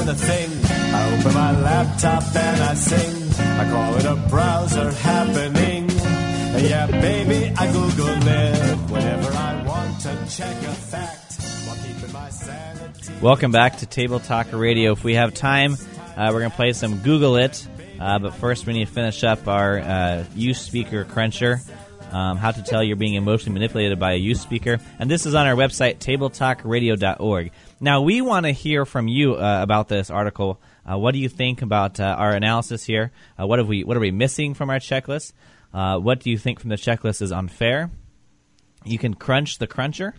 A 0.10 0.16
thing, 0.16 0.50
I 0.66 1.20
open 1.20 1.34
my 1.36 1.62
laptop 1.62 2.36
and 2.36 2.64
I 2.64 2.74
sing. 2.74 3.32
I 3.40 3.70
call 3.70 3.96
it 3.96 4.06
a 4.06 4.16
browser 4.28 4.92
happening. 4.92 5.88
Yeah, 6.66 6.88
baby, 6.88 7.54
I 7.56 7.72
Google 7.72 8.28
it. 8.28 8.76
Whenever 8.90 9.32
I 9.32 9.64
want 9.68 10.02
to 10.02 10.36
check 10.36 10.56
a 10.64 10.74
fact. 10.74 11.40
Welcome 13.22 13.52
back 13.52 13.78
to 13.78 13.86
Table 13.86 14.20
Talk 14.20 14.48
Radio. 14.52 14.94
If 14.94 15.04
we 15.04 15.14
have 15.14 15.36
time, 15.36 15.74
uh, 16.18 16.32
we're 16.34 16.40
going 16.40 16.52
to 16.52 16.56
play 16.56 16.74
some 16.74 17.00
Google 17.00 17.36
It. 17.36 17.68
Uh, 18.00 18.18
but 18.18 18.34
first, 18.34 18.66
we 18.66 18.74
need 18.74 18.88
to 18.88 18.92
finish 18.92 19.24
up 19.24 19.48
our 19.48 19.78
uh, 19.78 20.24
youth 20.34 20.58
speaker 20.58 21.04
cruncher. 21.04 21.62
Um, 22.12 22.38
how 22.38 22.50
to 22.50 22.64
tell 22.64 22.84
you're 22.84 22.96
being 22.96 23.14
emotionally 23.14 23.54
manipulated 23.54 24.00
by 24.00 24.14
a 24.14 24.18
youth 24.18 24.40
speaker. 24.40 24.80
And 24.98 25.12
this 25.12 25.28
is 25.28 25.36
on 25.36 25.46
our 25.46 25.56
website, 25.56 26.00
tabletalkradio.org. 26.00 27.52
Now, 27.82 28.02
we 28.02 28.20
want 28.20 28.46
to 28.46 28.52
hear 28.52 28.86
from 28.86 29.08
you 29.08 29.36
uh, 29.36 29.60
about 29.62 29.88
this 29.88 30.10
article. 30.10 30.60
Uh, 30.86 30.98
what 30.98 31.14
do 31.14 31.20
you 31.20 31.30
think 31.30 31.62
about 31.62 32.00
uh, 32.00 32.04
our 32.04 32.32
analysis 32.32 32.84
here? 32.84 33.12
Uh, 33.40 33.48
what 33.48 33.60
have 33.60 33.70
we 33.70 33.86
What 33.86 33.96
are 33.96 34.02
we 34.02 34.12
missing 34.12 34.54
from 34.54 34.70
our 34.70 34.80
checklist? 34.80 35.32
Uh, 35.74 35.98
what 35.98 36.20
do 36.20 36.30
you 36.30 36.38
think 36.38 36.60
from 36.60 36.70
the 36.70 36.76
checklist 36.76 37.22
is 37.22 37.32
unfair? 37.32 37.90
You 38.84 38.98
can 38.98 39.14
crunch 39.14 39.60
the 39.60 39.68
cruncher, 39.68 40.14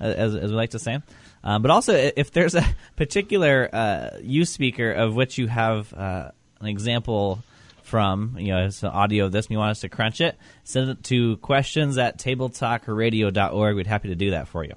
uh, 0.00 0.04
as, 0.04 0.34
as 0.34 0.50
we 0.50 0.56
like 0.56 0.70
to 0.70 0.80
say. 0.80 1.00
Um, 1.44 1.62
but 1.62 1.70
also, 1.70 1.94
if 1.94 2.32
there's 2.32 2.56
a 2.56 2.64
particular 2.96 3.68
uh, 3.72 4.18
youth 4.20 4.48
speaker 4.48 4.90
of 4.90 5.14
which 5.14 5.38
you 5.38 5.46
have 5.46 5.92
an 5.92 6.32
example 6.66 7.44
from, 7.82 8.36
you 8.38 8.52
know, 8.52 8.64
it's 8.64 8.82
an 8.82 8.88
audio 8.88 9.26
of 9.26 9.32
this, 9.32 9.46
and 9.46 9.52
you 9.52 9.58
want 9.58 9.72
us 9.72 9.80
to 9.80 9.88
crunch 9.88 10.20
it, 10.20 10.36
send 10.64 10.90
it 10.90 11.04
to 11.04 11.36
questions 11.36 11.96
at 11.96 12.18
tabletalkradio.org. 12.18 13.76
We'd 13.76 13.86
happy 13.86 14.08
to 14.08 14.16
do 14.16 14.30
that 14.30 14.48
for 14.48 14.64
you. 14.64 14.74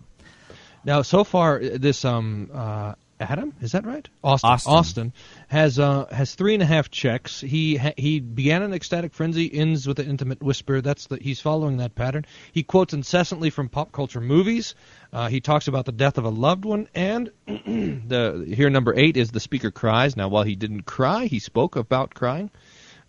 Now, 0.84 1.01
so 1.01 1.23
far, 1.23 1.57
uh, 1.57 1.69
this 1.80 2.05
um, 2.05 2.49
uh, 2.53 2.93
Adam 3.19 3.53
is 3.61 3.71
that 3.71 3.86
right? 3.86 4.07
Austin. 4.23 4.73
Austin. 4.73 5.13
has 5.47 5.80
uh, 5.80 6.05
has 6.11 6.36
three 6.36 6.53
and 6.53 6.61
a 6.61 6.65
half 6.65 6.91
checks. 6.91 7.41
He 7.41 7.75
ha- 7.75 7.93
he 7.97 8.19
began 8.19 8.61
an 8.61 8.73
ecstatic 8.73 9.13
frenzy, 9.13 9.51
ends 9.51 9.88
with 9.88 9.99
an 9.99 10.07
intimate 10.07 10.41
whisper. 10.41 10.82
That's 10.82 11.07
the 11.07 11.17
he's 11.17 11.41
following 11.41 11.78
that 11.78 11.95
pattern. 11.95 12.25
He 12.51 12.61
quotes 12.61 12.93
incessantly 12.93 13.49
from 13.49 13.69
pop 13.69 13.91
culture 13.91 14.21
movies. 14.21 14.75
Uh, 15.11 15.30
he 15.30 15.41
talks 15.41 15.67
about 15.67 15.86
the 15.86 15.91
death 15.91 16.17
of 16.17 16.25
a 16.25 16.30
loved 16.30 16.63
one, 16.63 16.89
and 16.93 17.32
the 17.47 18.45
here 18.55 18.69
number 18.69 18.93
eight 18.95 19.17
is 19.17 19.32
the 19.32 19.39
speaker 19.39 19.71
cries. 19.71 20.15
Now, 20.15 20.28
while 20.28 20.43
he 20.43 20.55
didn't 20.55 20.84
cry, 20.84 21.25
he 21.25 21.39
spoke 21.39 21.75
about 21.75 22.13
crying. 22.13 22.51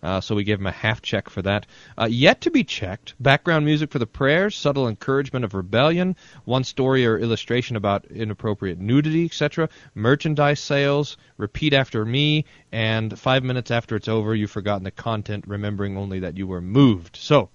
Uh, 0.01 0.21
so 0.21 0.35
we 0.35 0.43
gave 0.43 0.59
him 0.59 0.67
a 0.67 0.71
half 0.71 1.01
check 1.01 1.29
for 1.29 1.41
that. 1.41 1.65
Uh, 1.97 2.07
yet 2.09 2.41
to 2.41 2.51
be 2.51 2.63
checked, 2.63 3.15
background 3.19 3.65
music 3.65 3.91
for 3.91 3.99
the 3.99 4.07
prayers, 4.07 4.55
subtle 4.55 4.87
encouragement 4.87 5.43
of 5.43 5.53
rebellion, 5.53 6.15
one 6.45 6.63
story 6.63 7.05
or 7.05 7.17
illustration 7.17 7.75
about 7.75 8.05
inappropriate 8.05 8.79
nudity, 8.79 9.25
etc., 9.25 9.67
merchandise 9.95 10.59
sales, 10.59 11.17
repeat 11.37 11.73
after 11.73 12.05
me, 12.05 12.45
and 12.71 13.17
five 13.19 13.43
minutes 13.43 13.71
after 13.71 13.95
it's 13.95 14.07
over, 14.07 14.33
you've 14.33 14.51
forgotten 14.51 14.83
the 14.83 14.91
content, 14.91 15.43
remembering 15.47 15.97
only 15.97 16.19
that 16.19 16.37
you 16.37 16.47
were 16.47 16.61
moved. 16.61 17.17
So, 17.17 17.49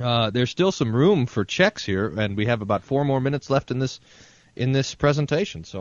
uh, 0.00 0.30
there's 0.30 0.50
still 0.50 0.72
some 0.72 0.94
room 0.94 1.26
for 1.26 1.44
checks 1.44 1.84
here, 1.84 2.12
and 2.16 2.36
we 2.36 2.46
have 2.46 2.62
about 2.62 2.84
four 2.84 3.04
more 3.04 3.20
minutes 3.20 3.50
left 3.50 3.70
in 3.70 3.78
this 3.78 4.00
in 4.54 4.72
this 4.72 4.94
presentation. 4.94 5.64
So, 5.64 5.80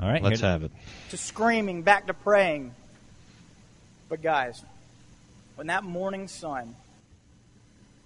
all 0.00 0.08
right, 0.08 0.22
let's 0.22 0.40
here- 0.40 0.50
have 0.50 0.62
it. 0.62 0.72
to 1.10 1.16
screaming, 1.16 1.82
back 1.82 2.06
to 2.08 2.14
praying. 2.14 2.74
But 4.08 4.22
guys, 4.22 4.62
when 5.54 5.66
that 5.68 5.84
morning 5.84 6.28
sun 6.28 6.76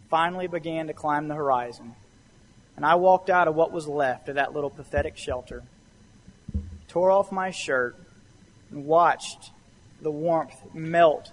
finally 0.09 0.47
began 0.47 0.87
to 0.87 0.93
climb 0.93 1.29
the 1.29 1.35
horizon, 1.35 1.95
and 2.77 2.85
I 2.85 2.95
walked 2.97 3.31
out 3.31 3.49
of 3.49 3.55
what 3.55 3.73
was 3.73 3.89
left 3.89 4.29
of 4.29 4.35
that 4.35 4.53
little 4.53 4.71
pathetic 4.71 5.17
shelter, 5.17 5.63
tore 6.89 7.11
off 7.11 7.33
my 7.33 7.51
shirt, 7.51 7.97
and 8.71 8.87
watched 8.87 9.51
the 10.01 10.11
warmth 10.11 10.75
melt 10.75 11.33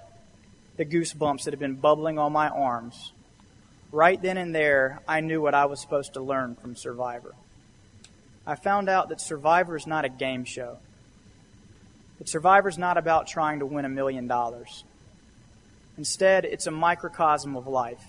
the 0.78 0.86
goosebumps 0.86 1.44
that 1.44 1.52
had 1.52 1.60
been 1.60 1.76
bubbling 1.76 2.18
on 2.18 2.32
my 2.32 2.50
arms, 2.50 3.14
right 3.92 4.20
then 4.22 4.38
and 4.38 4.56
there, 4.56 5.02
I 5.08 5.22
knew 5.22 5.42
what 5.42 5.54
I 5.54 5.66
was 5.66 5.80
supposed 5.80 6.14
to 6.14 6.22
learn 6.22 6.56
from 6.56 6.76
Survivor. 6.76 7.36
I 8.46 8.56
found 8.56 8.90
out 8.90 9.10
that 9.10 9.22
Survivor 9.22 9.76
is 9.76 9.88
not 9.88 10.04
a 10.04 10.10
game 10.10 10.46
show. 10.46 10.78
That 12.18 12.28
Survivor 12.28 12.70
is 12.70 12.78
not 12.78 12.98
about 12.98 13.28
trying 13.28 13.60
to 13.60 13.66
win 13.66 13.86
a 13.86 13.90
million 13.90 14.28
dollars. 14.28 14.84
Instead, 15.98 16.46
it's 16.46 16.68
a 16.68 16.72
microcosm 16.72 17.56
of 17.56 17.68
life. 17.68 18.04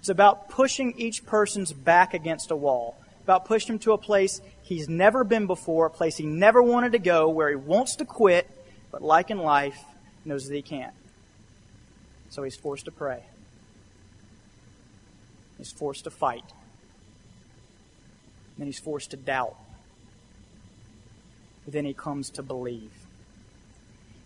It's 0.00 0.08
about 0.08 0.48
pushing 0.48 0.98
each 0.98 1.24
person's 1.24 1.72
back 1.72 2.14
against 2.14 2.50
a 2.50 2.56
wall, 2.56 2.96
about 3.22 3.44
pushing 3.44 3.74
him 3.74 3.78
to 3.80 3.92
a 3.92 3.98
place 3.98 4.40
he's 4.62 4.88
never 4.88 5.24
been 5.24 5.46
before, 5.46 5.86
a 5.86 5.90
place 5.90 6.16
he 6.16 6.26
never 6.26 6.62
wanted 6.62 6.92
to 6.92 6.98
go, 6.98 7.28
where 7.28 7.50
he 7.50 7.56
wants 7.56 7.96
to 7.96 8.04
quit, 8.04 8.48
but 8.90 9.02
like 9.02 9.30
in 9.30 9.38
life, 9.38 9.78
knows 10.24 10.46
that 10.46 10.54
he 10.54 10.62
can't. 10.62 10.94
So 12.30 12.42
he's 12.42 12.56
forced 12.56 12.86
to 12.86 12.90
pray. 12.90 13.22
He's 15.58 15.72
forced 15.72 16.04
to 16.04 16.10
fight. 16.10 16.44
Then 18.58 18.66
he's 18.66 18.78
forced 18.78 19.10
to 19.12 19.16
doubt. 19.16 19.56
But 21.64 21.72
then 21.72 21.84
he 21.84 21.94
comes 21.94 22.30
to 22.30 22.42
believe. 22.42 22.92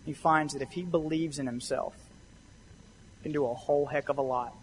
He 0.05 0.13
finds 0.13 0.53
that 0.53 0.61
if 0.61 0.71
he 0.71 0.81
believes 0.83 1.39
in 1.39 1.45
himself, 1.45 1.93
can 3.23 3.31
do 3.31 3.45
a 3.45 3.53
whole 3.53 3.85
heck 3.85 4.09
of 4.09 4.17
a 4.17 4.21
lot. 4.21 4.55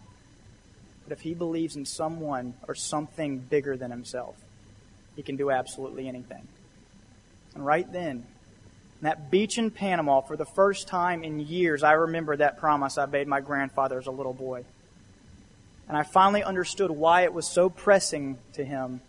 But 1.03 1.17
if 1.17 1.21
he 1.21 1.33
believes 1.33 1.75
in 1.75 1.85
someone 1.85 2.53
or 2.67 2.75
something 2.75 3.39
bigger 3.39 3.77
than 3.77 3.91
himself, 3.91 4.35
he 5.15 5.23
can 5.23 5.35
do 5.35 5.49
absolutely 5.49 6.07
anything. 6.07 6.47
And 7.55 7.65
right 7.65 7.91
then, 7.91 8.25
that 9.01 9.31
beach 9.31 9.57
in 9.57 9.71
Panama, 9.71 10.21
for 10.21 10.35
the 10.35 10.45
first 10.45 10.87
time 10.87 11.23
in 11.23 11.39
years, 11.39 11.83
I 11.83 11.93
remember 11.93 12.35
that 12.35 12.57
promise 12.57 12.97
I 12.97 13.05
made 13.05 13.27
my 13.27 13.41
grandfather 13.41 13.97
as 13.99 14.07
a 14.07 14.11
little 14.11 14.33
boy. 14.33 14.65
And 15.87 15.95
I 15.95 16.03
finally 16.03 16.43
understood 16.43 16.91
why 16.91 17.21
it 17.21 17.33
was 17.33 17.47
so 17.47 17.69
pressing 17.69 18.37
to 18.53 18.65
him 18.65 19.01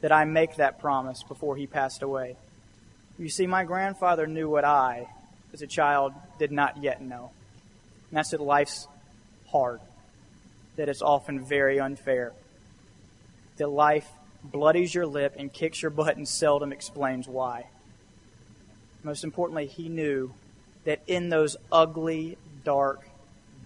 that 0.00 0.12
I 0.12 0.24
make 0.24 0.56
that 0.56 0.80
promise 0.80 1.22
before 1.22 1.56
he 1.56 1.66
passed 1.66 2.02
away. 2.02 2.36
You 3.18 3.28
see, 3.28 3.46
my 3.46 3.64
grandfather 3.64 4.26
knew 4.26 4.48
what 4.48 4.64
I, 4.64 5.08
as 5.52 5.62
a 5.62 5.66
child, 5.66 6.12
did 6.38 6.50
not 6.50 6.82
yet 6.82 7.02
know. 7.02 7.30
And 8.14 8.18
that's 8.20 8.30
that 8.30 8.40
life's 8.40 8.86
hard, 9.50 9.80
that 10.76 10.88
it's 10.88 11.02
often 11.02 11.44
very 11.44 11.80
unfair, 11.80 12.32
that 13.56 13.66
life 13.66 14.08
bloodies 14.44 14.94
your 14.94 15.04
lip 15.04 15.34
and 15.36 15.52
kicks 15.52 15.82
your 15.82 15.90
butt 15.90 16.16
and 16.16 16.28
seldom 16.28 16.72
explains 16.72 17.26
why. 17.26 17.66
Most 19.02 19.24
importantly, 19.24 19.66
he 19.66 19.88
knew 19.88 20.32
that 20.84 21.00
in 21.08 21.28
those 21.28 21.56
ugly, 21.72 22.38
dark, 22.62 23.02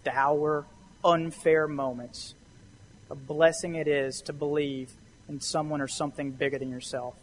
dour, 0.02 0.64
unfair 1.04 1.68
moments, 1.68 2.34
a 3.10 3.14
blessing 3.14 3.74
it 3.74 3.86
is 3.86 4.22
to 4.22 4.32
believe 4.32 4.92
in 5.28 5.42
someone 5.42 5.82
or 5.82 5.88
something 5.88 6.30
bigger 6.30 6.58
than 6.58 6.70
yourself. 6.70 7.14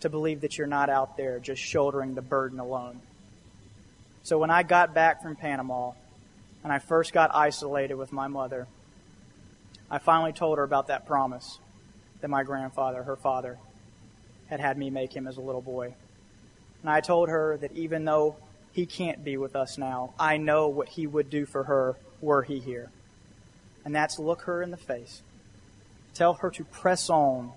To 0.00 0.10
believe 0.10 0.42
that 0.42 0.58
you're 0.58 0.66
not 0.66 0.90
out 0.90 1.16
there 1.16 1.38
just 1.38 1.62
shouldering 1.62 2.14
the 2.14 2.20
burden 2.20 2.60
alone. 2.60 3.00
So 4.22 4.36
when 4.36 4.50
I 4.50 4.62
got 4.62 4.92
back 4.92 5.22
from 5.22 5.34
Panama 5.34 5.92
and 6.62 6.72
I 6.72 6.78
first 6.78 7.12
got 7.12 7.34
isolated 7.34 7.94
with 7.94 8.12
my 8.12 8.28
mother, 8.28 8.66
I 9.90 9.98
finally 9.98 10.32
told 10.32 10.58
her 10.58 10.64
about 10.64 10.86
that 10.88 11.06
promise 11.06 11.58
that 12.20 12.28
my 12.28 12.42
grandfather, 12.42 13.02
her 13.02 13.16
father, 13.16 13.58
had 14.46 14.60
had 14.60 14.78
me 14.78 14.90
make 14.90 15.14
him 15.14 15.26
as 15.26 15.36
a 15.36 15.40
little 15.40 15.60
boy. 15.60 15.94
And 16.82 16.90
I 16.90 17.00
told 17.00 17.28
her 17.28 17.56
that 17.58 17.72
even 17.72 18.04
though 18.04 18.36
he 18.72 18.86
can't 18.86 19.24
be 19.24 19.36
with 19.36 19.54
us 19.54 19.78
now, 19.78 20.14
I 20.18 20.36
know 20.36 20.68
what 20.68 20.88
he 20.88 21.06
would 21.06 21.30
do 21.30 21.46
for 21.46 21.64
her 21.64 21.96
were 22.20 22.42
he 22.42 22.58
here. 22.58 22.90
And 23.84 23.94
that's 23.94 24.18
look 24.18 24.42
her 24.42 24.62
in 24.62 24.70
the 24.70 24.76
face. 24.76 25.22
Tell 26.14 26.34
her 26.34 26.50
to 26.50 26.64
press 26.64 27.10
on, 27.10 27.52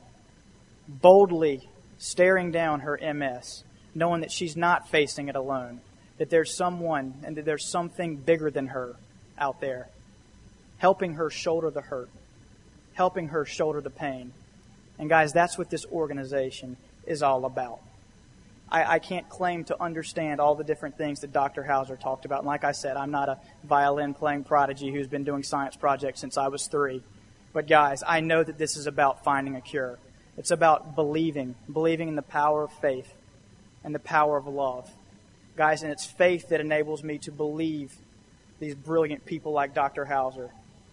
boldly 0.88 1.70
staring 1.98 2.52
down 2.52 2.82
her 2.82 3.00
MS, 3.14 3.64
knowing 3.94 4.22
that 4.22 4.32
she's 4.32 4.58
not 4.58 4.90
facing 4.90 5.28
it 5.28 5.36
alone, 5.36 5.82
that 6.18 6.30
there's 6.30 6.56
someone 6.56 7.14
and 7.24 7.36
that 7.38 7.46
there's 7.46 7.70
something 7.70 8.16
bigger 8.16 8.50
than 8.50 8.68
her 8.68 8.96
out 9.38 9.60
there, 9.62 9.90
helping 10.78 11.16
her 11.16 11.30
shoulder 11.30 11.70
the 11.70 11.82
hurt, 11.82 12.10
helping 12.94 13.30
her 13.30 13.46
shoulder 13.46 13.82
the 13.82 13.90
pain. 13.90 14.32
And 14.98 15.10
guys, 15.10 15.34
that's 15.34 15.58
what 15.58 15.70
this 15.70 15.86
organization 15.86 16.78
is 17.06 17.22
all 17.22 17.46
about. 17.46 17.80
I, 18.70 18.96
I 18.96 19.00
can't 19.00 19.30
claim 19.30 19.64
to 19.66 19.82
understand 19.82 20.40
all 20.40 20.56
the 20.56 20.64
different 20.64 20.98
things 20.98 21.20
that 21.22 21.32
Dr. 21.32 21.64
Hauser 21.64 21.96
talked 21.96 22.26
about. 22.26 22.40
And 22.40 22.48
like 22.48 22.64
I 22.64 22.72
said, 22.72 22.98
I'm 22.98 23.12
not 23.12 23.30
a 23.30 23.38
violin 23.64 24.14
playing 24.14 24.46
prodigy 24.46 24.92
who's 24.92 25.08
been 25.08 25.24
doing 25.24 25.44
science 25.44 25.76
projects 25.76 26.22
since 26.22 26.38
I 26.38 26.48
was 26.48 26.68
three. 26.68 27.04
But 27.54 27.68
guys, 27.68 28.04
I 28.06 28.22
know 28.22 28.44
that 28.44 28.58
this 28.58 28.76
is 28.76 28.88
about 28.88 29.24
finding 29.24 29.56
a 29.56 29.62
cure. 29.62 30.00
It's 30.38 30.52
about 30.52 30.96
believing, 30.96 31.56
believing 31.72 32.08
in 32.08 32.16
the 32.16 32.22
power 32.22 32.64
of 32.64 32.72
faith 32.74 33.14
and 33.84 33.94
the 33.94 34.00
power 34.00 34.36
of 34.36 34.48
love. 34.48 34.92
Guys, 35.56 35.84
and 35.84 35.92
it's 35.92 36.06
faith 36.06 36.50
that 36.50 36.60
enables 36.60 37.04
me 37.04 37.18
to 37.20 37.32
believe 37.32 37.94
these 38.60 38.76
brilliant 38.76 39.26
people 39.26 39.52
like 39.52 39.74
Dr. 39.74 40.06
Hauser, 40.06 40.50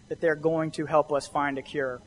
that 0.08 0.20
they're 0.20 0.36
going 0.36 0.70
to 0.72 0.86
help 0.86 1.12
us 1.12 1.26
find 1.26 1.58
a 1.58 1.62
cure. 1.62 2.00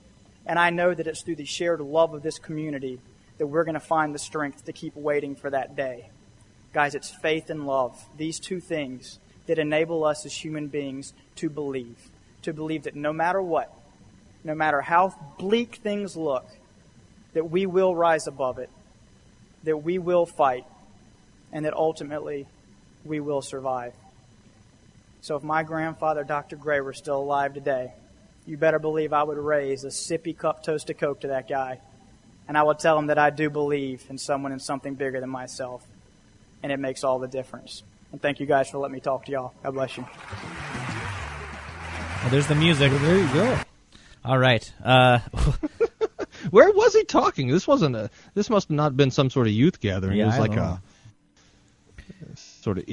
And 0.45 0.57
I 0.59 0.69
know 0.69 0.93
that 0.93 1.07
it's 1.07 1.21
through 1.21 1.35
the 1.35 1.45
shared 1.45 1.81
love 1.81 2.13
of 2.13 2.23
this 2.23 2.39
community 2.39 2.99
that 3.37 3.47
we're 3.47 3.63
going 3.63 3.73
to 3.73 3.79
find 3.79 4.13
the 4.13 4.19
strength 4.19 4.65
to 4.65 4.73
keep 4.73 4.95
waiting 4.95 5.35
for 5.35 5.49
that 5.49 5.75
day. 5.75 6.09
Guys, 6.73 6.95
it's 6.95 7.09
faith 7.09 7.49
and 7.49 7.65
love, 7.65 8.01
these 8.17 8.39
two 8.39 8.59
things 8.59 9.19
that 9.47 9.59
enable 9.59 10.03
us 10.03 10.25
as 10.25 10.33
human 10.33 10.67
beings 10.67 11.13
to 11.35 11.49
believe. 11.49 12.09
To 12.43 12.53
believe 12.53 12.83
that 12.83 12.95
no 12.95 13.11
matter 13.11 13.41
what, 13.41 13.73
no 14.43 14.55
matter 14.55 14.81
how 14.81 15.13
bleak 15.39 15.75
things 15.75 16.15
look, 16.15 16.45
that 17.33 17.49
we 17.49 17.65
will 17.65 17.95
rise 17.95 18.27
above 18.27 18.59
it. 18.59 18.69
that 19.65 19.77
we 19.77 19.97
will 19.97 20.25
fight 20.25 20.65
and 21.55 21.65
that 21.65 21.73
ultimately 21.73 22.45
we 23.05 23.21
will 23.21 23.41
survive. 23.41 23.93
So 25.21 25.37
if 25.37 25.43
my 25.43 25.63
grandfather, 25.63 26.25
Dr. 26.25 26.57
Gray, 26.57 26.81
were 26.81 26.93
still 26.93 27.17
alive 27.17 27.53
today, 27.53 27.93
you 28.45 28.57
better 28.57 28.77
believe 28.77 29.13
I 29.13 29.23
would 29.23 29.37
raise 29.37 29.85
a 29.85 29.87
sippy 29.87 30.37
cup 30.37 30.63
toast 30.63 30.89
of 30.89 30.97
Coke 30.97 31.21
to 31.21 31.29
that 31.29 31.47
guy. 31.47 31.79
And 32.47 32.57
I 32.57 32.63
would 32.63 32.77
tell 32.77 32.99
him 32.99 33.07
that 33.07 33.17
I 33.17 33.29
do 33.29 33.49
believe 33.49 34.03
in 34.09 34.17
someone 34.17 34.51
and 34.51 34.61
something 34.61 34.95
bigger 34.95 35.21
than 35.21 35.29
myself. 35.29 35.83
And 36.61 36.73
it 36.73 36.77
makes 36.77 37.05
all 37.05 37.19
the 37.19 37.27
difference. 37.27 37.83
And 38.11 38.21
thank 38.21 38.41
you 38.41 38.45
guys 38.45 38.69
for 38.69 38.77
letting 38.77 38.93
me 38.93 38.99
talk 38.99 39.25
to 39.25 39.31
y'all. 39.31 39.53
God 39.63 39.71
bless 39.71 39.95
you. 39.95 40.05
Well, 42.21 42.31
there's 42.31 42.47
the 42.47 42.55
music. 42.55 42.91
there 42.91 43.17
you 43.17 43.33
go. 43.33 43.57
All 44.25 44.37
right. 44.37 44.71
Uh, 44.83 45.19
Where 46.51 46.69
was 46.71 46.93
he 46.93 47.05
talking? 47.05 47.47
This 47.47 47.65
wasn't 47.65 47.95
a. 47.95 48.09
This 48.33 48.49
must 48.49 48.67
have 48.67 48.75
not 48.75 48.97
been 48.97 49.09
some 49.09 49.29
sort 49.29 49.47
of 49.47 49.53
youth 49.53 49.79
gathering. 49.79 50.17
Yeah, 50.17 50.25
it 50.25 50.27
was 50.27 50.35
I 50.35 50.39
like 50.39 50.51
don't 50.51 50.59
a 50.59 50.81
sort 52.65 52.79
of 52.79 52.85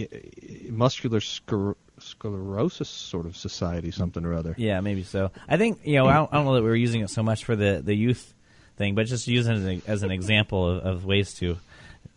muscular 0.70 1.20
scler- 1.20 1.76
sclerosis 1.98 2.88
sort 2.90 3.24
of 3.26 3.34
society, 3.36 3.90
something 3.90 4.24
or 4.24 4.34
other. 4.34 4.54
Yeah, 4.58 4.80
maybe 4.82 5.02
so. 5.02 5.30
I 5.48 5.56
think 5.56 5.80
you 5.84 5.96
know 5.96 6.06
I 6.06 6.14
don't, 6.14 6.30
I 6.32 6.36
don't 6.36 6.44
know 6.44 6.54
that 6.56 6.62
we 6.62 6.68
were 6.68 6.76
using 6.76 7.00
it 7.00 7.08
so 7.10 7.22
much 7.22 7.44
for 7.46 7.56
the, 7.56 7.80
the 7.82 7.94
youth 7.94 8.34
thing, 8.76 8.94
but 8.94 9.06
just 9.06 9.26
using 9.26 9.54
it 9.54 9.58
as, 9.58 9.64
a, 9.66 9.90
as 9.90 10.02
an 10.02 10.10
example 10.10 10.68
of, 10.68 10.84
of 10.84 11.04
ways 11.06 11.34
to. 11.40 11.56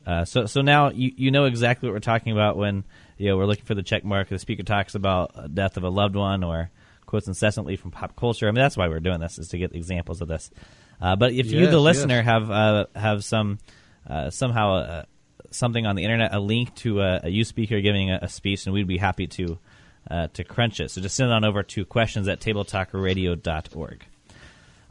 Uh, 0.05 0.25
so 0.25 0.45
so 0.45 0.61
now 0.61 0.89
you 0.89 1.11
you 1.15 1.31
know 1.31 1.45
exactly 1.45 1.87
what 1.87 1.93
we're 1.93 1.99
talking 2.13 2.33
about 2.33 2.57
when 2.57 2.83
you 3.17 3.29
know 3.29 3.37
we're 3.37 3.45
looking 3.47 3.65
for 3.65 3.73
the 3.75 3.83
check 3.83 4.03
mark. 4.03 4.27
The 4.27 4.37
speaker 4.37 4.63
talks 4.63 4.93
about 4.93 5.55
death 5.55 5.77
of 5.77 5.83
a 5.83 5.89
loved 5.89 6.15
one 6.15 6.43
or 6.43 6.69
quotes 7.05 7.27
incessantly 7.27 7.77
from 7.77 7.91
pop 7.91 8.15
culture. 8.17 8.47
I 8.47 8.51
mean 8.51 8.61
that's 8.63 8.75
why 8.77 8.87
we're 8.89 8.99
doing 8.99 9.21
this 9.21 9.39
is 9.39 9.47
to 9.49 9.57
get 9.57 9.73
examples 9.73 10.21
of 10.21 10.27
this. 10.27 10.51
Uh, 11.01 11.15
but 11.15 11.31
if 11.31 11.47
you, 11.47 11.61
Yes, 11.61 11.71
the 11.71 11.77
yes. 11.77 11.83
listener, 11.83 12.21
have 12.21 12.51
uh, 12.51 12.85
have 12.95 13.23
some 13.23 13.59
uh, 14.09 14.29
somehow 14.29 14.75
uh, 14.75 15.03
something 15.55 15.85
on 15.85 15.95
the 15.95 16.03
internet, 16.03 16.33
a 16.33 16.39
link 16.39 16.75
to 16.75 17.01
a, 17.01 17.21
a 17.23 17.29
youth 17.29 17.47
speaker 17.47 17.81
giving 17.81 18.11
a, 18.11 18.19
a 18.23 18.29
speech, 18.29 18.65
and 18.65 18.73
we'd 18.73 18.87
be 18.87 18.97
happy 18.97 19.27
to 19.27 19.57
uh, 20.09 20.27
to 20.33 20.43
crunch 20.43 20.79
it. 20.79 20.91
So 20.91 21.01
just 21.01 21.15
send 21.15 21.31
it 21.31 21.33
on 21.33 21.45
over 21.45 21.63
to 21.63 21.85
questions 21.85 22.27
at 22.27 22.39
tabletalkradio.org. 22.39 24.05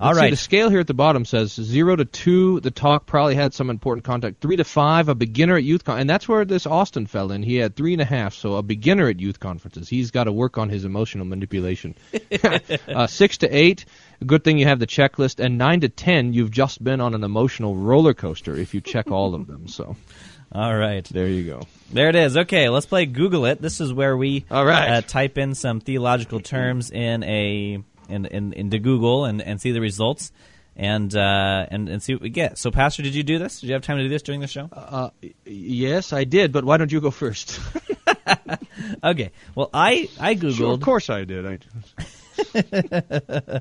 All 0.01 0.09
Let's 0.09 0.21
see, 0.21 0.31
the 0.31 0.37
scale 0.37 0.71
here 0.71 0.81
at 0.81 0.89
the 0.89 0.95
bottom 0.95 1.25
says 1.25 1.53
zero 1.53 1.95
to 1.95 2.05
two. 2.05 2.59
The 2.59 2.73
talk 2.73 3.07
probably 3.07 3.37
had 3.37 3.55
some 3.55 3.71
important 3.71 4.05
contact. 4.05 4.41
Three 4.41 4.57
to 4.57 4.65
five, 4.65 5.09
a 5.09 5.15
beginner 5.15 5.57
at 5.57 5.63
youth 5.63 5.85
con, 5.85 6.01
and 6.01 6.11
that's 6.11 6.29
where 6.29 6.45
this 6.45 6.67
Austin 6.67 7.07
fell 7.07 7.31
in. 7.31 7.45
He 7.45 7.57
had 7.57 7.77
three 7.77 7.93
and 7.93 8.03
a 8.03 8.05
half, 8.05 8.35
so 8.35 8.57
a 8.57 8.63
beginner 8.63 9.09
at 9.09 9.21
youth 9.21 9.39
conferences. 9.39 9.89
He's 9.89 10.11
got 10.11 10.25
to 10.25 10.33
work 10.33 10.59
on 10.59 10.69
his 10.69 10.85
emotional 10.85 11.27
manipulation. 11.27 11.95
uh, 12.89 13.07
six 13.07 13.39
to 13.39 13.57
eight, 13.57 13.85
a 14.21 14.25
good 14.25 14.43
thing 14.43 14.59
you 14.59 14.67
have 14.67 14.81
the 14.81 14.87
checklist, 14.87 15.39
and 15.39 15.59
nine 15.59 15.81
to 15.83 15.89
ten, 15.89 16.33
you've 16.33 16.51
just 16.51 16.83
been 16.83 17.01
on 17.01 17.15
an 17.15 17.23
emotional 17.23 17.77
roller 17.77 18.15
coaster 18.15 18.57
if 18.57 18.75
you 18.75 18.81
check 18.81 19.13
all 19.13 19.35
of 19.37 19.47
them. 19.47 19.69
So, 19.69 19.95
all 20.55 20.77
right, 20.77 21.05
there 21.05 21.27
you 21.27 21.45
go. 21.45 21.63
There 21.93 22.09
it 22.09 22.17
is. 22.17 22.37
Okay, 22.37 22.69
let's 22.69 22.87
play 22.87 23.07
Google 23.07 23.47
it. 23.47 23.61
This 23.61 23.81
is 23.81 23.93
where 23.93 24.17
we 24.17 24.45
All 24.51 24.65
right. 24.65 24.91
uh, 24.91 25.01
type 25.01 25.39
in 25.39 25.55
some 25.55 25.81
theological 25.81 26.41
terms 26.41 26.91
in 26.91 27.23
a 27.25 27.79
in, 28.09 28.27
in 28.27 28.53
into 28.53 28.79
Google 28.79 29.25
and, 29.25 29.43
and 29.43 29.61
see 29.61 29.73
the 29.73 29.81
results 29.81 30.33
and 30.77 31.15
uh, 31.17 31.67
and 31.71 31.89
and 31.89 32.03
see 32.03 32.15
what 32.15 32.23
we 32.23 32.31
get. 32.31 32.59
So, 32.59 32.71
Pastor, 32.71 33.03
did 33.03 33.15
you 33.15 33.23
do 33.23 33.39
this? 33.39 33.61
Did 33.61 33.69
you 33.69 33.73
have 33.75 33.83
time 33.83 33.99
to 33.99 34.03
do 34.03 34.09
this 34.09 34.23
during 34.23 34.41
the 34.41 34.47
show? 34.47 34.69
Uh, 34.73 35.11
yes, 35.45 36.13
I 36.13 36.25
did, 36.25 36.53
but 36.53 36.65
why 36.65 36.77
don't 36.77 36.91
you 36.91 37.01
go 37.01 37.11
first? 37.11 37.61
okay. 39.05 39.31
Well, 39.55 39.71
I 39.73 40.09
I 40.19 40.35
googled. 40.35 40.57
Sure, 40.57 40.73
of 40.73 40.81
course 40.81 41.11
I 41.11 41.25
did. 41.25 41.47
I, 41.47 41.59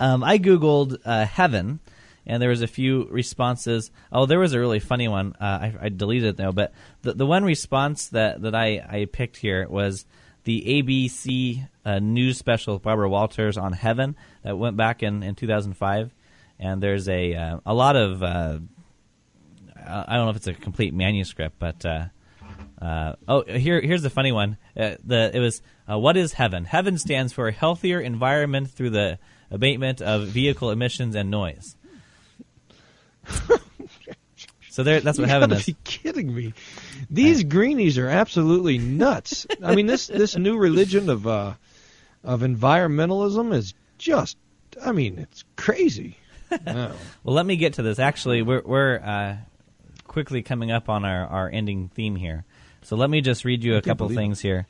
um, 0.00 0.24
I 0.24 0.38
googled 0.38 0.98
uh, 1.04 1.24
heaven, 1.26 1.80
and 2.26 2.42
there 2.42 2.50
was 2.50 2.62
a 2.62 2.66
few 2.66 3.06
responses. 3.10 3.90
Oh, 4.12 4.26
there 4.26 4.38
was 4.38 4.52
a 4.52 4.60
really 4.60 4.80
funny 4.80 5.08
one. 5.08 5.34
Uh, 5.40 5.44
I, 5.44 5.74
I 5.82 5.88
deleted 5.88 6.30
it 6.30 6.36
though, 6.36 6.52
but 6.52 6.72
the 7.02 7.14
the 7.14 7.26
one 7.26 7.44
response 7.44 8.08
that 8.08 8.42
that 8.42 8.54
I 8.54 8.78
I 8.88 9.08
picked 9.10 9.36
here 9.36 9.66
was 9.68 10.06
the 10.44 10.82
ABC 10.82 11.68
uh, 11.84 11.98
news 11.98 12.38
special 12.38 12.74
with 12.74 12.82
Barbara 12.82 13.08
Walters 13.08 13.56
on 13.56 13.72
heaven 13.72 14.16
that 14.42 14.56
went 14.56 14.76
back 14.76 15.02
in 15.02 15.22
in 15.22 15.34
2005, 15.34 16.12
and 16.58 16.82
there's 16.82 17.08
a 17.08 17.34
uh, 17.34 17.60
a 17.66 17.74
lot 17.74 17.96
of 17.96 18.22
uh, 18.22 18.58
I 19.86 20.16
don't 20.16 20.26
know 20.26 20.30
if 20.30 20.36
it's 20.36 20.48
a 20.48 20.54
complete 20.54 20.94
manuscript, 20.94 21.56
but. 21.58 21.84
Uh, 21.84 22.04
uh, 22.80 23.14
oh, 23.28 23.44
here 23.44 23.80
here's 23.80 24.02
the 24.02 24.10
funny 24.10 24.32
one. 24.32 24.56
The 24.74 25.30
it 25.32 25.38
was 25.38 25.62
what 25.86 26.16
is 26.16 26.32
heaven? 26.32 26.64
Heaven 26.64 26.98
stands 26.98 27.32
for 27.32 27.46
a 27.46 27.52
healthier 27.52 28.00
environment 28.00 28.72
through 28.72 28.90
the 28.90 29.20
abatement 29.52 30.02
of 30.02 30.26
vehicle 30.26 30.68
emissions 30.72 31.14
and 31.14 31.30
noise. 31.30 31.76
So 34.70 34.82
there, 34.82 35.00
that's 35.00 35.18
what 35.18 35.24
you 35.26 35.32
heaven 35.32 35.50
gotta 35.50 35.60
is. 35.60 35.66
be 35.66 35.76
kidding 35.84 36.34
me. 36.34 36.54
These 37.10 37.44
greenies 37.44 37.98
are 37.98 38.08
absolutely 38.08 38.78
nuts. 38.78 39.46
I 39.62 39.74
mean, 39.74 39.86
this 39.86 40.06
this 40.06 40.36
new 40.36 40.56
religion 40.58 41.08
of 41.10 41.26
uh, 41.26 41.54
of 42.24 42.40
environmentalism 42.40 43.54
is 43.54 43.74
just. 43.98 44.36
I 44.82 44.92
mean, 44.92 45.18
it's 45.18 45.44
crazy. 45.56 46.16
Oh. 46.66 46.92
Well, 47.24 47.34
let 47.34 47.46
me 47.46 47.56
get 47.56 47.74
to 47.74 47.82
this. 47.82 47.98
Actually, 47.98 48.42
we're 48.42 48.60
we're 48.62 48.98
uh, 48.98 49.36
quickly 50.06 50.42
coming 50.42 50.70
up 50.70 50.90
on 50.90 51.02
our, 51.02 51.26
our 51.26 51.48
ending 51.50 51.88
theme 51.94 52.14
here. 52.14 52.44
So 52.82 52.94
let 52.94 53.08
me 53.08 53.22
just 53.22 53.46
read 53.46 53.64
you 53.64 53.76
a 53.76 53.78
I 53.78 53.80
couple 53.80 54.06
things 54.10 54.38
here. 54.38 54.66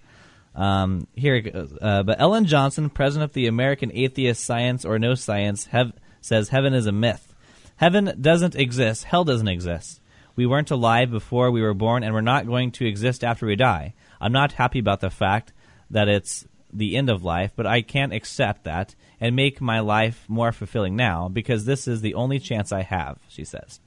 Um, 0.54 1.08
here, 1.16 1.34
it 1.34 1.40
goes. 1.52 1.76
Uh, 1.82 2.04
but 2.04 2.20
Ellen 2.20 2.44
Johnson, 2.44 2.88
president 2.88 3.30
of 3.30 3.34
the 3.34 3.48
American 3.48 3.90
Atheist 3.92 4.44
Science 4.44 4.84
or 4.84 5.00
No 5.00 5.16
Science, 5.16 5.64
hev- 5.66 5.92
says 6.20 6.50
heaven 6.50 6.72
is 6.72 6.86
a 6.86 6.92
myth. 6.92 7.31
Heaven 7.76 8.14
doesn't 8.20 8.54
exist. 8.54 9.04
Hell 9.04 9.24
doesn't 9.24 9.48
exist. 9.48 10.00
We 10.36 10.46
weren't 10.46 10.70
alive 10.70 11.10
before 11.10 11.50
we 11.50 11.60
were 11.62 11.74
born, 11.74 12.02
and 12.02 12.14
we're 12.14 12.20
not 12.20 12.46
going 12.46 12.70
to 12.72 12.86
exist 12.86 13.22
after 13.24 13.46
we 13.46 13.56
die. 13.56 13.94
I'm 14.20 14.32
not 14.32 14.52
happy 14.52 14.78
about 14.78 15.00
the 15.00 15.10
fact 15.10 15.52
that 15.90 16.08
it's 16.08 16.46
the 16.72 16.96
end 16.96 17.10
of 17.10 17.22
life, 17.22 17.52
but 17.54 17.66
I 17.66 17.82
can't 17.82 18.14
accept 18.14 18.64
that 18.64 18.94
and 19.20 19.36
make 19.36 19.60
my 19.60 19.80
life 19.80 20.24
more 20.28 20.52
fulfilling 20.52 20.96
now 20.96 21.28
because 21.28 21.64
this 21.66 21.86
is 21.86 22.00
the 22.00 22.14
only 22.14 22.38
chance 22.38 22.72
I 22.72 22.80
have, 22.82 23.18
she 23.28 23.44
says. 23.44 23.78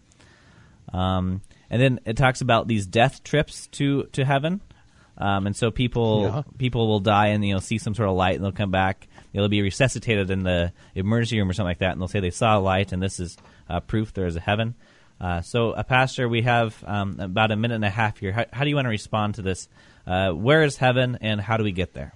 Um, 0.93 1.41
and 1.69 1.81
then 1.81 1.99
it 2.05 2.15
talks 2.17 2.41
about 2.41 2.67
these 2.67 2.85
death 2.85 3.23
trips 3.23 3.67
to, 3.67 4.03
to 4.11 4.23
heaven. 4.23 4.61
Um, 5.17 5.47
and 5.47 5.55
so 5.55 5.71
people 5.71 6.23
Yeah. 6.23 6.41
people 6.57 6.87
will 6.87 6.99
die 6.99 7.27
and 7.27 7.43
you 7.45 7.53
know 7.53 7.59
see 7.61 7.77
some 7.77 7.95
sort 7.95 8.09
of 8.09 8.15
light 8.15 8.35
and 8.35 8.43
they'll 8.43 8.51
come 8.51 8.71
back. 8.71 9.07
They'll 9.35 9.49
be 9.49 9.61
resuscitated 9.61 10.31
in 10.31 10.43
the 10.43 10.71
emergency 10.95 11.37
room 11.37 11.49
or 11.49 11.53
something 11.53 11.69
like 11.69 11.79
that, 11.79 11.91
and 11.91 12.01
they'll 12.01 12.07
say 12.07 12.21
they 12.21 12.29
saw 12.29 12.57
a 12.57 12.59
light 12.59 12.93
and 12.93 13.01
this 13.01 13.19
is 13.19 13.37
uh, 13.69 13.81
proof 13.81 14.13
there 14.13 14.27
is 14.27 14.35
a 14.35 14.39
heaven. 14.39 14.75
Uh, 15.19 15.41
so, 15.41 15.71
a 15.71 15.83
pastor, 15.83 16.27
we 16.27 16.41
have 16.41 16.81
um, 16.85 17.19
about 17.19 17.51
a 17.51 17.55
minute 17.55 17.75
and 17.75 17.85
a 17.85 17.89
half 17.89 18.17
here. 18.17 18.31
How, 18.31 18.45
how 18.51 18.63
do 18.63 18.69
you 18.69 18.75
want 18.75 18.85
to 18.85 18.89
respond 18.89 19.35
to 19.35 19.41
this? 19.41 19.69
Uh, 20.05 20.31
where 20.31 20.63
is 20.63 20.77
heaven, 20.77 21.17
and 21.21 21.39
how 21.39 21.57
do 21.57 21.63
we 21.63 21.71
get 21.71 21.93
there? 21.93 22.13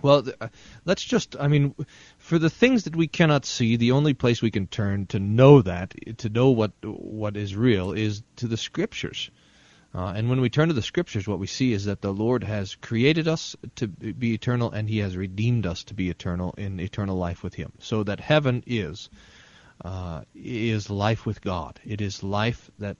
Well, 0.00 0.24
uh, 0.40 0.48
let's 0.84 1.02
just, 1.02 1.36
I 1.38 1.48
mean, 1.48 1.74
for 2.18 2.38
the 2.38 2.50
things 2.50 2.84
that 2.84 2.96
we 2.96 3.08
cannot 3.08 3.44
see, 3.44 3.76
the 3.76 3.92
only 3.92 4.14
place 4.14 4.42
we 4.42 4.50
can 4.50 4.66
turn 4.66 5.06
to 5.06 5.18
know 5.18 5.62
that, 5.62 5.94
to 6.18 6.28
know 6.28 6.50
what 6.50 6.72
what 6.82 7.36
is 7.36 7.56
real, 7.56 7.92
is 7.92 8.22
to 8.36 8.48
the 8.48 8.56
Scriptures. 8.56 9.30
Uh, 9.94 10.12
and 10.16 10.28
when 10.28 10.40
we 10.40 10.50
turn 10.50 10.68
to 10.68 10.74
the 10.74 10.82
Scriptures, 10.82 11.28
what 11.28 11.38
we 11.38 11.46
see 11.46 11.72
is 11.72 11.84
that 11.84 12.00
the 12.00 12.12
Lord 12.12 12.42
has 12.42 12.74
created 12.74 13.28
us 13.28 13.54
to 13.76 13.86
be 13.86 14.34
eternal, 14.34 14.72
and 14.72 14.88
He 14.88 14.98
has 14.98 15.16
redeemed 15.16 15.66
us 15.66 15.84
to 15.84 15.94
be 15.94 16.10
eternal 16.10 16.52
in 16.58 16.80
eternal 16.80 17.16
life 17.16 17.44
with 17.44 17.54
Him. 17.54 17.72
So 17.78 18.02
that 18.02 18.18
heaven 18.18 18.64
is 18.66 19.08
uh, 19.84 20.22
is 20.34 20.90
life 20.90 21.26
with 21.26 21.40
God. 21.40 21.78
It 21.84 22.00
is 22.00 22.24
life 22.24 22.70
that 22.80 22.96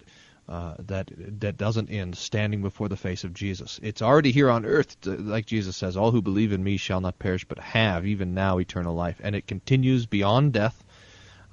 uh, 0.49 0.75
that 0.79 1.11
that 1.41 1.57
doesn't 1.57 1.91
end, 1.91 2.17
standing 2.17 2.63
before 2.63 2.89
the 2.89 2.97
face 2.97 3.25
of 3.25 3.35
Jesus. 3.35 3.81
It's 3.83 4.03
already 4.03 4.31
here 4.31 4.51
on 4.51 4.65
earth, 4.65 4.97
like 5.05 5.47
Jesus 5.47 5.77
says, 5.77 5.97
"All 5.97 6.13
who 6.13 6.23
believe 6.23 6.53
in 6.53 6.63
Me 6.63 6.77
shall 6.77 7.01
not 7.01 7.19
perish, 7.19 7.45
but 7.45 7.59
have 7.59 8.07
even 8.07 8.35
now 8.35 8.59
eternal 8.59 8.95
life." 8.95 9.21
And 9.21 9.35
it 9.35 9.49
continues 9.49 10.07
beyond 10.07 10.53
death 10.53 10.84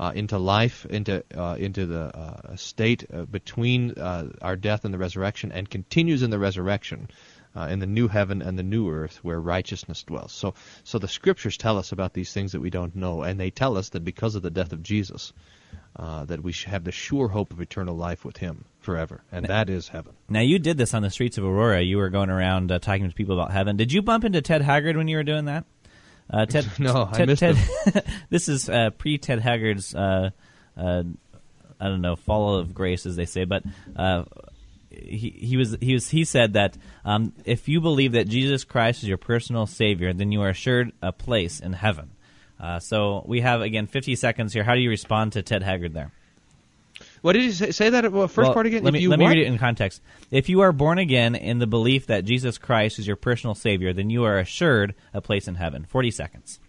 uh, 0.02 0.12
into 0.16 0.40
life, 0.40 0.86
into 0.88 1.24
uh, 1.38 1.56
into 1.60 1.86
the 1.86 2.18
uh, 2.18 2.56
state 2.56 3.06
uh, 3.14 3.26
between 3.26 3.92
uh, 3.92 4.30
our 4.42 4.56
death 4.56 4.84
and 4.84 4.92
the 4.92 4.98
resurrection, 4.98 5.52
and 5.52 5.70
continues 5.70 6.24
in 6.24 6.32
the 6.32 6.40
resurrection. 6.40 7.08
In 7.54 7.80
the 7.80 7.86
new 7.86 8.08
heaven 8.08 8.42
and 8.42 8.58
the 8.58 8.64
new 8.64 8.90
earth 8.90 9.20
where 9.24 9.38
righteousness 9.38 10.04
dwells. 10.04 10.32
So, 10.32 10.54
so 10.86 11.00
the 11.00 11.10
scriptures 11.10 11.58
tell 11.58 11.78
us 11.78 11.92
about 11.92 12.14
these 12.14 12.32
things 12.32 12.54
that 12.54 12.62
we 12.62 12.70
don't 12.70 12.96
know, 12.96 13.24
and 13.24 13.38
they 13.38 13.50
tell 13.50 13.76
us 13.76 13.90
that 13.90 14.06
because 14.06 14.36
of 14.36 14.42
the 14.42 14.50
death 14.50 14.72
of 14.72 14.82
Jesus, 14.82 15.34
uh, 15.98 16.24
that 16.24 16.42
we 16.42 16.54
have 16.68 16.86
the 16.86 16.94
sure 16.94 17.28
hope 17.28 17.52
of 17.52 17.60
eternal 17.60 17.98
life 17.98 18.24
with 18.24 18.38
Him 18.38 18.64
forever, 18.80 19.22
and 19.34 19.48
that 19.48 19.70
is 19.70 19.90
heaven. 19.90 20.14
Now, 20.30 20.40
you 20.40 20.60
did 20.60 20.78
this 20.78 20.94
on 20.94 21.02
the 21.02 21.10
streets 21.10 21.38
of 21.38 21.44
Aurora. 21.44 21.82
You 21.82 21.98
were 21.98 22.10
going 22.10 22.30
around 22.30 22.72
uh, 22.72 22.80
talking 22.80 23.10
to 23.10 23.14
people 23.14 23.38
about 23.38 23.52
heaven. 23.52 23.76
Did 23.76 23.92
you 23.92 24.02
bump 24.02 24.24
into 24.24 24.42
Ted 24.42 24.62
Haggard 24.62 24.96
when 24.96 25.10
you 25.10 25.18
were 25.18 25.24
doing 25.24 25.46
that? 25.46 25.66
Uh, 26.32 26.46
Ted, 26.46 26.68
No, 26.80 27.10
I 27.12 27.26
missed 27.26 27.42
Ted, 27.42 27.58
this 28.30 28.48
is 28.48 28.70
uh, 28.70 28.92
pre 28.92 29.18
Ted 29.18 29.40
Haggard's, 29.40 29.94
uh, 29.94 30.30
uh, 30.78 31.04
I 31.80 31.88
don't 31.88 32.02
know, 32.02 32.16
fall 32.16 32.56
of 32.56 32.74
grace, 32.74 33.06
as 33.06 33.16
they 33.16 33.26
say, 33.26 33.46
but. 33.46 33.64
Uh, 33.96 34.24
he, 34.94 35.30
he 35.30 35.56
was 35.56 35.78
he 35.80 35.94
was 35.94 36.10
he 36.10 36.26
said 36.26 36.54
that 36.54 36.78
um, 37.06 37.32
if 37.46 37.70
you 37.70 37.80
believe 37.80 38.12
that 38.12 38.28
Jesus 38.28 38.66
Christ 38.66 39.04
is 39.04 39.10
your 39.10 39.18
personal 39.18 39.66
Savior, 39.66 40.12
then 40.12 40.34
you 40.34 40.42
are 40.42 40.50
assured 40.50 40.92
a 41.02 41.14
place 41.14 41.62
in 41.62 41.72
heaven. 41.72 42.12
Uh, 42.60 42.80
so 42.80 43.24
we 43.26 43.40
have 43.40 43.62
again 43.62 43.88
50 43.88 44.16
seconds 44.18 44.54
here. 44.54 44.64
How 44.64 44.76
do 44.76 44.82
you 44.82 44.90
respond 44.90 45.32
to 45.34 45.42
Ted 45.44 45.64
Haggard 45.64 45.94
there? 45.94 46.12
What 47.22 47.34
did 47.34 47.44
you 47.44 47.52
say? 47.52 47.72
Say 47.72 47.90
that 47.92 48.06
uh, 48.06 48.28
first 48.28 48.38
Well, 48.38 48.54
part 48.54 48.66
again. 48.66 48.84
Let 48.84 48.94
me 48.94 49.08
let 49.08 49.20
me 49.20 49.28
read 49.28 49.38
it 49.38 49.46
in 49.46 49.58
context. 49.58 50.02
If 50.32 50.50
you 50.50 50.62
are 50.62 50.72
born 50.72 50.98
again 50.98 51.36
in 51.36 51.60
the 51.60 51.68
belief 51.68 52.08
that 52.08 52.26
Jesus 52.26 52.58
Christ 52.58 52.98
is 52.98 53.06
your 53.06 53.16
personal 53.16 53.54
Savior, 53.54 53.94
then 53.94 54.10
you 54.10 54.24
are 54.24 54.40
assured 54.40 54.96
a 55.14 55.22
place 55.22 55.48
in 55.48 55.56
heaven. 55.56 55.86
Forty 55.86 56.10
seconds. 56.10 56.60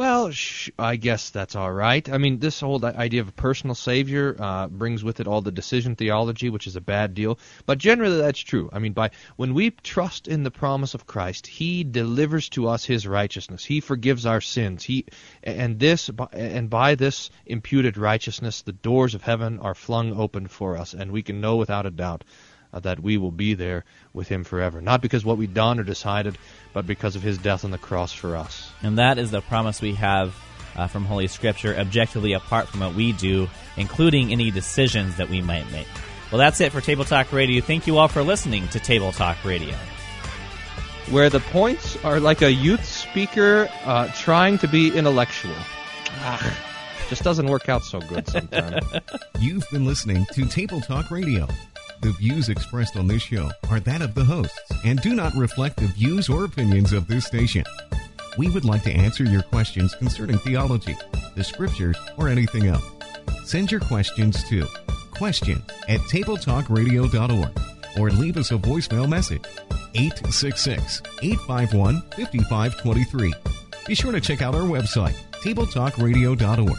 Well, 0.00 0.30
sh- 0.30 0.70
I 0.78 0.96
guess 0.96 1.28
that's 1.28 1.54
all 1.54 1.70
right. 1.70 2.08
I 2.08 2.16
mean, 2.16 2.38
this 2.38 2.60
whole 2.60 2.82
idea 2.82 3.20
of 3.20 3.28
a 3.28 3.32
personal 3.32 3.74
savior 3.74 4.34
uh, 4.38 4.66
brings 4.66 5.04
with 5.04 5.20
it 5.20 5.26
all 5.26 5.42
the 5.42 5.52
decision 5.52 5.94
theology, 5.94 6.48
which 6.48 6.66
is 6.66 6.74
a 6.74 6.80
bad 6.80 7.12
deal. 7.12 7.38
But 7.66 7.76
generally, 7.76 8.16
that's 8.16 8.40
true. 8.40 8.70
I 8.72 8.78
mean, 8.78 8.94
by 8.94 9.10
when 9.36 9.52
we 9.52 9.72
trust 9.72 10.26
in 10.26 10.42
the 10.42 10.50
promise 10.50 10.94
of 10.94 11.06
Christ, 11.06 11.46
He 11.46 11.84
delivers 11.84 12.48
to 12.56 12.66
us 12.68 12.86
His 12.86 13.06
righteousness. 13.06 13.62
He 13.62 13.80
forgives 13.80 14.24
our 14.24 14.40
sins. 14.40 14.84
He 14.84 15.04
and 15.42 15.78
this 15.78 16.08
and 16.32 16.70
by 16.70 16.94
this 16.94 17.28
imputed 17.44 17.98
righteousness, 17.98 18.62
the 18.62 18.72
doors 18.72 19.14
of 19.14 19.20
heaven 19.20 19.58
are 19.58 19.74
flung 19.74 20.18
open 20.18 20.48
for 20.48 20.78
us, 20.78 20.94
and 20.94 21.12
we 21.12 21.20
can 21.20 21.42
know 21.42 21.56
without 21.56 21.84
a 21.84 21.90
doubt 21.90 22.24
uh, 22.72 22.80
that 22.80 23.00
we 23.00 23.16
will 23.16 23.30
be 23.30 23.54
there 23.54 23.84
with 24.12 24.28
Him 24.28 24.44
forever. 24.44 24.80
Not 24.80 25.00
because 25.02 25.24
what 25.24 25.38
we've 25.38 25.52
done 25.52 25.78
or 25.78 25.82
decided, 25.84 26.36
but 26.72 26.86
because 26.86 27.16
of 27.16 27.22
His 27.22 27.38
death 27.38 27.64
on 27.64 27.70
the 27.70 27.78
cross 27.78 28.12
for 28.12 28.36
us. 28.36 28.70
And 28.82 28.98
that 28.98 29.18
is 29.18 29.30
the 29.30 29.40
promise 29.40 29.80
we 29.80 29.94
have 29.94 30.34
uh, 30.76 30.86
from 30.86 31.04
Holy 31.04 31.26
Scripture, 31.26 31.74
objectively 31.76 32.32
apart 32.32 32.68
from 32.68 32.80
what 32.80 32.94
we 32.94 33.12
do, 33.12 33.48
including 33.76 34.32
any 34.32 34.50
decisions 34.50 35.16
that 35.16 35.28
we 35.28 35.40
might 35.42 35.70
make. 35.72 35.88
Well, 36.30 36.38
that's 36.38 36.60
it 36.60 36.70
for 36.70 36.80
Table 36.80 37.04
Talk 37.04 37.32
Radio. 37.32 37.60
Thank 37.60 37.86
you 37.88 37.98
all 37.98 38.06
for 38.08 38.22
listening 38.22 38.68
to 38.68 38.78
Table 38.78 39.10
Talk 39.12 39.44
Radio. 39.44 39.74
where 41.10 41.28
the 41.28 41.40
points 41.40 41.96
are 42.04 42.20
like 42.20 42.40
a 42.42 42.52
youth 42.52 42.84
speaker 42.84 43.68
uh, 43.84 44.06
trying 44.16 44.58
to 44.58 44.68
be 44.68 44.96
intellectual. 44.96 45.54
Ah, 46.22 46.56
just 47.08 47.24
doesn't 47.24 47.46
work 47.46 47.68
out 47.68 47.82
so 47.82 47.98
good 48.00 48.28
sometimes. 48.28 48.84
You've 49.40 49.68
been 49.70 49.84
listening 49.84 50.24
to 50.34 50.46
Table 50.46 50.80
Talk 50.80 51.10
Radio. 51.10 51.48
The 52.00 52.12
views 52.12 52.48
expressed 52.48 52.96
on 52.96 53.06
this 53.06 53.22
show 53.22 53.50
are 53.68 53.80
that 53.80 54.00
of 54.00 54.14
the 54.14 54.24
hosts 54.24 54.58
and 54.86 55.00
do 55.02 55.14
not 55.14 55.34
reflect 55.34 55.76
the 55.76 55.86
views 55.88 56.30
or 56.30 56.44
opinions 56.44 56.94
of 56.94 57.06
this 57.06 57.26
station. 57.26 57.64
We 58.38 58.48
would 58.48 58.64
like 58.64 58.82
to 58.84 58.92
answer 58.92 59.24
your 59.24 59.42
questions 59.42 59.94
concerning 59.94 60.38
theology, 60.38 60.96
the 61.36 61.44
scriptures, 61.44 61.98
or 62.16 62.28
anything 62.28 62.68
else. 62.68 62.84
Send 63.44 63.70
your 63.70 63.82
questions 63.82 64.42
to 64.48 64.66
question 65.10 65.62
at 65.88 66.00
tabletalkradio.org 66.00 67.60
or 67.98 68.10
leave 68.10 68.38
us 68.38 68.50
a 68.50 68.56
voicemail 68.56 69.06
message 69.06 69.44
866 69.94 71.02
851 71.22 72.00
5523. 72.12 73.34
Be 73.86 73.94
sure 73.94 74.12
to 74.12 74.20
check 74.20 74.40
out 74.40 74.54
our 74.54 74.62
website, 74.62 75.14
tabletalkradio.org. 75.32 76.78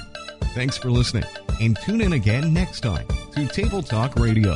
Thanks 0.55 0.77
for 0.77 0.89
listening, 0.89 1.25
and 1.61 1.77
tune 1.81 2.01
in 2.01 2.13
again 2.13 2.53
next 2.53 2.81
time 2.81 3.07
to 3.35 3.47
Table 3.47 3.83
Talk 3.83 4.15
Radio. 4.15 4.55